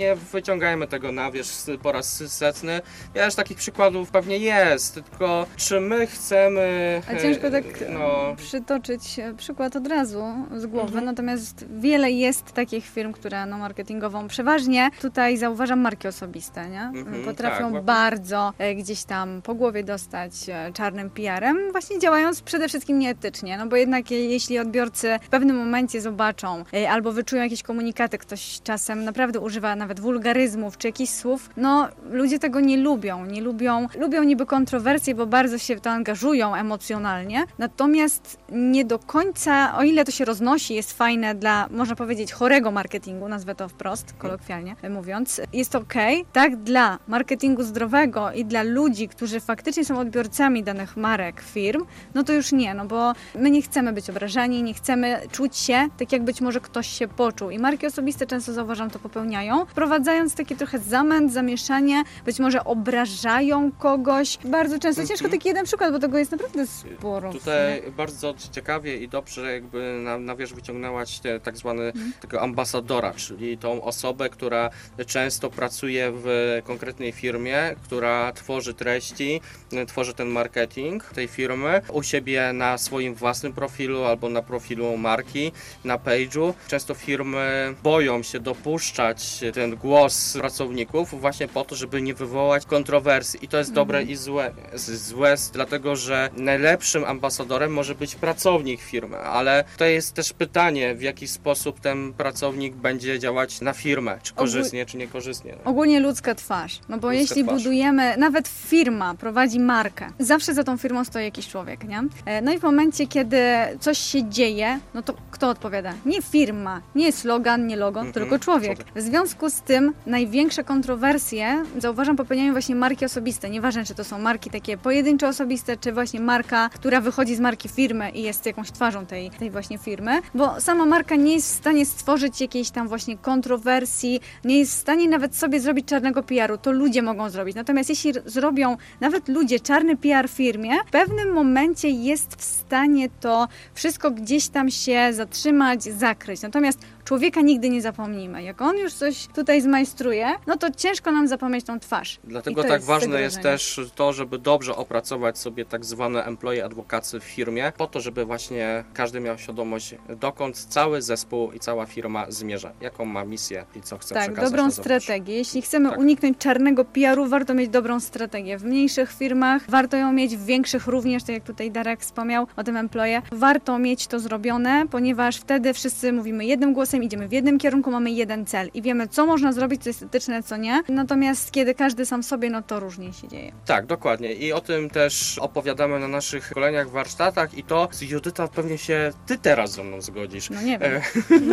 nie 0.00 0.16
wyciągajmy 0.16 0.86
tego 0.86 1.12
na 1.12 1.30
wierzch 1.30 1.66
po 1.82 1.92
raz 1.92 2.22
setny. 2.32 2.80
Wiesz, 3.14 3.34
takich 3.34 3.56
przykładów 3.56 4.10
pewnie 4.10 4.38
jest, 4.38 4.94
tylko 4.94 5.46
czy 5.56 5.80
my 5.80 6.06
chcemy... 6.06 7.00
A 7.08 7.16
ciężko 7.22 7.50
tak 7.50 7.64
no. 7.90 8.34
przytoczyć 8.36 9.18
e, 9.18 9.34
przykład 9.34 9.76
od 9.76 9.86
razu 9.86 10.24
z 10.56 10.66
głowy, 10.66 10.86
Mhm. 10.86 11.04
natomiast 11.04 11.64
wiele 11.80 12.10
jest 12.10 12.52
takich 12.52 12.84
firm, 12.84 13.12
które 13.12 13.46
no 13.46 13.58
marketingową 13.58 14.28
przeważnie 14.28 14.90
tutaj 15.00 15.36
zauważam 15.36 15.80
marki 15.80 16.08
osobiste, 16.08 16.68
nie? 16.68 16.82
Mhm, 16.82 17.24
Potrafią 17.24 17.72
tak. 17.72 17.84
bardzo 17.84 18.52
e, 18.58 18.74
gdzieś 18.74 19.04
tam 19.04 19.42
po 19.42 19.54
głowie 19.54 19.84
dostać 19.84 20.32
e, 20.48 20.72
czarnym 20.72 21.10
PR-em, 21.10 21.58
właśnie 21.72 21.98
działając 21.98 22.42
przede 22.42 22.68
wszystkim 22.68 22.98
nieetycznie, 22.98 23.58
no 23.58 23.66
bo 23.66 23.76
jednak 23.76 24.10
jeśli 24.10 24.58
odbiorcy 24.58 25.18
w 25.22 25.28
pewnym 25.28 25.56
momencie 25.56 26.00
zobaczą 26.00 26.64
albo 26.88 27.12
wyczują 27.12 27.42
jakieś 27.42 27.62
komunikaty, 27.62 28.18
ktoś 28.18 28.60
czasem 28.62 29.04
naprawdę 29.04 29.40
używa 29.40 29.76
nawet 29.76 29.89
wulgaryzmów 29.98 30.78
czy 30.78 30.88
jakichś 30.88 31.12
słów, 31.12 31.50
no 31.56 31.88
ludzie 32.10 32.38
tego 32.38 32.60
nie 32.60 32.76
lubią, 32.76 33.26
nie 33.26 33.40
lubią, 33.40 33.86
lubią 33.98 34.22
niby 34.22 34.46
kontrowersje, 34.46 35.14
bo 35.14 35.26
bardzo 35.26 35.58
się 35.58 35.76
w 35.76 35.80
to 35.80 35.90
angażują 35.90 36.54
emocjonalnie, 36.54 37.44
natomiast 37.58 38.38
nie 38.52 38.84
do 38.84 38.98
końca, 38.98 39.76
o 39.78 39.82
ile 39.82 40.04
to 40.04 40.12
się 40.12 40.24
roznosi, 40.24 40.74
jest 40.74 40.92
fajne 40.92 41.34
dla, 41.34 41.68
można 41.70 41.96
powiedzieć, 41.96 42.32
chorego 42.32 42.70
marketingu, 42.70 43.28
nazwę 43.28 43.54
to 43.54 43.68
wprost, 43.68 44.12
kolokwialnie 44.18 44.76
mówiąc, 44.90 45.40
jest 45.52 45.74
ok, 45.74 45.94
tak 46.32 46.56
dla 46.56 46.98
marketingu 47.08 47.62
zdrowego 47.62 48.32
i 48.32 48.44
dla 48.44 48.62
ludzi, 48.62 49.08
którzy 49.08 49.40
faktycznie 49.40 49.84
są 49.84 49.98
odbiorcami 49.98 50.62
danych 50.62 50.96
marek, 50.96 51.40
firm, 51.40 51.84
no 52.14 52.22
to 52.22 52.32
już 52.32 52.52
nie, 52.52 52.74
no 52.74 52.84
bo 52.84 53.12
my 53.34 53.50
nie 53.50 53.62
chcemy 53.62 53.92
być 53.92 54.10
obrażani, 54.10 54.62
nie 54.62 54.74
chcemy 54.74 55.20
czuć 55.32 55.56
się 55.56 55.88
tak, 55.98 56.12
jak 56.12 56.22
być 56.22 56.40
może 56.40 56.60
ktoś 56.60 56.86
się 56.86 57.08
poczuł. 57.08 57.50
I 57.50 57.58
marki 57.58 57.86
osobiste 57.86 58.26
często 58.26 58.52
zauważam 58.52 58.90
to 58.90 58.98
popełniają, 58.98 59.66
wprowadzając 59.80 60.34
taki 60.34 60.56
trochę 60.56 60.78
zamęt, 60.78 61.32
zamieszanie, 61.32 62.02
być 62.24 62.38
może 62.38 62.64
obrażają 62.64 63.72
kogoś. 63.72 64.38
Bardzo 64.44 64.78
często, 64.78 65.00
ciężko 65.06 65.24
Mhm. 65.24 65.30
taki 65.40 65.48
jeden 65.48 65.64
przykład, 65.64 65.92
bo 65.92 65.98
tego 65.98 66.18
jest 66.18 66.32
naprawdę 66.32 66.66
sporo. 66.66 67.32
Tutaj 67.32 67.82
bardzo 67.96 68.34
ciekawie 68.52 68.96
i 68.96 69.08
dobrze 69.08 69.52
jakby 69.52 70.00
na, 70.04 70.18
na 70.18 70.36
wierzch 70.36 70.54
wyciągnęłaś 70.54 71.18
te, 71.18 71.40
tak 71.40 71.56
zwany 71.56 71.82
Mhm. 71.82 72.12
tego 72.20 72.40
ambasadora, 72.40 73.12
czyli 73.14 73.58
tą 73.58 73.82
osobę, 73.82 74.28
która 74.28 74.70
często 75.06 75.50
pracuje 75.50 76.12
w 76.14 76.58
konkretnej 76.64 77.12
firmie, 77.12 77.74
która 77.84 78.32
tworzy 78.32 78.74
treści, 78.74 79.40
tworzy 79.86 80.14
ten 80.14 80.28
marketing 80.28 81.04
tej 81.04 81.28
firmy 81.28 81.80
u 81.92 82.02
siebie 82.02 82.52
na 82.52 82.78
swoim 82.78 83.14
własnym 83.14 83.52
profilu 83.52 84.04
albo 84.04 84.28
na 84.28 84.42
profilu 84.42 84.96
marki, 84.96 85.52
na 85.84 85.96
page'u. 85.98 86.52
Często 86.68 86.94
firmy 86.94 87.74
boją 87.82 88.22
się 88.22 88.40
dopuszczać 88.40 89.40
ten 89.54 89.69
głos 89.76 90.32
pracowników 90.32 91.20
właśnie 91.20 91.48
po 91.48 91.64
to, 91.64 91.74
żeby 91.76 92.02
nie 92.02 92.14
wywołać 92.14 92.66
kontrowersji 92.66 93.44
i 93.44 93.48
to 93.48 93.58
jest 93.58 93.72
dobre 93.72 94.02
i 94.02 94.16
złe. 94.16 94.50
Złe, 94.74 95.34
dlatego 95.52 95.96
że 95.96 96.30
najlepszym 96.36 97.04
ambasadorem 97.04 97.72
może 97.72 97.94
być 97.94 98.14
pracownik 98.14 98.80
firmy, 98.80 99.16
ale 99.18 99.64
to 99.76 99.84
jest 99.84 100.14
też 100.14 100.32
pytanie, 100.32 100.94
w 100.94 101.02
jaki 101.02 101.28
sposób 101.28 101.80
ten 101.80 102.12
pracownik 102.12 102.74
będzie 102.74 103.18
działać 103.18 103.60
na 103.60 103.72
firmę, 103.72 104.18
czy 104.22 104.34
korzystnie, 104.34 104.86
czy 104.86 104.96
niekorzystnie. 104.96 105.54
Ogólnie 105.64 106.00
ludzka 106.00 106.34
twarz. 106.34 106.80
No 106.88 106.98
bo 106.98 107.08
Ludzka 107.08 107.20
jeśli 107.20 107.44
twarz. 107.44 107.56
budujemy, 107.62 108.16
nawet 108.16 108.48
firma 108.48 109.14
prowadzi 109.14 109.60
markę, 109.60 110.06
zawsze 110.18 110.54
za 110.54 110.64
tą 110.64 110.76
firmą 110.76 111.04
stoi 111.04 111.24
jakiś 111.24 111.48
człowiek, 111.48 111.84
nie? 111.84 112.02
E, 112.26 112.42
No 112.42 112.52
i 112.52 112.58
w 112.58 112.62
momencie, 112.62 113.06
kiedy 113.06 113.42
coś 113.80 113.98
się 113.98 114.28
dzieje, 114.28 114.80
no 114.94 115.02
to 115.02 115.14
kto 115.30 115.48
odpowiada? 115.48 115.92
Nie 116.06 116.22
firma, 116.22 116.82
nie 116.94 117.12
slogan, 117.12 117.66
nie 117.66 117.76
logo, 117.76 118.00
Mhm, 118.00 118.12
tylko 118.14 118.38
człowiek. 118.38 118.76
człowiek. 118.78 118.94
W 118.96 119.00
związku 119.00 119.49
z 119.50 119.62
tym 119.62 119.92
największe 120.06 120.64
kontrowersje, 120.64 121.64
zauważam, 121.78 122.16
popełniają 122.16 122.52
właśnie 122.52 122.74
marki 122.74 123.04
osobiste. 123.04 123.50
Nieważne, 123.50 123.84
czy 123.84 123.94
to 123.94 124.04
są 124.04 124.18
marki 124.18 124.50
takie 124.50 124.78
pojedyncze 124.78 125.28
osobiste, 125.28 125.76
czy 125.76 125.92
właśnie 125.92 126.20
marka, 126.20 126.68
która 126.68 127.00
wychodzi 127.00 127.36
z 127.36 127.40
marki 127.40 127.68
firmy 127.68 128.10
i 128.10 128.22
jest 128.22 128.46
jakąś 128.46 128.70
twarzą 128.70 129.06
tej, 129.06 129.30
tej 129.30 129.50
właśnie 129.50 129.78
firmy, 129.78 130.20
bo 130.34 130.60
sama 130.60 130.86
marka 130.86 131.16
nie 131.16 131.34
jest 131.34 131.46
w 131.52 131.56
stanie 131.56 131.86
stworzyć 131.86 132.40
jakiejś 132.40 132.70
tam 132.70 132.88
właśnie 132.88 133.18
kontrowersji, 133.18 134.20
nie 134.44 134.58
jest 134.58 134.72
w 134.72 134.80
stanie 134.80 135.08
nawet 135.08 135.36
sobie 135.36 135.60
zrobić 135.60 135.86
czarnego 135.86 136.22
PR-u. 136.22 136.58
To 136.58 136.72
ludzie 136.72 137.02
mogą 137.02 137.30
zrobić. 137.30 137.56
Natomiast 137.56 137.90
jeśli 137.90 138.12
zrobią 138.24 138.76
nawet 139.00 139.28
ludzie 139.28 139.60
czarny 139.60 139.96
PR 139.96 140.28
firmie, 140.28 140.70
w 140.86 140.90
pewnym 140.90 141.32
momencie 141.32 141.88
jest 141.88 142.36
w 142.36 142.42
stanie 142.42 143.08
to 143.20 143.48
wszystko 143.74 144.10
gdzieś 144.10 144.48
tam 144.48 144.70
się 144.70 145.12
zatrzymać, 145.12 145.82
zakryć. 145.82 146.42
Natomiast 146.42 146.78
człowieka 147.04 147.40
nigdy 147.40 147.68
nie 147.70 147.82
zapomnimy. 147.82 148.42
Jak 148.42 148.62
on 148.62 148.76
już 148.78 148.92
coś 148.94 149.26
tutaj 149.26 149.60
zmajstruje, 149.60 150.26
no 150.46 150.56
to 150.56 150.70
ciężko 150.70 151.12
nam 151.12 151.28
zapomnieć 151.28 151.64
tą 151.64 151.80
twarz. 151.80 152.18
Dlatego 152.24 152.62
tak 152.62 152.72
jest 152.72 152.86
ważne 152.86 153.20
jest 153.20 153.40
też 153.40 153.80
to, 153.94 154.12
żeby 154.12 154.38
dobrze 154.38 154.76
opracować 154.76 155.38
sobie 155.38 155.64
tak 155.64 155.84
zwane 155.84 156.24
employee 156.24 156.60
advocacy 156.62 157.20
w 157.20 157.24
firmie, 157.24 157.72
po 157.76 157.86
to, 157.86 158.00
żeby 158.00 158.24
właśnie 158.24 158.84
każdy 158.94 159.20
miał 159.20 159.38
świadomość, 159.38 159.94
dokąd 160.20 160.56
cały 160.58 161.02
zespół 161.02 161.52
i 161.52 161.58
cała 161.60 161.86
firma 161.86 162.26
zmierza, 162.28 162.72
jaką 162.80 163.04
ma 163.04 163.24
misję 163.24 163.64
i 163.76 163.80
co 163.80 163.98
chce 163.98 164.14
Tak, 164.14 164.22
przekazać 164.24 164.50
dobrą 164.50 164.64
na 164.64 164.70
zewnątrz. 164.70 165.02
strategię. 165.04 165.34
Jeśli 165.36 165.62
chcemy 165.62 165.90
Tak. 165.90 165.98
uniknąć 165.98 166.38
czarnego 166.38 166.84
PR-u, 166.84 167.26
warto 167.26 167.54
mieć 167.54 167.68
dobrą 167.68 168.00
strategię. 168.00 168.58
W 168.58 168.64
mniejszych 168.64 169.12
firmach 169.12 169.62
warto 169.70 169.96
ją 169.96 170.12
mieć, 170.12 170.36
w 170.36 170.44
większych 170.44 170.86
również, 170.86 171.22
tak 171.22 171.34
jak 171.34 171.44
tutaj 171.44 171.70
Darek 171.70 172.00
wspomniał 172.00 172.46
o 172.56 172.64
tym 172.64 172.76
employee. 172.76 173.22
Warto 173.32 173.78
mieć 173.78 174.06
to 174.06 174.20
zrobione, 174.20 174.84
ponieważ 174.90 175.36
wtedy 175.36 175.74
wszyscy 175.74 176.12
mówimy 176.12 176.44
jednym 176.44 176.72
głosem, 176.74 176.99
idziemy 177.02 177.28
w 177.28 177.32
jednym 177.32 177.58
kierunku, 177.58 177.90
mamy 177.90 178.10
jeden 178.10 178.46
cel 178.46 178.70
i 178.74 178.82
wiemy, 178.82 179.08
co 179.08 179.26
można 179.26 179.52
zrobić, 179.52 179.82
co 179.82 179.88
jest 179.88 180.02
etyczne, 180.02 180.42
co 180.42 180.56
nie. 180.56 180.82
Natomiast 180.88 181.52
kiedy 181.52 181.74
każdy 181.74 182.06
sam 182.06 182.22
sobie, 182.22 182.50
no 182.50 182.62
to 182.62 182.80
różnie 182.80 183.12
się 183.12 183.28
dzieje. 183.28 183.52
Tak, 183.66 183.86
dokładnie. 183.86 184.32
I 184.32 184.52
o 184.52 184.60
tym 184.60 184.90
też 184.90 185.38
opowiadamy 185.38 185.98
na 185.98 186.08
naszych 186.08 186.46
szkoleniach, 186.46 186.90
warsztatach 186.90 187.54
i 187.54 187.62
to, 187.62 187.88
Judyta, 188.00 188.48
pewnie 188.48 188.78
się 188.78 189.12
ty 189.26 189.38
teraz 189.38 189.72
ze 189.72 189.84
mną 189.84 190.00
zgodzisz. 190.00 190.50
No 190.50 190.62
nie 190.62 190.78
wiem. 190.78 191.00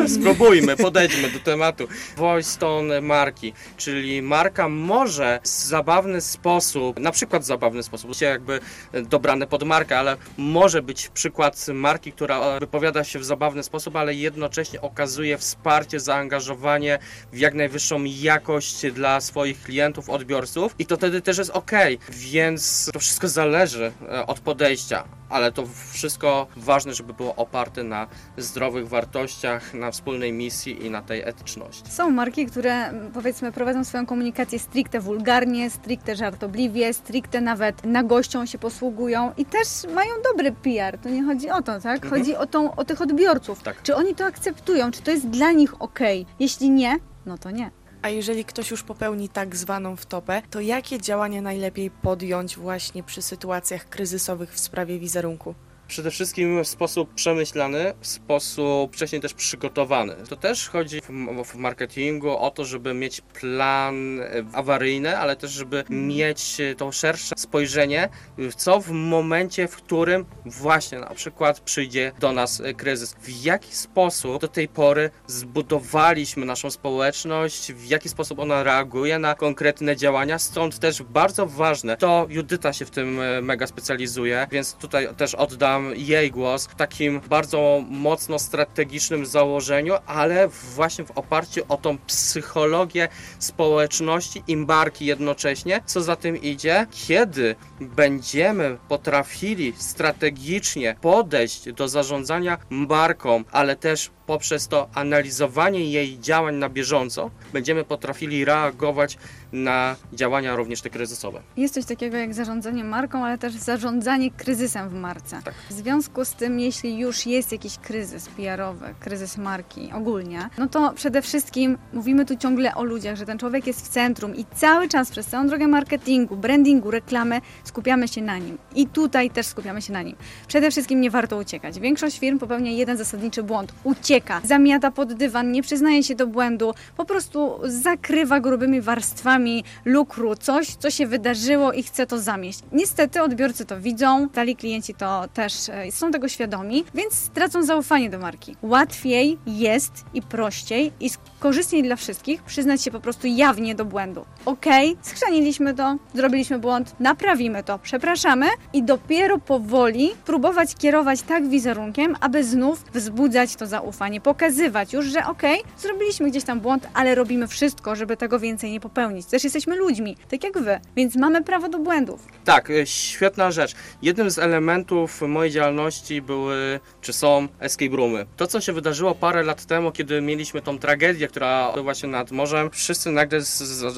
E, 0.04 0.08
Spróbujmy, 0.20 0.78
podejdźmy 0.78 1.30
do 1.30 1.40
tematu. 1.40 1.88
Voice 2.18 2.60
tone 2.60 3.02
marki, 3.02 3.54
czyli 3.78 4.22
marka 4.22 4.70
może 4.70 5.40
w 5.44 5.48
zabawny 5.48 6.22
sposób, 6.22 7.00
na 7.00 7.12
przykład 7.12 7.44
w 7.44 7.46
zabawny 7.46 7.84
sposób, 7.84 8.16
się 8.16 8.26
jakby 8.26 8.60
dobrane 9.04 9.48
pod 9.48 9.64
markę, 9.64 10.00
ale 10.00 10.18
może 10.38 10.82
być 10.82 11.10
przykład 11.10 11.66
marki, 11.74 12.12
która 12.12 12.60
wypowiada 12.60 13.04
się 13.04 13.20
w 13.20 13.26
zabawny 13.26 13.64
sposób, 13.64 13.96
ale 13.96 14.14
jednocześnie 14.14 14.82
okazuje 14.82 15.27
wsparcie, 15.38 16.00
zaangażowanie 16.00 17.00
w 17.34 17.38
jak 17.38 17.54
najwyższą 17.54 18.04
jakość 18.04 18.92
dla 18.92 19.22
swoich 19.22 19.64
klientów, 19.64 20.10
odbiorców 20.10 20.76
i 20.80 20.86
to 20.86 20.98
wtedy 20.98 21.22
też 21.22 21.38
jest 21.38 21.50
ok, 21.50 21.72
więc 22.10 22.90
to 22.94 23.00
wszystko 23.00 23.28
zależy 23.28 23.92
e, 24.02 24.28
od 24.28 24.40
podejścia, 24.40 25.04
ale 25.30 25.52
to 25.52 25.64
wszystko 25.92 26.48
ważne, 26.56 26.94
żeby 26.94 27.14
było 27.14 27.36
oparte 27.36 27.84
na 27.84 28.08
zdrowych 28.38 28.88
wartościach, 28.88 29.74
na 29.74 29.92
wspólnej 29.92 30.34
misji 30.34 30.86
i 30.86 30.90
na 30.90 31.02
tej 31.02 31.22
etyczności. 31.22 31.92
Są 31.92 32.12
marki, 32.12 32.46
które 32.46 32.88
m, 32.88 33.12
powiedzmy 33.14 33.52
prowadzą 33.52 33.84
swoją 33.84 34.06
komunikację 34.06 34.60
stricte 34.60 35.00
wulgarnie, 35.00 35.70
stricte 35.70 36.16
żartobliwie, 36.16 36.94
stricte 36.94 37.42
nawet 37.42 37.86
nagością 37.86 38.46
się 38.46 38.58
posługują 38.58 39.32
i 39.38 39.46
też 39.46 39.68
mają 39.96 40.10
dobry 40.32 40.52
PR. 40.52 40.98
To 40.98 41.10
nie 41.10 41.24
chodzi 41.24 41.50
o 41.50 41.62
to, 41.62 41.80
tak? 41.80 42.04
Mhm. 42.04 42.10
Chodzi 42.10 42.36
o, 42.36 42.48
tą, 42.48 42.76
o 42.76 42.86
tych 42.86 43.02
odbiorców. 43.02 43.64
Tak. 43.64 43.84
Czy 43.84 43.96
oni 43.96 44.16
to 44.16 44.26
akceptują? 44.26 44.92
Czy 44.92 45.02
to 45.02 45.12
jest 45.12 45.17
dla 45.26 45.52
nich 45.52 45.82
ok? 45.82 46.00
Jeśli 46.40 46.70
nie, 46.70 47.00
no 47.26 47.38
to 47.38 47.52
nie. 47.52 47.72
A 48.02 48.10
jeżeli 48.10 48.46
ktoś 48.46 48.72
już 48.72 48.84
popełni 48.84 49.30
tak 49.30 49.56
zwaną 49.56 49.96
wtopę, 49.96 50.42
to 50.50 50.60
jakie 50.60 51.02
działania 51.02 51.42
najlepiej 51.42 51.92
podjąć 51.92 52.58
właśnie 52.58 53.04
przy 53.04 53.22
sytuacjach 53.22 53.90
kryzysowych 53.90 54.54
w 54.54 54.60
sprawie 54.60 55.00
wizerunku? 55.00 55.56
Przede 55.88 56.12
wszystkim 56.12 56.64
w 56.64 56.68
sposób 56.68 57.14
przemyślany, 57.14 57.94
w 58.02 58.08
sposób 58.08 58.96
wcześniej 58.96 59.22
też 59.22 59.34
przygotowany. 59.34 60.16
To 60.30 60.36
też 60.36 60.70
chodzi 60.70 61.02
w, 61.46 61.56
marketingu 61.56 62.38
o 62.38 62.52
to, 62.52 62.66
żeby 62.66 62.94
mieć 62.94 63.22
plan 63.22 64.20
e, 64.20 64.26
awaryjny, 64.54 65.18
ale 65.18 65.36
też 65.36 65.52
żeby 65.52 65.84
mieć 65.90 66.62
e, 66.62 66.76
to 66.76 66.92
szersze 66.92 67.36
spojrzenie, 67.38 68.10
co 68.58 68.80
w 68.82 68.92
momencie, 68.92 69.68
w 69.68 69.76
którym 69.76 70.26
właśnie 70.46 71.00
na 71.00 71.14
przykład 71.14 71.60
przyjdzie 71.60 72.12
do 72.20 72.32
nas 72.32 72.62
e, 72.62 72.74
kryzys. 72.74 73.16
W 73.22 73.44
jaki 73.44 73.76
sposób 73.76 74.42
do 74.42 74.48
tej 74.48 74.68
pory 74.68 75.10
zbudowaliśmy 75.28 76.46
naszą 76.46 76.72
społeczność, 76.72 77.74
w 77.74 77.86
jaki 77.86 78.10
sposób 78.10 78.40
ona 78.40 78.64
reaguje 78.64 79.20
na 79.20 79.36
konkretne 79.36 79.96
działania. 79.96 80.40
Stąd 80.40 80.80
też 80.80 81.04
bardzo 81.04 81.46
ważne, 81.46 81.98
to 81.98 82.28
Judyta 82.30 82.74
się 82.74 82.86
w 82.86 82.92
tym 82.92 83.20
mega 83.42 83.68
specjalizuje, 83.68 84.48
więc 84.52 84.74
tutaj 84.74 85.16
też 85.16 85.36
oddam 85.36 85.77
jej 85.96 86.32
głos 86.32 86.68
w 86.68 86.76
takim 86.76 87.22
bardzo 87.30 87.84
mocno 87.90 88.40
strategicznym 88.40 89.26
założeniu, 89.26 89.94
ale 90.06 90.48
właśnie 90.48 91.06
w 91.06 91.12
oparciu 91.12 91.62
o 91.70 91.78
tą 91.78 91.98
psychologię 91.98 93.08
społeczności 93.40 94.44
i 94.48 94.58
marki 94.58 95.06
jednocześnie. 95.06 95.82
Co 95.86 96.02
za 96.02 96.16
tym 96.16 96.42
idzie, 96.42 96.88
kiedy 96.92 97.56
będziemy 97.82 98.78
potrafili 98.88 99.74
strategicznie 99.78 100.96
podejść 101.02 101.72
do 101.72 101.88
zarządzania 101.88 102.58
marką, 102.70 103.44
ale 103.52 103.76
też 103.76 104.12
poprzez 104.28 104.68
to 104.68 104.90
analizowanie 104.94 105.92
jej 105.92 106.20
działań 106.20 106.56
na 106.56 106.70
bieżąco, 106.70 107.32
będziemy 107.54 107.84
potrafili 107.84 108.46
reagować 108.46 109.18
na 109.52 109.96
działania 110.14 110.56
również 110.56 110.82
te 110.82 110.90
kryzysowe. 110.90 111.42
Jest 111.58 111.74
coś 111.74 111.86
takiego 111.86 112.18
jak 112.18 112.34
zarządzanie 112.34 112.84
marką, 112.84 113.26
ale 113.26 113.38
też 113.38 113.54
zarządzanie 113.54 114.32
kryzysem 114.32 114.90
w 114.90 114.94
marce. 114.94 115.42
Tak. 115.46 115.54
W 115.70 115.74
związku 115.74 116.26
z 116.26 116.34
tym, 116.34 116.60
jeśli 116.60 117.00
już 117.00 117.26
jest 117.26 117.52
jakiś 117.52 117.78
kryzys 117.78 118.30
PR-owy, 118.30 118.94
kryzys 119.00 119.38
marki 119.38 119.90
ogólnie, 119.94 120.50
no 120.58 120.68
to 120.68 120.94
przede 120.96 121.22
wszystkim 121.22 121.78
mówimy 121.94 122.26
tu 122.26 122.36
ciągle 122.36 122.76
o 122.76 122.84
ludziach, 122.84 123.16
że 123.16 123.26
ten 123.26 123.38
człowiek 123.38 123.68
jest 123.68 123.86
w 123.86 123.90
centrum 123.90 124.36
i 124.36 124.46
cały 124.56 124.88
czas 124.88 125.12
przez 125.12 125.28
całą 125.28 125.48
drogę 125.48 125.68
marketingu, 125.68 126.38
brandingu, 126.38 126.92
reklamy 126.92 127.42
skupiamy 127.64 128.08
się 128.08 128.22
na 128.22 128.38
nim. 128.38 128.58
I 128.76 128.88
tutaj 128.88 129.30
też 129.30 129.48
skupiamy 129.48 129.82
się 129.82 129.94
na 129.94 130.02
nim. 130.02 130.16
Przede 130.48 130.72
wszystkim 130.72 131.02
nie 131.02 131.12
warto 131.12 131.38
uciekać. 131.38 131.80
Większość 131.80 132.20
firm 132.20 132.40
popełnia 132.40 132.72
jeden 132.72 132.98
zasadniczy 132.98 133.44
błąd. 133.44 133.74
Ucieka, 134.18 134.42
zamiata 134.44 134.92
pod 134.92 135.14
dywan, 135.14 135.52
nie 135.52 135.62
przyznaje 135.62 136.04
się 136.04 136.16
do 136.16 136.28
błędu, 136.28 136.74
po 136.98 137.06
prostu 137.06 137.60
zakrywa 137.64 138.40
grubymi 138.40 138.82
warstwami 138.82 139.64
lukru 139.86 140.36
coś, 140.36 140.76
co 140.76 140.92
się 140.92 141.08
wydarzyło 141.08 141.74
i 141.74 141.84
chce 141.84 142.08
to 142.08 142.20
zamieść. 142.20 142.60
Niestety 142.72 143.22
odbiorcy 143.22 143.66
to 143.66 143.82
widzą, 143.82 144.28
stali 144.32 144.56
klienci 144.56 144.94
to 144.94 145.26
też 145.34 145.70
e, 145.70 145.92
są 145.92 146.12
tego 146.12 146.28
świadomi, 146.28 146.86
więc 146.94 147.30
tracą 147.30 147.64
zaufanie 147.64 148.10
do 148.10 148.20
marki. 148.20 148.56
Łatwiej 148.62 149.38
jest 149.48 150.06
i 150.14 150.22
prościej 150.22 150.92
i 151.00 151.10
korzystniej 151.40 151.84
dla 151.84 151.96
wszystkich 151.96 152.44
przyznać 152.44 152.82
się 152.82 152.92
po 152.92 153.00
prostu 153.00 153.28
jawnie 153.28 153.76
do 153.76 153.86
błędu. 153.86 154.26
Okej, 154.46 154.92
okay, 154.92 155.04
schrzaniliśmy 155.04 155.74
to, 155.74 155.98
zrobiliśmy 156.14 156.60
błąd, 156.60 156.96
naprawimy 157.00 157.64
to, 157.64 157.80
przepraszamy 157.80 158.46
i 158.74 158.84
dopiero 158.84 159.38
powoli 159.38 160.10
próbować 160.26 160.76
kierować 160.76 161.22
tak 161.22 161.48
wizerunkiem, 161.48 162.16
aby 162.22 162.44
znów 162.44 162.84
wzbudzać 162.94 163.56
to 163.56 163.68
zaufanie, 163.68 164.07
pokazywać 164.22 164.94
już, 164.94 165.06
że 165.06 165.26
okej, 165.26 165.60
okay, 165.60 165.72
zrobiliśmy 165.78 166.30
gdzieś 166.30 166.44
tam 166.44 166.60
błąd, 166.60 166.88
ale 166.94 167.16
robimy 167.16 167.48
wszystko, 167.48 167.96
żeby 167.96 168.18
tego 168.18 168.40
więcej 168.40 168.72
nie 168.72 168.80
popełnić. 168.80 169.26
Też 169.26 169.44
jesteśmy 169.44 169.76
ludźmi, 169.76 170.18
tak 170.30 170.44
jak 170.44 170.60
wy, 170.60 170.80
więc 170.96 171.16
mamy 171.16 171.44
prawo 171.44 171.70
do 171.70 171.80
błędów. 171.80 172.28
Tak, 172.46 172.70
e, 172.70 172.86
świetna 172.86 173.52
rzecz. 173.52 173.76
Jednym 174.02 174.32
z 174.32 174.40
elementów 174.40 175.22
mojej 175.22 175.52
działalności 175.52 176.22
były, 176.22 176.80
czy 177.02 177.14
są 177.14 177.48
escape 177.60 177.96
roomy. 177.96 178.26
To, 178.38 178.48
co 178.48 178.62
się 178.62 178.74
wydarzyło 178.74 179.16
parę 179.16 179.44
lat 179.44 179.66
temu, 179.66 179.92
kiedy 179.92 180.22
mieliśmy 180.22 180.62
tą 180.62 180.80
tragedię, 180.80 181.28
która 181.28 181.74
była 181.74 181.96
się 181.96 182.08
nad 182.08 182.32
morzem, 182.32 182.70
wszyscy 182.72 183.12
nagle 183.12 183.42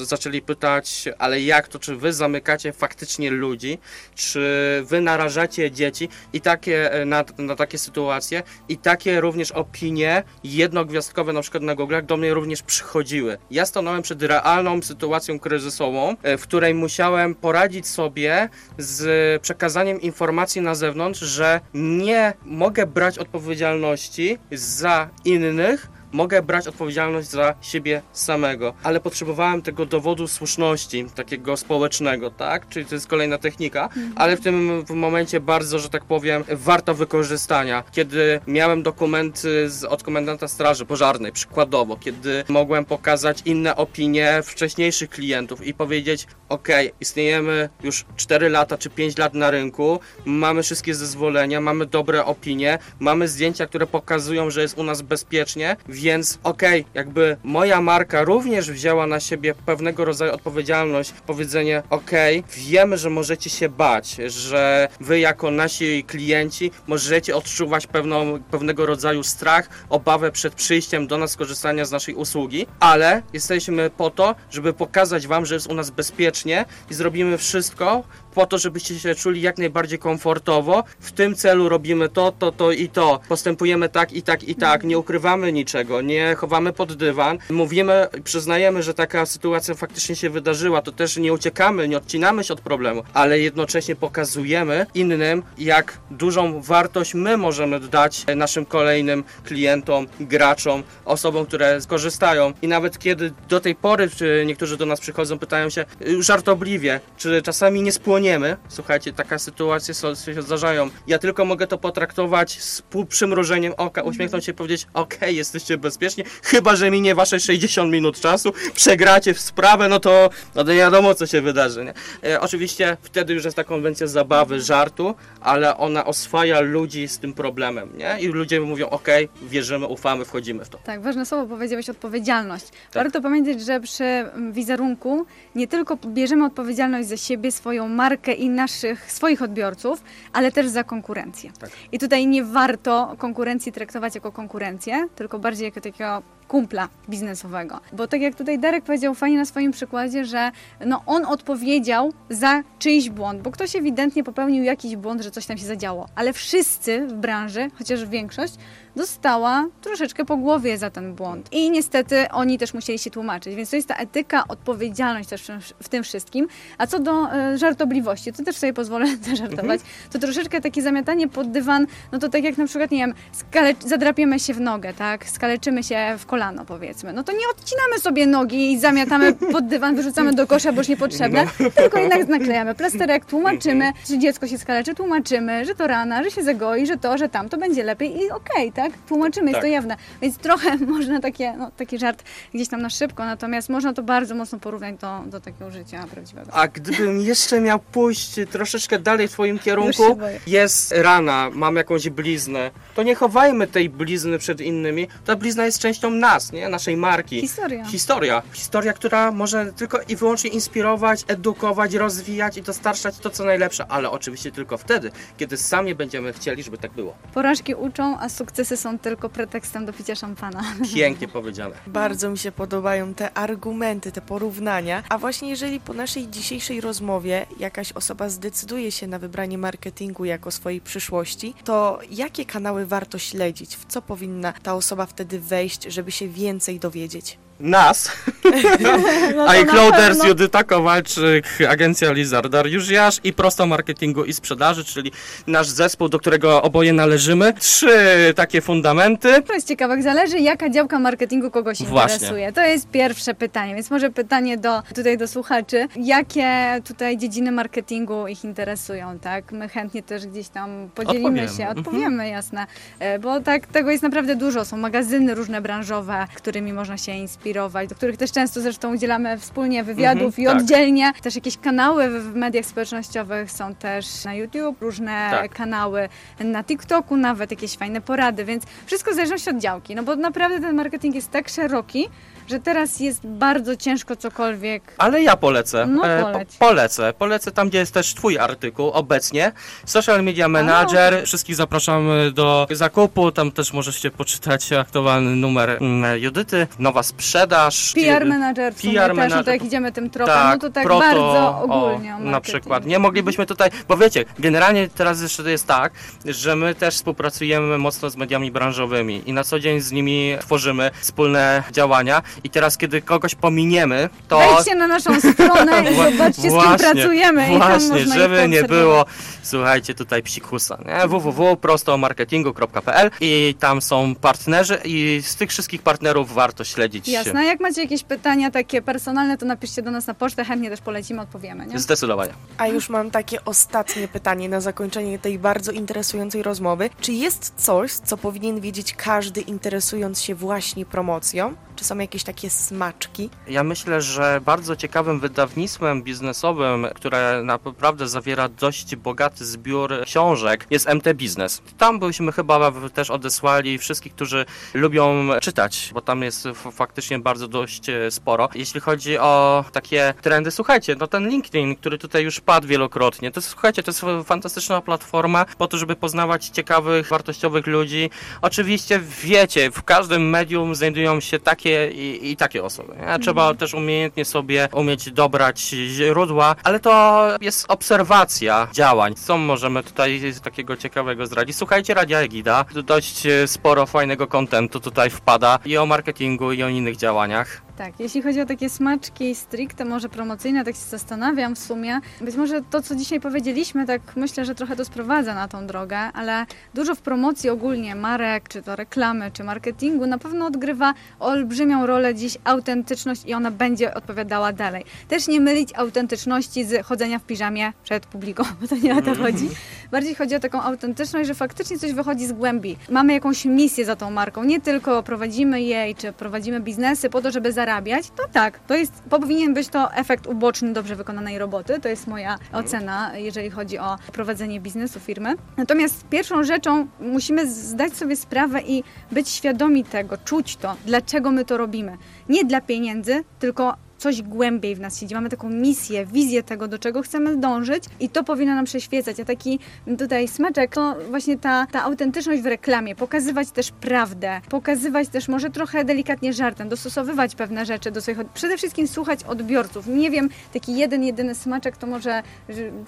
zaczęli 0.04 0.42
pytać, 0.42 1.08
ale 1.18 1.40
jak 1.40 1.68
to, 1.68 1.78
czy 1.78 1.96
wy 1.96 2.12
zamykacie 2.12 2.72
faktycznie 2.72 3.30
ludzi, 3.30 3.78
czy 4.14 4.40
wy 4.84 5.00
narażacie 5.00 5.70
dzieci 5.70 6.08
i 6.32 6.40
takie, 6.40 6.92
e, 6.92 7.04
na, 7.04 7.24
na 7.38 7.56
takie 7.56 7.78
sytuacje 7.78 8.42
i 8.68 8.78
takie 8.78 9.20
również 9.20 9.52
opinie 9.52 9.99
jednogwiazdkowe 10.44 11.32
na 11.32 11.42
przykład 11.42 11.62
na 11.62 11.74
Google 11.74 12.00
do 12.02 12.16
mnie 12.16 12.34
również 12.34 12.62
przychodziły. 12.62 13.38
Ja 13.50 13.66
stanąłem 13.66 14.02
przed 14.02 14.22
realną 14.22 14.82
sytuacją 14.82 15.38
kryzysową, 15.38 16.16
e, 16.22 16.38
w 16.38 16.42
której 16.42 16.74
musiałem 16.74 17.34
poradzić 17.34 17.86
sobie 17.86 18.48
z 18.78 19.42
przekazaniem 19.42 20.00
informacji 20.00 20.60
na 20.60 20.74
zewnątrz, 20.74 21.20
że 21.20 21.60
nie 21.74 22.32
mogę 22.44 22.86
brać 22.86 23.18
odpowiedzialności 23.18 24.38
za 24.52 25.08
innych, 25.24 25.88
mogę 26.12 26.42
brać 26.42 26.66
odpowiedzialność 26.68 27.28
za 27.28 27.54
siebie 27.60 28.02
samego, 28.12 28.74
ale 28.82 29.00
potrzebowałem 29.00 29.62
tego 29.62 29.86
dowodu 29.86 30.28
słuszności, 30.28 31.06
takiego 31.14 31.56
społecznego, 31.56 32.30
tak? 32.30 32.68
Czyli 32.68 32.86
to 32.86 32.94
jest 32.94 33.06
kolejna 33.06 33.38
technika, 33.38 33.84
mhm. 33.84 34.12
ale 34.16 34.36
w 34.36 34.40
tym 34.40 34.84
momencie 34.90 35.40
bardzo, 35.40 35.78
że 35.78 35.88
tak 35.88 36.04
powiem, 36.04 36.44
warto 36.48 36.94
wykorzystania. 36.94 37.84
Kiedy 37.92 38.40
miałem 38.46 38.82
dokumenty 38.82 39.70
z, 39.70 39.84
od 39.84 40.02
komendanta 40.02 40.48
straży 40.48 40.86
pożarnej, 40.86 41.32
przykładowo, 41.32 41.96
kiedy 41.96 42.44
mogłem 42.48 42.84
pokazać 42.84 43.42
inne 43.44 43.76
opinie 43.76 44.40
wcześniejszych 44.44 45.10
klientów 45.10 45.66
i 45.66 45.74
powiedzieć, 45.74 46.26
ok, 46.48 46.68
istniejemy 47.00 47.68
już 47.82 48.04
4 48.16 48.48
lata 48.48 48.78
czy 48.78 48.90
5 48.90 49.18
lat 49.18 49.34
na 49.34 49.50
rynku, 49.50 50.00
mamy 50.24 50.62
wszystkie 50.62 50.94
zezwolenia, 50.94 51.60
mamy 51.60 51.86
dobre 51.86 52.24
opinie, 52.24 52.78
mamy 53.00 53.28
zdjęcia, 53.28 53.66
które 53.66 53.86
pokazują, 53.86 54.50
że 54.50 54.62
jest 54.62 54.78
u 54.78 54.82
nas 54.82 55.02
bezpiecznie, 55.02 55.76
więc 56.00 56.38
okej, 56.42 56.80
okay, 56.80 56.92
jakby 56.94 57.36
moja 57.44 57.80
marka 57.80 58.22
również 58.22 58.70
wzięła 58.70 59.06
na 59.06 59.20
siebie 59.20 59.54
pewnego 59.66 60.04
rodzaju 60.04 60.32
odpowiedzialność, 60.32 61.12
powiedzenie 61.26 61.82
okej, 61.90 62.38
okay, 62.38 62.52
wiemy, 62.56 62.98
że 62.98 63.10
możecie 63.10 63.50
się 63.50 63.68
bać, 63.68 64.16
że 64.26 64.88
wy 65.00 65.18
jako 65.18 65.50
nasi 65.50 66.04
klienci 66.04 66.70
możecie 66.86 67.36
odczuwać 67.36 67.86
pewną, 67.86 68.42
pewnego 68.50 68.86
rodzaju 68.86 69.22
strach, 69.22 69.68
obawę 69.88 70.32
przed 70.32 70.54
przyjściem 70.54 71.06
do 71.06 71.18
nas, 71.18 71.36
korzystania 71.36 71.84
z 71.84 71.90
naszej 71.90 72.14
usługi, 72.14 72.66
ale 72.80 73.22
jesteśmy 73.32 73.90
po 73.90 74.10
to, 74.10 74.34
żeby 74.50 74.72
pokazać 74.72 75.26
wam, 75.26 75.46
że 75.46 75.54
jest 75.54 75.66
u 75.66 75.74
nas 75.74 75.90
bezpiecznie 75.90 76.64
i 76.90 76.94
zrobimy 76.94 77.38
wszystko, 77.38 78.02
po 78.34 78.46
to, 78.46 78.58
żebyście 78.58 78.98
się 78.98 79.14
czuli 79.14 79.42
jak 79.42 79.58
najbardziej 79.58 79.98
komfortowo. 79.98 80.84
W 81.00 81.12
tym 81.12 81.34
celu 81.34 81.68
robimy 81.68 82.08
to, 82.08 82.32
to, 82.38 82.52
to 82.52 82.72
i 82.72 82.88
to. 82.88 83.20
Postępujemy 83.28 83.88
tak 83.88 84.12
i 84.12 84.22
tak 84.22 84.44
i 84.44 84.54
tak. 84.54 84.84
Nie 84.84 84.98
ukrywamy 84.98 85.52
niczego, 85.52 86.00
nie 86.02 86.34
chowamy 86.34 86.72
pod 86.72 86.92
dywan. 86.92 87.38
Mówimy, 87.50 88.06
przyznajemy, 88.24 88.82
że 88.82 88.94
taka 88.94 89.26
sytuacja 89.26 89.74
faktycznie 89.74 90.16
się 90.16 90.30
wydarzyła. 90.30 90.82
To 90.82 90.92
też 90.92 91.16
nie 91.16 91.32
uciekamy, 91.32 91.88
nie 91.88 91.96
odcinamy 91.96 92.44
się 92.44 92.54
od 92.54 92.60
problemu, 92.60 93.02
ale 93.14 93.38
jednocześnie 93.38 93.96
pokazujemy 93.96 94.86
innym, 94.94 95.42
jak 95.58 95.98
dużą 96.10 96.62
wartość 96.62 97.14
my 97.14 97.36
możemy 97.36 97.80
dać 97.80 98.24
naszym 98.36 98.66
kolejnym 98.66 99.24
klientom, 99.44 100.06
graczom, 100.20 100.82
osobom, 101.04 101.46
które 101.46 101.80
skorzystają. 101.80 102.52
I 102.62 102.68
nawet 102.68 102.98
kiedy 102.98 103.32
do 103.48 103.60
tej 103.60 103.74
pory 103.74 104.10
niektórzy 104.46 104.76
do 104.76 104.86
nas 104.86 105.00
przychodzą, 105.00 105.38
pytają 105.38 105.70
się 105.70 105.84
y, 106.02 106.22
żartobliwie, 106.22 107.00
czy 107.16 107.42
czasami 107.42 107.82
nie 107.82 107.92
spłoniemy 107.92 108.19
Słuchajcie, 108.68 109.12
taka 109.12 109.38
sytuacja 109.38 109.94
się 110.34 110.42
zdarzają. 110.42 110.90
Ja 111.06 111.18
tylko 111.18 111.44
mogę 111.44 111.66
to 111.66 111.78
potraktować 111.78 112.62
z 112.62 112.82
przymrużeniem 113.08 113.72
oka, 113.76 114.02
uśmiechnąć 114.02 114.44
się 114.44 114.52
i 114.52 114.54
powiedzieć, 114.54 114.86
ok, 114.94 115.14
jesteście 115.26 115.78
bezpieczni, 115.78 116.24
chyba, 116.42 116.76
że 116.76 116.90
minie 116.90 117.14
wasze 117.14 117.40
60 117.40 117.92
minut 117.92 118.20
czasu, 118.20 118.52
przegracie 118.74 119.34
w 119.34 119.40
sprawę, 119.40 119.88
no 119.88 120.00
to, 120.00 120.30
no 120.54 120.64
to 120.64 120.74
wiadomo, 120.74 121.14
co 121.14 121.26
się 121.26 121.40
wydarzy. 121.40 121.84
Nie? 121.84 121.94
E, 122.30 122.40
oczywiście 122.40 122.96
wtedy 123.02 123.34
już 123.34 123.44
jest 123.44 123.56
ta 123.56 123.64
konwencja 123.64 124.06
zabawy, 124.06 124.60
żartu, 124.60 125.14
ale 125.40 125.76
ona 125.76 126.04
oswaja 126.04 126.60
ludzi 126.60 127.08
z 127.08 127.18
tym 127.18 127.32
problemem, 127.32 127.96
nie? 127.96 128.16
I 128.20 128.28
ludzie 128.28 128.60
mówią, 128.60 128.88
ok, 128.90 129.08
wierzymy, 129.42 129.86
ufamy, 129.86 130.24
wchodzimy 130.24 130.64
w 130.64 130.68
to. 130.68 130.78
Tak, 130.84 131.02
ważne 131.02 131.26
słowo 131.26 131.46
powiedziałeś, 131.46 131.90
odpowiedzialność. 131.90 132.64
Tak. 132.68 133.02
Warto 133.02 133.20
pamiętać, 133.20 133.60
że 133.62 133.80
przy 133.80 134.24
wizerunku 134.52 135.26
nie 135.54 135.68
tylko 135.68 135.96
bierzemy 136.06 136.44
odpowiedzialność 136.44 137.08
za 137.08 137.16
siebie, 137.16 137.52
swoją 137.52 137.88
markę, 137.88 138.09
markę 138.10 138.32
i 138.32 138.48
naszych, 138.48 139.12
swoich 139.12 139.42
odbiorców, 139.42 140.02
ale 140.32 140.52
też 140.52 140.68
za 140.68 140.84
konkurencję. 140.84 141.50
Tak. 141.60 141.70
I 141.92 141.98
tutaj 141.98 142.26
nie 142.26 142.44
warto 142.44 143.14
konkurencji 143.18 143.72
traktować 143.72 144.14
jako 144.14 144.32
konkurencję, 144.32 145.08
tylko 145.16 145.38
bardziej 145.38 145.64
jako 145.64 145.80
takiego 145.80 146.22
kumpla 146.50 146.88
biznesowego. 147.08 147.80
Bo 147.92 148.08
tak 148.08 148.20
jak 148.20 148.34
tutaj 148.34 148.58
Darek 148.58 148.84
powiedział 148.84 149.14
fajnie 149.14 149.38
na 149.38 149.44
swoim 149.44 149.72
przykładzie, 149.72 150.24
że 150.24 150.50
no 150.86 151.02
on 151.06 151.24
odpowiedział 151.24 152.12
za 152.30 152.62
czyjś 152.78 153.10
błąd, 153.10 153.42
bo 153.42 153.50
ktoś 153.50 153.76
ewidentnie 153.76 154.24
popełnił 154.24 154.64
jakiś 154.64 154.96
błąd, 154.96 155.22
że 155.22 155.30
coś 155.30 155.46
tam 155.46 155.58
się 155.58 155.66
zadziało. 155.66 156.08
Ale 156.14 156.32
wszyscy 156.32 157.06
w 157.06 157.12
branży, 157.12 157.70
chociaż 157.78 158.06
większość, 158.06 158.54
dostała 158.96 159.66
troszeczkę 159.80 160.24
po 160.24 160.36
głowie 160.36 160.78
za 160.78 160.90
ten 160.90 161.14
błąd. 161.14 161.48
I 161.52 161.70
niestety 161.70 162.30
oni 162.30 162.58
też 162.58 162.74
musieli 162.74 162.98
się 162.98 163.10
tłumaczyć, 163.10 163.54
więc 163.54 163.70
to 163.70 163.76
jest 163.76 163.88
ta 163.88 163.94
etyka, 163.94 164.48
odpowiedzialność 164.48 165.28
też 165.28 165.50
w 165.82 165.88
tym 165.88 166.02
wszystkim. 166.02 166.48
A 166.78 166.86
co 166.86 166.98
do 166.98 167.32
e, 167.32 167.58
żartobliwości, 167.58 168.32
to 168.32 168.44
też 168.44 168.56
sobie 168.56 168.72
pozwolę 168.72 169.16
zażartować, 169.30 169.80
to 170.12 170.18
troszeczkę 170.18 170.60
takie 170.60 170.82
zamiatanie 170.82 171.28
pod 171.28 171.50
dywan, 171.50 171.86
no 172.12 172.18
to 172.18 172.28
tak 172.28 172.44
jak 172.44 172.58
na 172.58 172.66
przykład, 172.66 172.90
nie 172.90 172.98
wiem, 172.98 173.14
skale- 173.32 173.88
zadrapiemy 173.88 174.40
się 174.40 174.54
w 174.54 174.60
nogę, 174.60 174.94
tak, 174.94 175.28
skaleczymy 175.28 175.82
się 175.82 176.14
w 176.18 176.26
kolano 176.40 176.64
powiedzmy, 176.64 177.12
no 177.12 177.24
to 177.24 177.32
nie 177.32 177.48
odcinamy 177.50 177.98
sobie 177.98 178.26
nogi 178.26 178.72
i 178.72 178.78
zamiatamy 178.80 179.32
pod 179.32 179.66
dywan, 179.66 179.96
wyrzucamy 179.96 180.32
do 180.32 180.46
kosza, 180.46 180.72
bo 180.72 180.80
już 180.80 180.88
niepotrzebne, 180.88 181.46
tylko 181.76 181.98
jednak 181.98 182.28
naklejamy 182.28 182.74
plasterek, 182.74 183.24
tłumaczymy, 183.24 183.92
że 184.08 184.18
dziecko 184.18 184.46
się 184.46 184.58
skaleczy, 184.58 184.94
tłumaczymy, 184.94 185.64
że 185.64 185.74
to 185.74 185.86
rana, 185.86 186.24
że 186.24 186.30
się 186.30 186.42
zagoi, 186.42 186.86
że 186.86 186.96
to, 186.96 187.18
że 187.18 187.28
tam, 187.28 187.48
to 187.48 187.56
będzie 187.58 187.84
lepiej 187.84 188.16
i 188.16 188.30
okej, 188.30 188.72
tak, 188.72 188.92
tłumaczymy, 189.08 189.46
jest 189.50 189.54
Tak. 189.54 189.62
to 189.62 189.66
jawne, 189.68 189.96
więc 190.22 190.38
trochę 190.38 190.76
można 190.96 191.20
takie, 191.20 191.52
no, 191.52 191.70
taki 191.76 191.98
żart 191.98 192.22
gdzieś 192.54 192.68
tam 192.68 192.82
na 192.82 192.90
szybko, 192.90 193.24
natomiast 193.24 193.68
można 193.68 193.92
to 193.92 194.02
bardzo 194.02 194.34
mocno 194.34 194.58
porównać 194.58 194.94
do, 194.96 195.20
do 195.26 195.40
takiego 195.40 195.70
życia 195.70 196.06
prawdziwego. 196.10 196.52
A 196.54 196.68
gdybym 196.68 197.20
jeszcze 197.20 197.60
miał 197.60 197.78
pójść 197.78 198.34
troszeczkę 198.50 198.98
dalej 198.98 199.28
w 199.28 199.32
Twoim 199.32 199.58
kierunku, 199.58 200.18
jest 200.46 200.92
rana, 200.96 201.50
mam 201.52 201.76
jakąś 201.76 202.08
bliznę, 202.08 202.70
to 202.94 203.02
nie 203.02 203.14
chowajmy 203.14 203.66
tej 203.66 203.90
blizny 203.90 204.38
przed 204.38 204.60
innymi. 204.60 205.08
Ta 205.24 205.36
blizna 205.36 205.64
jest 205.64 205.78
częścią 205.78 206.10
nas, 206.10 206.29
nie? 206.52 206.68
Naszej 206.68 206.96
marki. 206.96 207.40
Historia. 207.40 207.84
Historia. 207.84 208.42
Historia, 208.52 208.92
która 208.92 209.32
może 209.32 209.72
tylko 209.72 209.98
i 210.08 210.16
wyłącznie 210.16 210.50
inspirować, 210.50 211.24
edukować, 211.28 211.94
rozwijać 211.94 212.56
i 212.56 212.62
dostarczać 212.62 213.18
to, 213.18 213.30
co 213.30 213.44
najlepsze, 213.44 213.86
ale 213.86 214.10
oczywiście 214.10 214.52
tylko 214.52 214.78
wtedy, 214.78 215.10
kiedy 215.36 215.56
sami 215.56 215.94
będziemy 215.94 216.32
chcieli, 216.32 216.62
żeby 216.62 216.78
tak 216.78 216.92
było. 216.92 217.14
Porażki 217.34 217.74
uczą, 217.74 218.18
a 218.18 218.28
sukcesy 218.28 218.76
są 218.76 218.98
tylko 218.98 219.28
pretekstem 219.28 219.86
do 219.86 219.92
picia 219.92 220.14
szampana. 220.14 220.62
Pięknie 220.94 221.28
powiedziane. 221.28 221.74
Bardzo 221.86 222.30
mi 222.30 222.38
się 222.38 222.52
podobają 222.52 223.14
te 223.14 223.32
argumenty, 223.32 224.12
te 224.12 224.20
porównania. 224.20 225.02
A 225.08 225.18
właśnie 225.18 225.48
jeżeli 225.48 225.80
po 225.80 225.92
naszej 225.92 226.28
dzisiejszej 226.28 226.80
rozmowie 226.80 227.46
jakaś 227.58 227.92
osoba 227.92 228.28
zdecyduje 228.28 228.92
się 228.92 229.06
na 229.06 229.18
wybranie 229.18 229.58
marketingu 229.58 230.24
jako 230.24 230.50
swojej 230.50 230.80
przyszłości, 230.80 231.54
to 231.64 231.98
jakie 232.10 232.44
kanały 232.44 232.86
warto 232.86 233.18
śledzić? 233.18 233.76
W 233.76 233.86
co 233.86 234.02
powinna 234.02 234.52
ta 234.52 234.74
osoba 234.74 235.06
wtedy 235.06 235.40
wejść, 235.40 235.82
żeby 235.82 236.10
się 236.10 236.19
więcej 236.28 236.78
dowiedzieć? 236.78 237.38
Nas, 237.60 238.12
No 239.36 239.48
iClouders, 239.48 240.24
Judyta 240.24 240.64
Kowalczyk, 240.64 241.44
agencja 241.68 242.12
Lizard, 242.12 242.46
Dariusz 242.52 242.90
Jasz 242.90 243.20
i 243.24 243.32
prosto 243.32 243.66
marketingu 243.66 244.24
i 244.24 244.32
sprzedaży, 244.32 244.84
czyli 244.84 245.12
nasz 245.46 245.68
zespół, 245.68 246.08
do 246.08 246.18
którego 246.18 246.62
oboje 246.62 246.92
należymy. 246.92 247.52
Trzy 247.58 247.88
takie 248.36 248.60
fundamenty. 248.60 249.42
To 249.42 249.52
jest 249.54 249.68
ciekawe, 249.68 250.02
zależy 250.02 250.38
jaka 250.38 250.70
działka 250.70 250.98
marketingu 250.98 251.50
kogoś 251.50 251.82
Właśnie. 251.82 252.14
interesuje. 252.14 252.52
To 252.52 252.60
jest 252.60 252.88
pierwsze 252.90 253.34
pytanie, 253.34 253.74
więc 253.74 253.90
może 253.90 254.10
pytanie 254.10 254.58
do, 254.58 254.82
tutaj 254.94 255.18
do 255.18 255.28
słuchaczy. 255.28 255.88
Jakie 255.96 256.80
tutaj 256.84 257.18
dziedziny 257.18 257.52
marketingu 257.52 258.26
ich 258.28 258.44
interesują, 258.44 259.18
tak? 259.18 259.52
My 259.52 259.68
chętnie 259.68 260.02
też 260.02 260.26
gdzieś 260.26 260.48
tam 260.48 260.88
podzielimy 260.94 261.26
Odpowiemy. 261.28 261.48
się, 261.56 261.62
Mhm. 261.68 261.78
odpowiemy, 261.78 262.28
jasne. 262.28 262.66
E, 262.98 263.18
Bo 263.18 263.40
tak, 263.40 263.66
tego 263.66 263.90
jest 263.90 264.02
naprawdę 264.02 264.36
dużo. 264.36 264.64
Są 264.64 264.76
magazyny 264.76 265.34
różne 265.34 265.60
branżowe, 265.60 266.26
którymi 266.34 266.72
można 266.72 266.98
się 266.98 267.12
inspirować, 267.12 267.49
do 267.88 267.94
których 267.94 268.16
też 268.16 268.32
często 268.32 268.60
zresztą 268.60 268.94
udzielamy 268.94 269.38
wspólnie 269.38 269.84
wywiadów 269.84 270.38
Mhm, 270.38 270.42
i 270.42 270.46
tak. 270.46 270.56
oddzielnie. 270.56 271.12
Też 271.22 271.34
jakieś 271.34 271.58
kanały 271.58 272.10
w 272.10 272.30
w 272.30 272.34
mediach 272.36 272.64
społecznościowych 272.66 273.50
są 273.50 273.74
też 273.74 274.24
na 274.24 274.34
YouTube, 274.34 274.82
różne 274.82 275.28
Tak. 275.30 275.54
kanały 275.54 276.08
na 276.40 276.64
TikToku 276.64 277.16
nawet, 277.16 277.50
jakieś 277.50 277.76
fajne 277.76 278.00
porady, 278.00 278.44
więc 278.44 278.64
wszystko 278.86 279.10
w 279.10 279.14
zależności 279.14 279.50
od 279.50 279.58
działki, 279.58 279.94
no 279.94 280.02
bo 280.02 280.16
naprawdę 280.16 280.60
ten 280.60 280.76
marketing 280.76 281.14
jest 281.14 281.30
tak 281.30 281.48
szeroki, 281.48 282.08
że 282.50 282.60
teraz 282.60 283.00
jest 283.00 283.26
bardzo 283.26 283.76
ciężko 283.76 284.16
cokolwiek 284.16 284.94
Ale 284.98 285.22
ja 285.22 285.36
polecę. 285.36 285.86
No, 285.86 286.06
E, 286.06 286.22
po, 286.22 286.66
polecę. 286.66 287.12
Polecę 287.18 287.50
tam, 287.50 287.68
gdzie 287.68 287.78
jest 287.78 287.94
też 287.94 288.14
Twój 288.14 288.38
artykuł 288.38 288.90
obecnie. 288.90 289.52
Social 289.86 290.22
Media 290.22 290.48
Manager. 290.48 291.22
Wszystkich 291.26 291.56
zapraszamy 291.56 292.32
do 292.32 292.66
zakupu. 292.70 293.32
Tam 293.32 293.52
też 293.52 293.72
możecie 293.72 294.10
poczytać 294.10 294.72
aktualny 294.72 295.36
numer 295.36 295.70
mm, 295.70 296.18
Judyty. 296.18 296.66
Nowa 296.78 297.02
sprzedaż. 297.02 297.92
PR 297.94 298.26
manager 298.26 298.74
PR 298.74 298.82
też, 298.82 298.92
no 298.94 299.08
to 299.08 299.14
manager. 299.14 299.54
jak 299.54 299.64
idziemy 299.64 299.92
tym 299.92 300.10
tropem, 300.10 300.34
Tak, 300.34 300.62
no 300.62 300.68
to 300.68 300.74
tak 300.74 300.84
proto, 300.84 301.00
bardzo 301.00 301.60
ogólnie 301.62 302.14
o, 302.14 302.16
o 302.16 302.20
na 302.20 302.40
przykład. 302.40 302.86
Nie 302.86 302.98
moglibyśmy 302.98 303.46
tutaj, 303.46 303.70
bo 303.88 303.96
wiecie, 303.96 304.24
generalnie 304.38 304.88
teraz 304.88 305.22
jeszcze 305.22 305.42
to 305.42 305.48
jest 305.48 305.66
tak, 305.66 305.92
że 306.24 306.56
my 306.56 306.74
też 306.74 306.94
współpracujemy 306.94 307.78
mocno 307.78 308.10
z 308.10 308.16
mediami 308.16 308.50
branżowymi 308.50 309.22
i 309.26 309.32
na 309.32 309.44
co 309.44 309.60
dzień 309.60 309.80
z 309.80 309.92
nimi 309.92 310.36
tworzymy 310.40 310.90
wspólne 311.00 311.62
działania 311.72 312.22
i 312.44 312.50
teraz 312.50 312.76
kiedy 312.76 313.02
kogoś 313.02 313.34
pominiemy, 313.34 314.08
to 314.28 314.38
Wejdźcie 314.38 314.74
na 314.74 314.86
naszą 314.86 315.20
stronę 315.20 315.84
i 315.92 315.96
zobaczcie, 316.10 316.42
z 316.42 316.44
kim 316.44 316.50
Właśnie, 316.52 316.78
pracujemy 316.78 317.56
i 317.56 317.58
tam 317.58 317.80
Właśnie, 317.80 318.06
żeby 318.14 318.48
nie 318.48 318.62
było, 318.62 319.04
słuchajcie, 319.42 319.94
tutaj 319.94 320.22
psikusa, 320.22 320.78
nie? 320.86 321.08
www.prostomarketingu.pl 321.08 323.10
i 323.20 323.54
tam 323.58 323.82
są 323.82 324.14
partnerzy 324.14 324.78
i 324.84 325.22
z 325.24 325.36
tych 325.36 325.50
wszystkich 325.50 325.82
partnerów 325.82 326.34
warto 326.34 326.64
śledzić 326.64 327.08
Jasne, 327.08 327.40
a 327.40 327.42
jak 327.42 327.60
macie 327.60 327.82
jakieś 327.82 328.02
pytania 328.02 328.50
takie 328.50 328.82
personalne, 328.82 329.38
to 329.38 329.46
napiszcie 329.46 329.82
do 329.82 329.90
nas 329.90 330.06
na 330.06 330.14
pocztę, 330.14 330.44
chętnie 330.44 330.70
też 330.70 330.80
polecimy, 330.80 331.22
odpowiemy, 331.22 331.66
nie? 331.66 331.78
Zdecydowanie. 331.78 332.32
A 332.58 332.66
już 332.68 332.88
mam 332.88 333.10
takie 333.10 333.44
ostatnie 333.44 334.08
pytanie 334.08 334.48
na 334.48 334.60
zakończenie 334.60 335.18
tej 335.18 335.38
bardzo 335.38 335.72
interesującej 335.72 336.42
rozmowy. 336.42 336.90
Czy 337.00 337.12
jest 337.12 337.52
coś, 337.56 337.92
co 337.92 338.16
powinien 338.16 338.60
wiedzieć 338.60 338.94
każdy 338.94 339.40
interesując 339.40 340.22
się 340.22 340.34
właśnie 340.34 340.86
promocją? 340.86 341.54
Czy 341.76 341.84
są 341.84 341.98
jakieś 341.98 342.24
takie 342.24 342.29
smaczki? 342.48 343.30
Ja 343.48 343.64
myślę, 343.64 344.02
że 344.02 344.40
bardzo 344.44 344.76
ciekawym 344.76 345.20
wydawnictwem 345.20 346.02
biznesowym, 346.02 346.86
które 346.94 347.42
naprawdę 347.44 348.08
zawiera 348.08 348.48
dość 348.48 348.96
bogaty 348.96 349.44
zbiór 349.44 349.94
książek, 350.04 350.66
jest 350.70 350.88
MT 350.88 351.14
Biznes. 351.14 351.62
Tam 351.78 351.98
byśmy 351.98 352.32
chyba 352.32 352.72
też 352.94 353.10
odesłali 353.10 353.78
wszystkich, 353.78 354.14
którzy 354.14 354.46
lubią 354.74 355.28
czytać, 355.40 355.90
bo 355.94 356.00
tam 356.00 356.22
jest 356.22 356.48
faktycznie 356.72 357.18
bardzo 357.18 357.48
dość 357.48 357.88
e, 357.88 358.10
sporo. 358.10 358.48
Jeśli 358.54 358.80
chodzi 358.80 359.18
o 359.18 359.64
takie 359.72 360.14
trendy, 360.22 360.50
słuchajcie, 360.50 360.96
no 361.00 361.06
ten 361.06 361.28
LinkedIn, 361.28 361.76
który 361.76 361.98
tutaj 361.98 362.24
już 362.24 362.40
padł 362.40 362.66
wielokrotnie, 362.66 363.30
to 363.30 363.42
słuchajcie, 363.42 363.82
to 363.82 363.90
jest 363.90 364.02
fantastyczna 364.24 364.80
platforma 364.80 365.46
po 365.58 365.68
to, 365.68 365.78
żeby 365.78 365.96
poznawać 365.96 366.46
ciekawych, 366.46 367.08
wartościowych 367.08 367.66
ludzi. 367.66 368.10
Oczywiście 368.42 369.00
wiecie, 369.22 369.70
w 369.70 369.82
każdym 369.82 370.30
medium 370.30 370.74
znajdują 370.74 371.20
się 371.20 371.38
takie 371.38 371.90
i, 372.10 372.30
i 372.30 372.36
takie 372.36 372.64
osoby. 372.64 372.94
Nie? 372.96 373.18
Trzeba 373.18 373.54
też 373.54 373.74
umiejętnie 373.74 374.24
sobie 374.24 374.68
umieć 374.72 375.10
dobrać 375.10 375.60
źródła, 375.68 376.56
ale 376.64 376.80
to 376.80 377.28
jest 377.40 377.64
obserwacja 377.68 378.68
działań. 378.72 379.14
Co 379.14 379.38
możemy 379.38 379.82
tutaj 379.82 380.20
takiego 380.42 380.76
ciekawego 380.76 381.26
zdradzić? 381.26 381.56
Słuchajcie 381.56 381.94
Radia 381.94 382.18
Egida. 382.18 382.64
Dość 382.84 383.26
e, 383.26 383.48
sporo 383.48 383.86
fajnego 383.86 384.26
kontentu 384.26 384.80
tutaj 384.80 385.10
wpada 385.10 385.58
i 385.64 385.76
o 385.76 385.86
marketingu, 385.86 386.52
i 386.52 386.62
o 386.62 386.68
innych 386.68 386.96
działaniach. 386.96 387.62
Tak, 387.80 388.00
jeśli 388.00 388.22
chodzi 388.22 388.40
o 388.40 388.46
takie 388.46 388.70
smaczki 388.70 389.34
stricte, 389.34 389.84
może 389.84 390.08
promocyjne, 390.08 390.64
tak 390.64 390.74
się 390.74 390.80
zastanawiam 390.80 391.54
w 391.54 391.58
sumie. 391.58 392.00
Być 392.20 392.36
może 392.36 392.62
to, 392.70 392.82
co 392.82 392.96
dzisiaj 392.96 393.20
powiedzieliśmy, 393.20 393.86
tak 393.86 394.00
myślę, 394.16 394.44
że 394.44 394.54
trochę 394.54 394.76
to 394.76 394.84
sprowadza 394.84 395.34
na 395.34 395.48
tą 395.48 395.66
drogę, 395.66 395.98
ale 395.98 396.46
dużo 396.74 396.94
w 396.94 397.00
promocji 397.00 397.50
ogólnie 397.50 397.94
marek, 397.94 398.48
czy 398.48 398.62
to 398.62 398.76
reklamy, 398.76 399.30
czy 399.30 399.44
marketingu 399.44 400.06
na 400.06 400.18
pewno 400.18 400.46
odgrywa 400.46 400.94
olbrzymią 401.20 401.86
rolę 401.86 402.14
dziś 402.14 402.38
autentyczność 402.44 403.24
i 403.26 403.34
ona 403.34 403.50
będzie 403.50 403.94
odpowiadała 403.94 404.52
dalej. 404.52 404.84
Też 405.08 405.28
nie 405.28 405.40
mylić 405.40 405.70
autentyczności 405.74 406.64
z 406.64 406.86
chodzenia 406.86 407.18
w 407.18 407.24
piżamie 407.24 407.72
przed 407.84 408.06
publiką, 408.06 408.44
bo 408.60 408.68
to 408.68 408.76
nie 408.76 408.96
o 408.96 409.02
to 409.02 409.14
chodzi. 409.14 409.48
Bardziej 409.90 410.14
chodzi 410.14 410.34
o 410.34 410.40
taką 410.40 410.62
autentyczność, 410.62 411.28
że 411.28 411.34
faktycznie 411.34 411.78
coś 411.78 411.92
wychodzi 411.92 412.26
z 412.26 412.32
głębi. 412.32 412.76
Mamy 412.90 413.12
jakąś 413.12 413.44
misję 413.44 413.84
za 413.84 413.96
tą 413.96 414.10
marką, 414.10 414.44
nie 414.44 414.60
tylko 414.60 415.02
prowadzimy 415.02 415.62
jej, 415.62 415.94
czy 415.94 416.12
prowadzimy 416.12 416.60
biznesy 416.60 417.10
po 417.10 417.22
to, 417.22 417.30
żeby 417.30 417.52
zarabiać, 417.52 417.69
to 418.16 418.28
tak, 418.32 418.58
to 418.58 418.74
jest, 418.74 419.02
powinien 419.10 419.54
być 419.54 419.68
to 419.68 419.94
efekt 419.94 420.26
uboczny 420.26 420.72
dobrze 420.72 420.96
wykonanej 420.96 421.38
roboty, 421.38 421.80
to 421.80 421.88
jest 421.88 422.06
moja 422.06 422.38
ocena, 422.52 423.18
jeżeli 423.18 423.50
chodzi 423.50 423.78
o 423.78 423.96
prowadzenie 424.12 424.60
biznesu, 424.60 425.00
firmy. 425.00 425.34
Natomiast 425.56 426.08
pierwszą 426.08 426.44
rzeczą 426.44 426.86
musimy 427.00 427.50
zdać 427.50 427.96
sobie 427.96 428.16
sprawę 428.16 428.62
i 428.62 428.84
być 429.12 429.28
świadomi 429.28 429.84
tego, 429.84 430.16
czuć 430.24 430.56
to, 430.56 430.76
dlaczego 430.86 431.30
my 431.30 431.44
to 431.44 431.56
robimy. 431.56 431.96
Nie 432.28 432.44
dla 432.44 432.60
pieniędzy, 432.60 433.24
tylko 433.38 433.76
coś 434.00 434.22
głębiej 434.22 434.76
w 434.76 434.80
nas 434.80 435.00
siedzi, 435.00 435.14
mamy 435.14 435.28
taką 435.28 435.50
misję, 435.50 436.06
wizję 436.06 436.42
tego, 436.42 436.68
do 436.68 436.78
czego 436.78 437.02
chcemy 437.02 437.36
dążyć 437.36 437.84
i 438.00 438.08
to 438.08 438.24
powinno 438.24 438.54
nam 438.54 438.64
przeświecać. 438.64 439.20
A 439.20 439.24
taki 439.24 439.58
tutaj 439.98 440.28
smeczek 440.28 440.74
to 440.74 440.96
właśnie 441.10 441.38
ta, 441.38 441.66
ta 441.66 441.82
autentyczność 441.82 442.42
w 442.42 442.46
reklamie, 442.46 442.94
pokazywać 442.94 443.50
też 443.50 443.70
prawdę, 443.70 444.40
pokazywać 444.48 445.08
też 445.08 445.28
może 445.28 445.50
trochę 445.50 445.84
delikatnie 445.84 446.32
żartem, 446.32 446.68
dostosowywać 446.68 447.34
pewne 447.34 447.66
rzeczy 447.66 447.90
do 447.90 448.00
swoich, 448.00 448.18
przede 448.34 448.56
wszystkim 448.56 448.88
słuchać 448.88 449.24
odbiorców. 449.24 449.86
Nie 449.86 450.10
wiem, 450.10 450.28
taki 450.52 450.76
jeden, 450.76 451.04
jedyny 451.04 451.34
smaczek 451.34 451.76
to 451.76 451.86
może, 451.86 452.22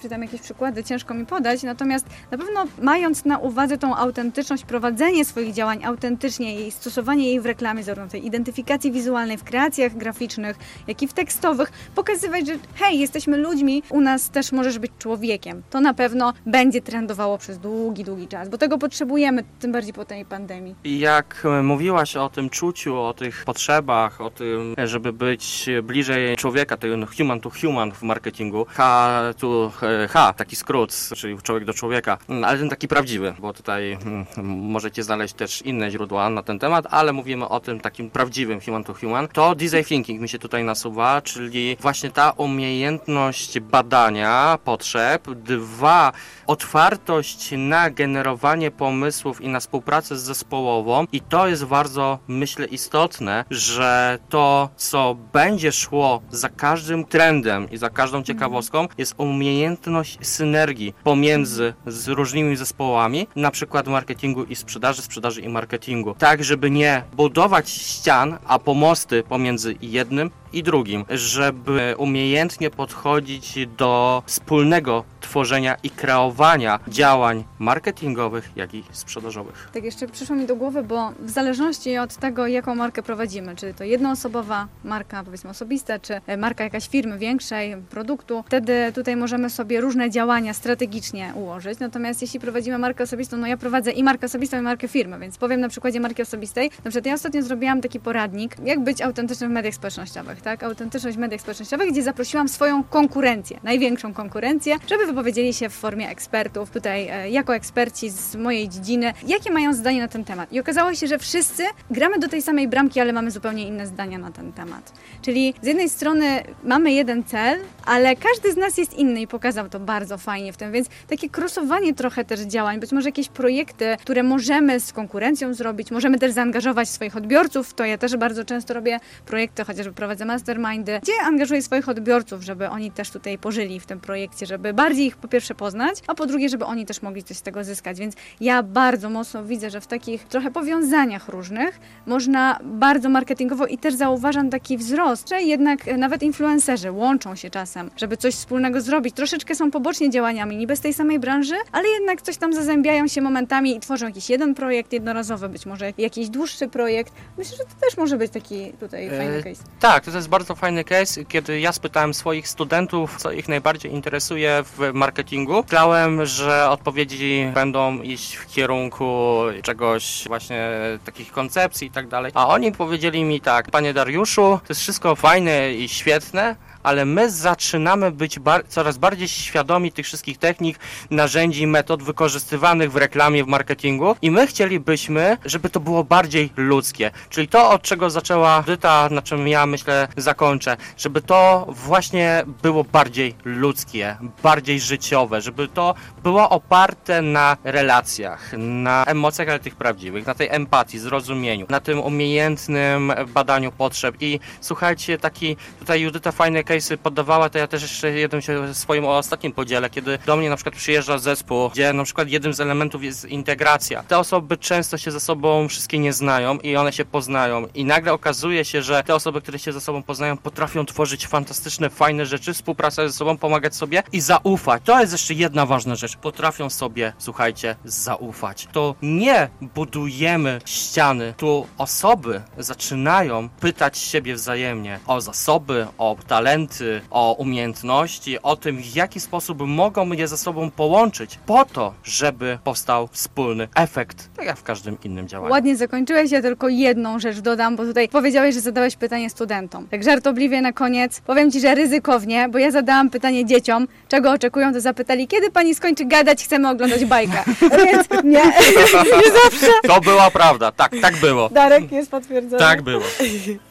czy 0.01 0.09
tam 0.09 0.21
jakieś 0.21 0.41
przykłady 0.41 0.83
ciężko 0.83 1.13
mi 1.13 1.25
podać, 1.25 1.63
natomiast 1.63 2.05
na 2.31 2.37
pewno 2.37 2.65
mając 2.81 3.25
na 3.25 3.37
uwadze 3.37 3.77
tą 3.77 3.95
autentyczność, 3.95 4.65
prowadzenie 4.65 5.25
swoich 5.25 5.53
działań 5.53 5.83
autentycznie 5.83 6.67
i 6.67 6.71
stosowanie 6.71 7.27
jej 7.27 7.41
w 7.41 7.45
reklamie, 7.45 7.83
zarówno 7.83 8.09
tej 8.09 8.25
identyfikacji 8.25 8.91
wizualnej, 8.91 9.37
w 9.37 9.43
kreacjach 9.43 9.97
graficznych, 9.97 10.57
jak 10.87 11.01
i 11.01 11.02
w 11.07 11.13
tekstowych, 11.13 11.71
pokazywać, 11.95 12.47
że 12.47 12.53
hej, 12.75 12.99
jesteśmy 12.99 13.37
ludźmi, 13.37 13.83
u 13.89 14.01
nas 14.01 14.29
też 14.29 14.51
możesz 14.51 14.79
być 14.79 14.91
człowiekiem. 14.99 15.63
To 15.69 15.81
na 15.81 15.93
pewno 15.93 16.33
będzie 16.45 16.81
trendowało 16.81 17.37
przez 17.37 17.59
długi, 17.59 18.03
długi 18.03 18.27
czas, 18.27 18.49
bo 18.49 18.57
tego 18.57 18.77
potrzebujemy, 18.77 19.43
tym 19.59 19.71
bardziej 19.71 19.93
po 19.93 20.05
tej 20.05 20.25
pandemii. 20.25 20.75
Jak 20.83 21.43
e, 21.45 21.63
mówiłaś 21.63 22.15
o 22.15 22.29
tym 22.29 22.49
czuciu, 22.49 22.99
o 22.99 23.13
tych 23.13 23.43
potrzebach, 23.45 24.21
o 24.21 24.29
tym, 24.29 24.75
żeby 24.83 25.13
być 25.13 25.69
bliżej 25.83 26.37
człowieka, 26.37 26.77
ten 26.77 27.05
human 27.05 27.39
to 27.39 27.49
human 27.61 27.91
w 27.91 28.01
marketingu, 28.01 28.65
H 28.69 29.33
to 29.37 29.71
e, 30.03 30.07
H, 30.07 30.33
taki 30.33 30.55
skrót, 30.55 31.09
czyli 31.15 31.37
człowiek 31.41 31.65
do 31.65 31.73
człowieka, 31.73 32.17
mm, 32.29 32.43
ale 32.43 32.59
ten 32.59 32.69
taki 32.69 32.87
prawdziwy, 32.87 33.33
bo 33.39 33.53
tutaj 33.53 33.91
mm, 33.91 34.25
możecie 34.45 35.03
znaleźć 35.03 35.33
też 35.33 35.61
inne 35.61 35.91
źródła 35.91 36.29
na 36.29 36.43
ten 36.43 36.59
temat, 36.59 36.85
ale 36.89 37.13
mówimy 37.13 37.47
o 37.47 37.59
tym 37.59 37.79
takim 37.79 38.09
prawdziwym 38.09 38.61
human 38.61 38.83
to 38.83 38.93
human, 38.93 39.27
to 39.27 39.55
design 39.55 39.83
thinking 39.83 40.21
mi 40.21 40.29
się 40.29 40.39
tutaj 40.39 40.63
nasuwa, 40.63 40.92
czyli 41.23 41.77
właśnie 41.79 42.11
ta 42.11 42.31
umiejętność 42.31 43.59
badania 43.59 44.57
potrzeb, 44.63 45.29
dwa, 45.31 46.11
otwartość 46.47 47.53
na 47.57 47.89
generowanie 47.89 48.71
pomysłów 48.71 49.41
i 49.41 49.49
na 49.49 49.59
współpracę 49.59 50.17
zespołową 50.17 51.05
i 51.11 51.21
to 51.21 51.47
jest 51.47 51.65
bardzo, 51.65 52.19
myślę, 52.27 52.65
istotne, 52.65 53.45
że 53.49 54.19
to, 54.29 54.69
co 54.75 55.15
będzie 55.33 55.71
szło 55.71 56.21
za 56.29 56.49
każdym 56.49 57.05
trendem 57.05 57.71
i 57.71 57.77
za 57.77 57.89
każdą 57.89 58.23
ciekawostką, 58.23 58.87
jest 58.97 59.13
umiejętność 59.17 60.17
synergii 60.21 60.93
pomiędzy 61.03 61.73
z 61.87 62.07
różnymi 62.07 62.55
zespołami, 62.55 63.27
na 63.35 63.51
przykład 63.51 63.87
marketingu 63.87 64.43
i 64.43 64.55
sprzedaży, 64.55 65.01
sprzedaży 65.01 65.41
i 65.41 65.49
marketingu. 65.49 66.15
Tak, 66.17 66.43
żeby 66.43 66.71
nie 66.71 67.03
budować 67.13 67.69
ścian, 67.69 68.37
a 68.47 68.59
pomosty 68.59 69.23
pomiędzy 69.23 69.75
jednym 69.81 70.31
i 70.53 70.63
drugim, 70.63 71.05
żeby 71.09 71.95
umiejętnie 71.97 72.69
podchodzić 72.69 73.59
do 73.77 74.23
wspólnego 74.25 75.03
tworzenia 75.23 75.75
i 75.83 75.89
kreowania 75.89 76.79
działań 76.87 77.43
marketingowych, 77.59 78.49
jak 78.55 78.73
i 78.73 78.83
sprzedażowych. 78.91 79.69
Tak 79.73 79.83
jeszcze 79.83 80.07
przyszło 80.07 80.35
mi 80.35 80.45
do 80.45 80.55
głowy, 80.55 80.83
bo 80.83 81.11
w 81.19 81.29
zależności 81.29 81.97
od 81.97 82.15
tego, 82.15 82.47
jaką 82.47 82.75
markę 82.75 83.03
prowadzimy, 83.03 83.55
czy 83.55 83.73
to 83.73 83.83
jednoosobowa 83.83 84.67
marka, 84.83 85.23
powiedzmy 85.23 85.49
osobista, 85.49 85.99
czy 85.99 86.21
marka 86.37 86.63
jakaś 86.63 86.87
firmy 86.87 87.17
większej, 87.17 87.75
produktu, 87.89 88.43
wtedy 88.47 88.91
tutaj 88.95 89.15
możemy 89.15 89.49
sobie 89.49 89.81
różne 89.81 90.09
działania 90.09 90.53
strategicznie 90.53 91.31
ułożyć. 91.35 91.79
Natomiast 91.79 92.21
jeśli 92.21 92.39
prowadzimy 92.39 92.77
markę 92.77 93.03
osobistą, 93.03 93.37
no 93.37 93.47
ja 93.47 93.57
prowadzę 93.57 93.91
i 93.91 94.03
markę 94.03 94.25
osobistą, 94.25 94.59
i 94.59 94.61
markę 94.61 94.87
firmy, 94.87 95.19
więc 95.19 95.37
powiem 95.37 95.59
na 95.59 95.69
przykładzie 95.69 95.99
marki 95.99 96.21
osobistej. 96.21 96.71
Na 96.83 96.91
przykład 96.91 97.05
ja 97.05 97.13
ostatnio 97.13 97.41
zrobiłam 97.41 97.81
taki 97.81 97.99
poradnik, 97.99 98.55
jak 98.65 98.79
być 98.79 99.01
autentycznym 99.01 99.49
w 99.49 99.53
mediach 99.53 99.73
społecznościowych, 99.73 100.41
tak? 100.41 100.63
Autentyczność 100.63 101.17
w 101.17 101.19
mediach 101.19 101.41
społecznościowych, 101.41 101.91
gdzie 101.91 102.03
zaprosiłam 102.03 102.49
swoją 102.49 102.83
konkurencję, 102.83 103.59
największą 103.63 104.13
konkurencję, 104.13 104.75
żeby 104.89 105.12
wypowiedzieli 105.13 105.53
się 105.53 105.69
w 105.69 105.73
formie 105.73 106.09
ekspertów, 106.09 106.69
tutaj 106.69 107.07
e, 107.07 107.29
jako 107.29 107.55
eksperci 107.55 108.09
z 108.09 108.35
mojej 108.35 108.69
dziedziny, 108.69 109.13
jakie 109.27 109.51
mają 109.51 109.73
zdanie 109.73 110.01
na 110.01 110.07
ten 110.07 110.23
temat. 110.23 110.53
I 110.53 110.59
okazało 110.59 110.93
się, 110.93 111.07
że 111.07 111.19
wszyscy 111.19 111.63
gramy 111.91 112.19
do 112.19 112.27
tej 112.27 112.41
samej 112.41 112.67
bramki, 112.67 112.99
ale 112.99 113.13
mamy 113.13 113.31
zupełnie 113.31 113.67
inne 113.67 113.87
zdania 113.87 114.17
na 114.17 114.31
ten 114.31 114.53
temat. 114.53 114.93
Czyli 115.21 115.53
z 115.61 115.67
jednej 115.67 115.89
strony 115.89 116.43
mamy 116.63 116.91
jeden 116.91 117.23
cel, 117.23 117.59
ale 117.85 118.15
każdy 118.15 118.51
z 118.51 118.57
nas 118.57 118.77
jest 118.77 118.93
inny 118.93 119.21
i 119.21 119.27
pokazał 119.27 119.69
to 119.69 119.79
bardzo 119.79 120.17
fajnie 120.17 120.53
w 120.53 120.57
tym, 120.57 120.71
więc 120.71 120.87
takie 121.07 121.29
krosowanie 121.29 121.93
trochę 121.93 122.25
też 122.25 122.39
działań, 122.39 122.79
być 122.79 122.91
może 122.91 123.09
jakieś 123.09 123.29
projekty, 123.29 123.97
które 124.01 124.23
możemy 124.23 124.79
z 124.79 124.93
konkurencją 124.93 125.53
zrobić, 125.53 125.91
możemy 125.91 126.19
też 126.19 126.31
zaangażować 126.31 126.89
swoich 126.89 127.17
odbiorców, 127.17 127.73
to 127.73 127.85
ja 127.85 127.97
też 127.97 128.17
bardzo 128.17 128.45
często 128.45 128.73
robię 128.73 128.99
projekty, 129.25 129.63
chociażby 129.63 129.93
prowadzę 129.93 130.25
mastermindy, 130.25 130.99
gdzie 131.03 131.13
angażuję 131.23 131.61
swoich 131.61 131.89
odbiorców, 131.89 132.41
żeby 132.41 132.69
oni 132.69 132.91
też 132.91 133.11
tutaj 133.11 133.37
pożyli 133.37 133.79
w 133.79 133.85
tym 133.85 133.99
projekcie, 133.99 134.45
żeby 134.45 134.73
bardziej 134.73 135.02
ich 135.05 135.17
po 135.17 135.27
pierwsze 135.27 135.55
poznać, 135.55 135.99
a 136.07 136.15
po 136.15 136.25
drugie, 136.25 136.49
żeby 136.49 136.65
oni 136.65 136.85
też 136.85 137.01
mogli 137.01 137.23
coś 137.23 137.37
z 137.37 137.41
tego 137.41 137.63
zyskać. 137.63 137.99
Więc 137.99 138.15
ja 138.41 138.63
bardzo 138.63 139.09
mocno 139.09 139.43
widzę, 139.43 139.69
że 139.69 139.81
w 139.81 139.87
takich 139.87 140.23
trochę 140.23 140.51
powiązaniach 140.51 141.29
różnych 141.29 141.79
można 142.05 142.59
bardzo 142.63 143.09
marketingowo 143.09 143.67
i 143.67 143.77
też 143.77 143.93
zauważam 143.93 144.49
taki 144.49 144.77
wzrost, 144.77 145.29
że 145.29 145.41
jednak 145.41 145.97
nawet 145.97 146.23
influencerzy 146.23 146.91
łączą 146.91 147.35
się 147.35 147.49
czasem, 147.49 147.89
żeby 147.97 148.17
coś 148.17 148.35
wspólnego 148.35 148.81
zrobić. 148.81 149.15
Troszeczkę 149.15 149.55
są 149.55 149.71
pobocznie 149.71 150.09
działaniami, 150.09 150.57
niby 150.57 150.75
z 150.75 150.81
tej 150.81 150.93
samej 150.93 151.19
branży, 151.19 151.55
ale 151.71 151.89
jednak 151.89 152.21
coś 152.21 152.37
tam 152.37 152.53
zazębiają 152.53 153.07
się 153.07 153.21
momentami 153.21 153.75
i 153.75 153.79
tworzą 153.79 154.05
jakiś 154.05 154.29
jeden 154.29 154.55
projekt 154.55 154.93
jednorazowy, 154.93 155.49
być 155.49 155.65
może 155.65 155.93
jakiś 155.97 156.29
dłuższy 156.29 156.67
projekt. 156.67 157.13
Myślę, 157.37 157.57
że 157.57 157.63
to 157.63 157.85
też 157.85 157.97
może 157.97 158.17
być 158.17 158.31
taki 158.31 158.71
tutaj 158.79 159.09
fajny 159.09 159.35
e, 159.35 159.43
case. 159.43 159.63
tak, 159.79 160.05
to 160.05 160.11
jest 160.11 160.29
bardzo 160.29 160.55
fajny 160.55 160.83
case. 160.83 161.25
Kiedy 161.25 161.59
ja 161.59 161.71
spytałem 161.71 162.13
swoich 162.13 162.47
studentów, 162.47 163.17
co 163.17 163.31
ich 163.31 163.47
najbardziej 163.47 163.91
interesuje 163.91 164.63
w 164.63 164.92
marketingu, 164.93 165.63
myślałem, 165.63 166.25
że 166.25 166.69
odpowiedzi 166.69 167.51
będą 167.53 168.01
iść 168.01 168.35
w 168.35 168.47
kierunku 168.53 169.39
czegoś 169.61 170.23
właśnie 170.27 170.69
takich 171.05 171.31
koncepcji 171.31 171.87
i 171.87 171.91
tak 171.91 172.07
dalej. 172.07 172.31
A 172.35 172.47
oni 172.47 172.71
powiedzieli 172.71 173.23
mi 173.23 173.41
tak, 173.41 173.71
panie 173.71 173.93
Dariuszu, 173.93 174.41
to 174.41 174.65
jest 174.69 174.81
wszystko 174.81 175.15
fajne 175.15 175.73
i 175.73 175.89
świetne, 175.89 176.55
ale 176.83 177.05
my 177.05 177.31
zaczynamy 177.31 178.11
być 178.11 178.39
bar 178.39 178.63
coraz 178.67 178.97
bardziej 178.97 179.27
świadomi 179.27 179.91
tych 179.91 180.05
wszystkich 180.05 180.37
technik, 180.37 180.79
narzędzi, 181.09 181.67
metod 181.67 182.03
wykorzystywanych 182.03 182.91
w 182.91 182.95
reklamie, 182.95 183.43
w 183.43 183.47
marketingu. 183.47 184.15
I 184.21 184.31
my 184.31 184.47
chcielibyśmy, 184.47 185.37
żeby 185.45 185.69
to 185.69 185.79
było 185.79 186.03
bardziej 186.03 186.49
ludzkie. 186.57 187.11
Czyli 187.29 187.47
to, 187.47 187.69
od 187.69 187.81
czego 187.81 188.09
zaczęła 188.09 188.61
Dyta, 188.61 189.09
na 189.11 189.21
czym 189.21 189.47
ja 189.47 189.65
myślę 189.65 190.07
zakończę, 190.17 190.77
żeby 190.97 191.21
to 191.21 191.67
właśnie 191.69 192.43
było 192.63 192.83
bardziej 192.83 193.35
ludzkie, 193.45 194.17
bardziej 194.43 194.79
życiowe, 194.79 195.41
żeby 195.41 195.67
to 195.67 195.95
było 196.23 196.49
oparte 196.49 197.21
na 197.21 197.57
relacjach, 197.63 198.51
na 198.57 199.05
emocjach, 199.05 199.49
ale 199.49 199.59
tych 199.59 199.75
prawdziwych, 199.75 200.25
na 200.25 200.33
tej 200.33 200.47
empatii, 200.51 200.99
zrozumieniu, 200.99 201.65
na 201.69 201.79
tym 201.79 201.99
umiejętnym 201.99 203.13
badaniu 203.27 203.71
potrzeb. 203.71 204.15
I 204.19 204.39
słuchajcie, 204.61 205.17
taki 205.17 205.57
tutaj 205.79 206.01
Judyta 206.01 206.31
fajny 206.31 206.63
case'y 206.73 206.97
poddawała, 206.97 207.49
to 207.49 207.57
ja 207.57 207.67
też 207.67 207.81
jeszcze 207.81 208.11
jednym 208.11 208.41
się 208.41 208.73
swoim 208.73 209.05
ostatnim 209.05 209.51
podzielę, 209.51 209.89
kiedy 209.89 210.19
do 210.25 210.35
mnie 210.35 210.49
na 210.49 210.55
przykład 210.55 210.75
przyjeżdża 210.75 211.17
zespół, 211.17 211.69
gdzie 211.69 211.93
na 211.93 212.03
przykład 212.03 212.29
jednym 212.29 212.53
z 212.53 212.59
elementów 212.59 213.03
jest 213.03 213.25
integracja. 213.25 214.03
Te 214.03 214.17
osoby 214.17 214.57
często 214.57 214.97
się 214.97 215.11
ze 215.11 215.19
sobą 215.19 215.67
wszystkie 215.67 215.99
nie 215.99 216.13
znają 216.13 216.57
i 216.57 216.75
one 216.75 216.93
się 216.93 217.05
poznają 217.05 217.67
i 217.73 217.85
nagle 217.85 218.13
okazuje 218.13 218.65
się, 218.65 218.81
że 218.81 219.03
te 219.03 219.15
osoby, 219.15 219.41
które 219.41 219.59
się 219.59 219.73
ze 219.73 219.81
sobą 219.81 220.03
poznają, 220.03 220.37
potrafią 220.37 220.85
tworzyć 220.85 221.27
fantastyczne, 221.27 221.89
fajne 221.89 222.25
rzeczy, 222.25 222.53
współpracować 222.53 223.11
ze 223.11 223.17
sobą, 223.17 223.37
pomagać 223.37 223.75
sobie 223.75 224.03
i 224.11 224.21
zaufać. 224.21 224.81
To 224.85 224.99
jest 224.99 225.11
jeszcze 225.11 225.33
jedna 225.33 225.65
ważna 225.65 225.95
rzecz. 225.95 226.17
Potrafią 226.17 226.69
sobie, 226.69 227.13
słuchajcie, 227.17 227.75
zaufać. 227.85 228.67
To 228.71 228.95
nie 229.01 229.49
budujemy 229.61 230.61
ściany, 230.65 231.33
tu 231.37 231.67
osoby 231.77 232.41
zaczynają 232.57 233.49
pytać 233.49 233.97
siebie 233.97 234.35
wzajemnie 234.35 234.99
o 235.07 235.21
zasoby, 235.21 235.87
o 235.97 236.17
talenty, 236.27 236.62
talenty, 236.67 237.01
o 237.11 237.33
umiejętności, 237.33 238.41
o 238.41 238.55
tym, 238.55 238.77
w 238.77 238.95
jaki 238.95 239.19
sposób 239.19 239.61
mogą 239.67 240.11
je 240.11 240.27
ze 240.27 240.37
sobą 240.37 240.71
połączyć, 240.71 241.39
po 241.45 241.65
to, 241.65 241.93
żeby 242.03 242.59
powstał 242.63 243.07
wspólny 243.11 243.67
efekt, 243.75 244.29
tak 244.35 244.45
jak 244.45 244.57
w 244.57 244.63
każdym 244.63 244.97
innym 245.03 245.27
działaniu. 245.27 245.51
Ładnie 245.51 245.75
zakończyłeś, 245.75 246.31
ja 246.31 246.41
tylko 246.41 246.69
jedną 246.69 247.19
rzecz 247.19 247.39
dodam, 247.39 247.75
bo 247.75 247.85
tutaj 247.85 248.09
powiedziałeś, 248.09 248.55
że 248.55 248.61
zadałeś 248.61 248.95
pytanie 248.95 249.29
studentom. 249.29 249.87
Tak 249.87 250.03
żartobliwie 250.03 250.61
na 250.61 250.73
koniec, 250.73 251.19
powiem 251.19 251.51
Ci, 251.51 251.59
że 251.59 251.75
ryzykownie, 251.75 252.49
bo 252.49 252.57
ja 252.57 252.71
zadałam 252.71 253.09
pytanie 253.09 253.45
dzieciom, 253.45 253.87
czego 254.07 254.31
oczekują, 254.31 254.73
to 254.73 254.81
zapytali, 254.81 255.27
kiedy 255.27 255.51
Pani 255.51 255.75
skończy 255.75 256.05
gadać, 256.05 256.43
chcemy 256.43 256.69
oglądać 256.69 257.05
bajkę. 257.05 257.43
Więc 257.85 258.23
nie, 258.23 258.43
nie 258.43 259.31
zawsze. 259.43 259.71
To 259.87 260.01
była 260.01 260.31
prawda, 260.31 260.71
tak, 260.71 260.91
tak 261.01 261.17
było. 261.17 261.49
Darek 261.49 261.91
jest 261.91 262.11
potwierdzony. 262.11 262.59
Tak 262.59 262.81
było. 262.81 263.03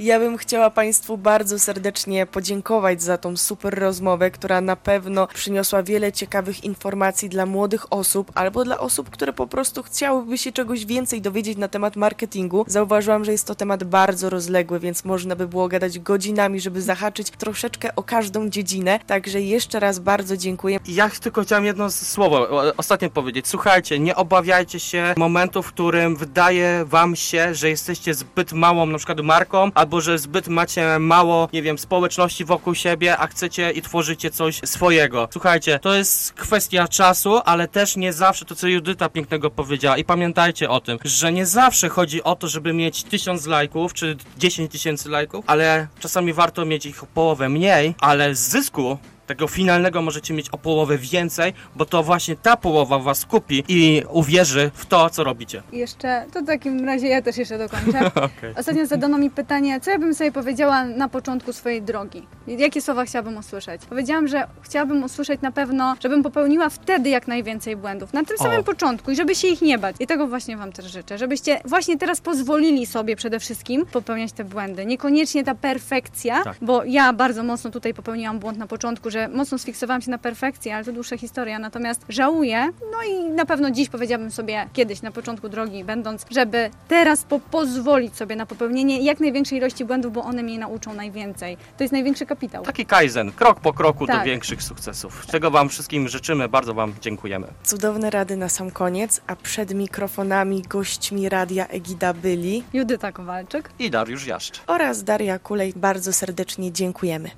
Ja 0.01 0.19
bym 0.19 0.37
chciała 0.37 0.71
Państwu 0.71 1.19
bardzo 1.19 1.59
serdecznie 1.59 2.27
podziękować 2.27 2.82
podziękować 2.83 3.03
za 3.03 3.19
tą 3.19 3.37
super 3.37 3.79
rozmowę, 3.79 4.31
która 4.31 4.61
na 4.61 4.77
pewno 4.77 5.27
przyniosła 5.27 5.83
wiele 5.83 6.13
ciekawych 6.13 6.65
informacji 6.65 7.29
dla 7.29 7.47
młodych 7.47 7.93
osób 7.93 8.33
albo 8.35 8.65
dla 8.65 8.79
osób, 8.79 9.11
które 9.11 9.33
po 9.33 9.47
prostu 9.47 9.83
chciałyby 9.83 10.39
się 10.39 10.53
czegoś 10.53 10.87
więcej 10.87 11.21
dowiedzieć 11.21 11.59
na 11.59 11.69
temat 11.69 11.97
marketingu. 11.97 12.65
Zauważyłam, 12.67 13.25
że 13.25 13.33
jest 13.33 13.47
to 13.47 13.55
temat 13.55 13.85
bardzo 13.85 14.31
rozległy, 14.31 14.81
więc 14.81 15.05
można 15.05 15.37
by 15.37 15.49
było 15.49 15.69
gadać 15.69 15.99
godzinami, 15.99 16.61
żeby 16.61 16.83
zahaczyć 16.83 17.31
troszeczkę 17.31 17.97
o 17.97 18.03
każdą 18.03 18.49
dziedzinę. 18.49 19.01
Także 19.07 19.41
jeszcze 19.41 19.81
raz 19.81 19.99
bardzo 19.99 20.37
dziękuję. 20.37 20.79
Ja 20.89 21.11
tylko 21.11 21.43
chciałem 21.43 21.65
jedno 21.65 21.91
słowo 21.91 22.49
ostatnie 22.77 23.11
powiedzieć. 23.11 23.49
Słuchajcie, 23.49 23.99
nie 23.99 24.17
obawiajcie 24.17 24.81
się 24.81 25.15
momentu, 25.17 25.63
w 25.63 25.69
którym 25.69 26.17
wydaje 26.17 26.85
wam 26.87 27.17
się, 27.17 27.55
że 27.55 27.69
jesteście 27.69 28.15
zbyt 28.15 28.53
małą 28.53 28.87
na 28.87 28.99
przykład 28.99 29.21
marką, 29.21 29.71
albo 29.75 30.01
że 30.01 30.19
zbyt 30.19 30.49
macie 30.49 30.99
mało, 30.99 31.49
nie 31.53 31.63
wiem, 31.63 31.79
społeczności 31.79 32.45
wokół 32.45 32.72
siebie, 32.75 33.19
a 33.19 33.27
chcecie 33.27 33.71
i 33.71 33.83
tworzycie 33.83 34.31
coś 34.31 34.61
swojego. 34.65 35.29
Słuchajcie, 35.33 35.79
to 35.79 35.95
jest 35.95 36.33
kwestia 36.33 36.89
czasu, 36.89 37.41
ale 37.45 37.69
też 37.69 37.97
nie 37.97 38.13
zawsze 38.13 38.45
to, 38.45 38.55
co 38.55 38.69
Judyta 38.69 39.09
pięknego 39.09 39.51
powiedziała. 39.51 39.97
I 39.97 40.05
pamiętajcie 40.05 40.71
o 40.71 40.81
tym, 40.81 40.99
że 41.05 41.33
nie 41.33 41.47
zawsze 41.47 41.89
chodzi 41.89 42.23
o 42.23 42.37
to, 42.37 42.49
żeby 42.49 42.73
mieć 42.73 43.03
tysiąc 43.03 43.47
lajków, 43.47 43.95
czy 43.95 44.17
10 44.39 44.73
tysięcy 44.73 45.09
lajków, 45.09 45.45
ale 45.47 45.89
czasami 46.01 46.33
warto 46.33 46.65
mieć 46.65 46.87
ich 46.87 47.05
połowę 47.05 47.49
mniej, 47.49 47.95
ale 48.01 48.35
z 48.35 48.41
zysku 48.41 48.99
tego 49.33 49.49
finalnego 49.49 50.03
możecie 50.03 50.35
mieć 50.35 50.51
o 50.51 50.59
połowę 50.59 50.99
więcej, 50.99 51.53
bo 51.77 51.85
to 51.85 52.03
właśnie 52.03 52.37
ta 52.37 52.57
połowa 52.57 52.99
was 52.99 53.25
kupi 53.25 53.65
i 53.69 54.03
uwierzy 54.11 54.71
w 54.75 54.87
to, 54.87 55.11
co 55.11 55.25
robicie. 55.25 55.63
I 55.73 55.79
jeszcze, 55.79 56.27
to 56.33 56.41
w 56.41 56.47
takim 56.47 56.85
razie 56.85 57.09
ja 57.09 57.23
też 57.23 57.37
jeszcze 57.37 57.59
dokończę. 57.59 58.07
Okej. 58.15 58.55
Ostatnio 58.57 58.87
zadano 58.87 59.19
mi 59.19 59.31
pytanie, 59.31 59.81
co 59.81 59.91
ja 59.91 59.99
bym 59.99 60.15
sobie 60.15 60.33
powiedziała 60.33 60.85
na 60.85 61.09
początku 61.09 61.53
swojej 61.53 61.83
drogi. 61.83 62.23
Jakie 62.47 62.83
słowa 62.83 63.05
chciałabym 63.05 63.37
usłyszeć? 63.37 63.87
Powiedziałam, 63.87 64.29
że 64.29 64.47
chciałabym 64.63 65.05
usłyszeć 65.05 65.41
na 65.41 65.53
pewno, 65.53 65.95
żebym 66.03 66.23
popełniła 66.23 66.69
wtedy 66.71 67.09
jak 67.11 67.29
najwięcej 67.29 67.77
błędów. 67.77 68.13
Na 68.13 68.25
tym 68.25 68.37
O. 68.41 68.43
samym 68.43 68.65
początku 68.65 69.11
i 69.11 69.17
żeby 69.17 69.35
się 69.35 69.49
ich 69.49 69.63
nie 69.63 69.79
bać. 69.79 69.97
I 70.01 70.07
tego 70.07 70.27
właśnie 70.27 70.57
Wam 70.57 70.73
też 70.73 70.93
życzę. 70.93 71.19
Żebyście 71.19 71.61
właśnie 71.65 71.99
teraz 71.99 72.21
pozwolili 72.21 72.87
sobie 72.87 73.17
przede 73.17 73.41
wszystkim 73.41 73.87
popełniać 73.87 74.33
te 74.33 74.45
błędy. 74.45 74.87
Niekoniecznie 74.87 75.45
ta 75.45 75.55
perfekcja, 75.55 76.45
Tak. 76.45 76.57
bo 76.63 76.85
ja 76.85 77.13
bardzo 77.13 77.43
mocno 77.43 77.71
tutaj 77.71 77.95
popełniłam 77.95 78.39
błąd 78.39 78.59
na 78.59 78.67
początku, 78.67 79.11
że 79.11 79.22
mocno 79.29 79.59
sfiksowałam 79.59 80.03
się 80.03 80.11
na 80.11 80.19
perfekcji, 80.19 80.71
ale 80.71 80.85
to 80.85 80.93
dłuższa 80.93 81.17
historia. 81.19 81.59
Natomiast 81.59 82.05
żałuję, 82.09 82.71
no 82.93 82.99
i 83.11 83.31
na 83.31 83.47
pewno 83.47 83.71
dziś 83.71 83.89
powiedziałabym 83.89 84.31
sobie 84.31 84.67
kiedyś 84.73 85.03
na 85.03 85.11
początku 85.11 85.49
drogi, 85.49 85.85
będąc, 85.85 86.27
żeby 86.31 86.71
teraz 86.89 87.23
po 87.25 87.41
pozwolić 87.41 88.17
sobie 88.17 88.37
na 88.37 88.47
popełnienie 88.47 89.01
jak 89.01 89.21
największej 89.21 89.59
ilości 89.59 89.85
błędów, 89.85 90.13
bo 90.13 90.25
one 90.25 90.43
mnie 90.43 90.59
nauczą 90.59 90.95
najwięcej. 90.95 91.57
To 91.77 91.85
jest 91.85 91.93
największy 91.93 92.27
kapitał. 92.27 92.65
Taki 92.65 92.87
kaizen, 92.87 93.33
krok 93.33 93.61
po 93.61 93.73
kroku 93.73 94.07
do 94.07 94.13
Tak. 94.13 94.25
większych 94.25 94.63
sukcesów. 94.63 95.27
Czego 95.27 95.51
wam 95.51 95.69
wszystkim 95.69 96.09
życzymy, 96.09 96.49
bardzo 96.49 96.75
wam 96.75 96.95
dziękujemy. 97.01 97.47
Cudowne 97.65 98.11
rady 98.11 98.37
na 98.37 98.49
sam 98.49 98.71
koniec, 98.71 99.21
a 99.27 99.37
przed 99.37 99.75
mikrofonami 99.75 100.63
gośćmi 100.63 101.29
Radia 101.29 101.67
Egida 101.69 102.15
byli 102.15 102.63
Judyta 102.73 103.13
Kowalczyk. 103.13 103.71
I 103.79 103.91
Dariusz 103.91 104.27
Jaszcz. 104.27 104.61
oraz 104.67 105.05
Daria 105.05 105.39
Kulej. 105.39 105.73
Bardzo 105.77 106.13
serdecznie 106.13 106.73
dziękujemy. 106.73 107.29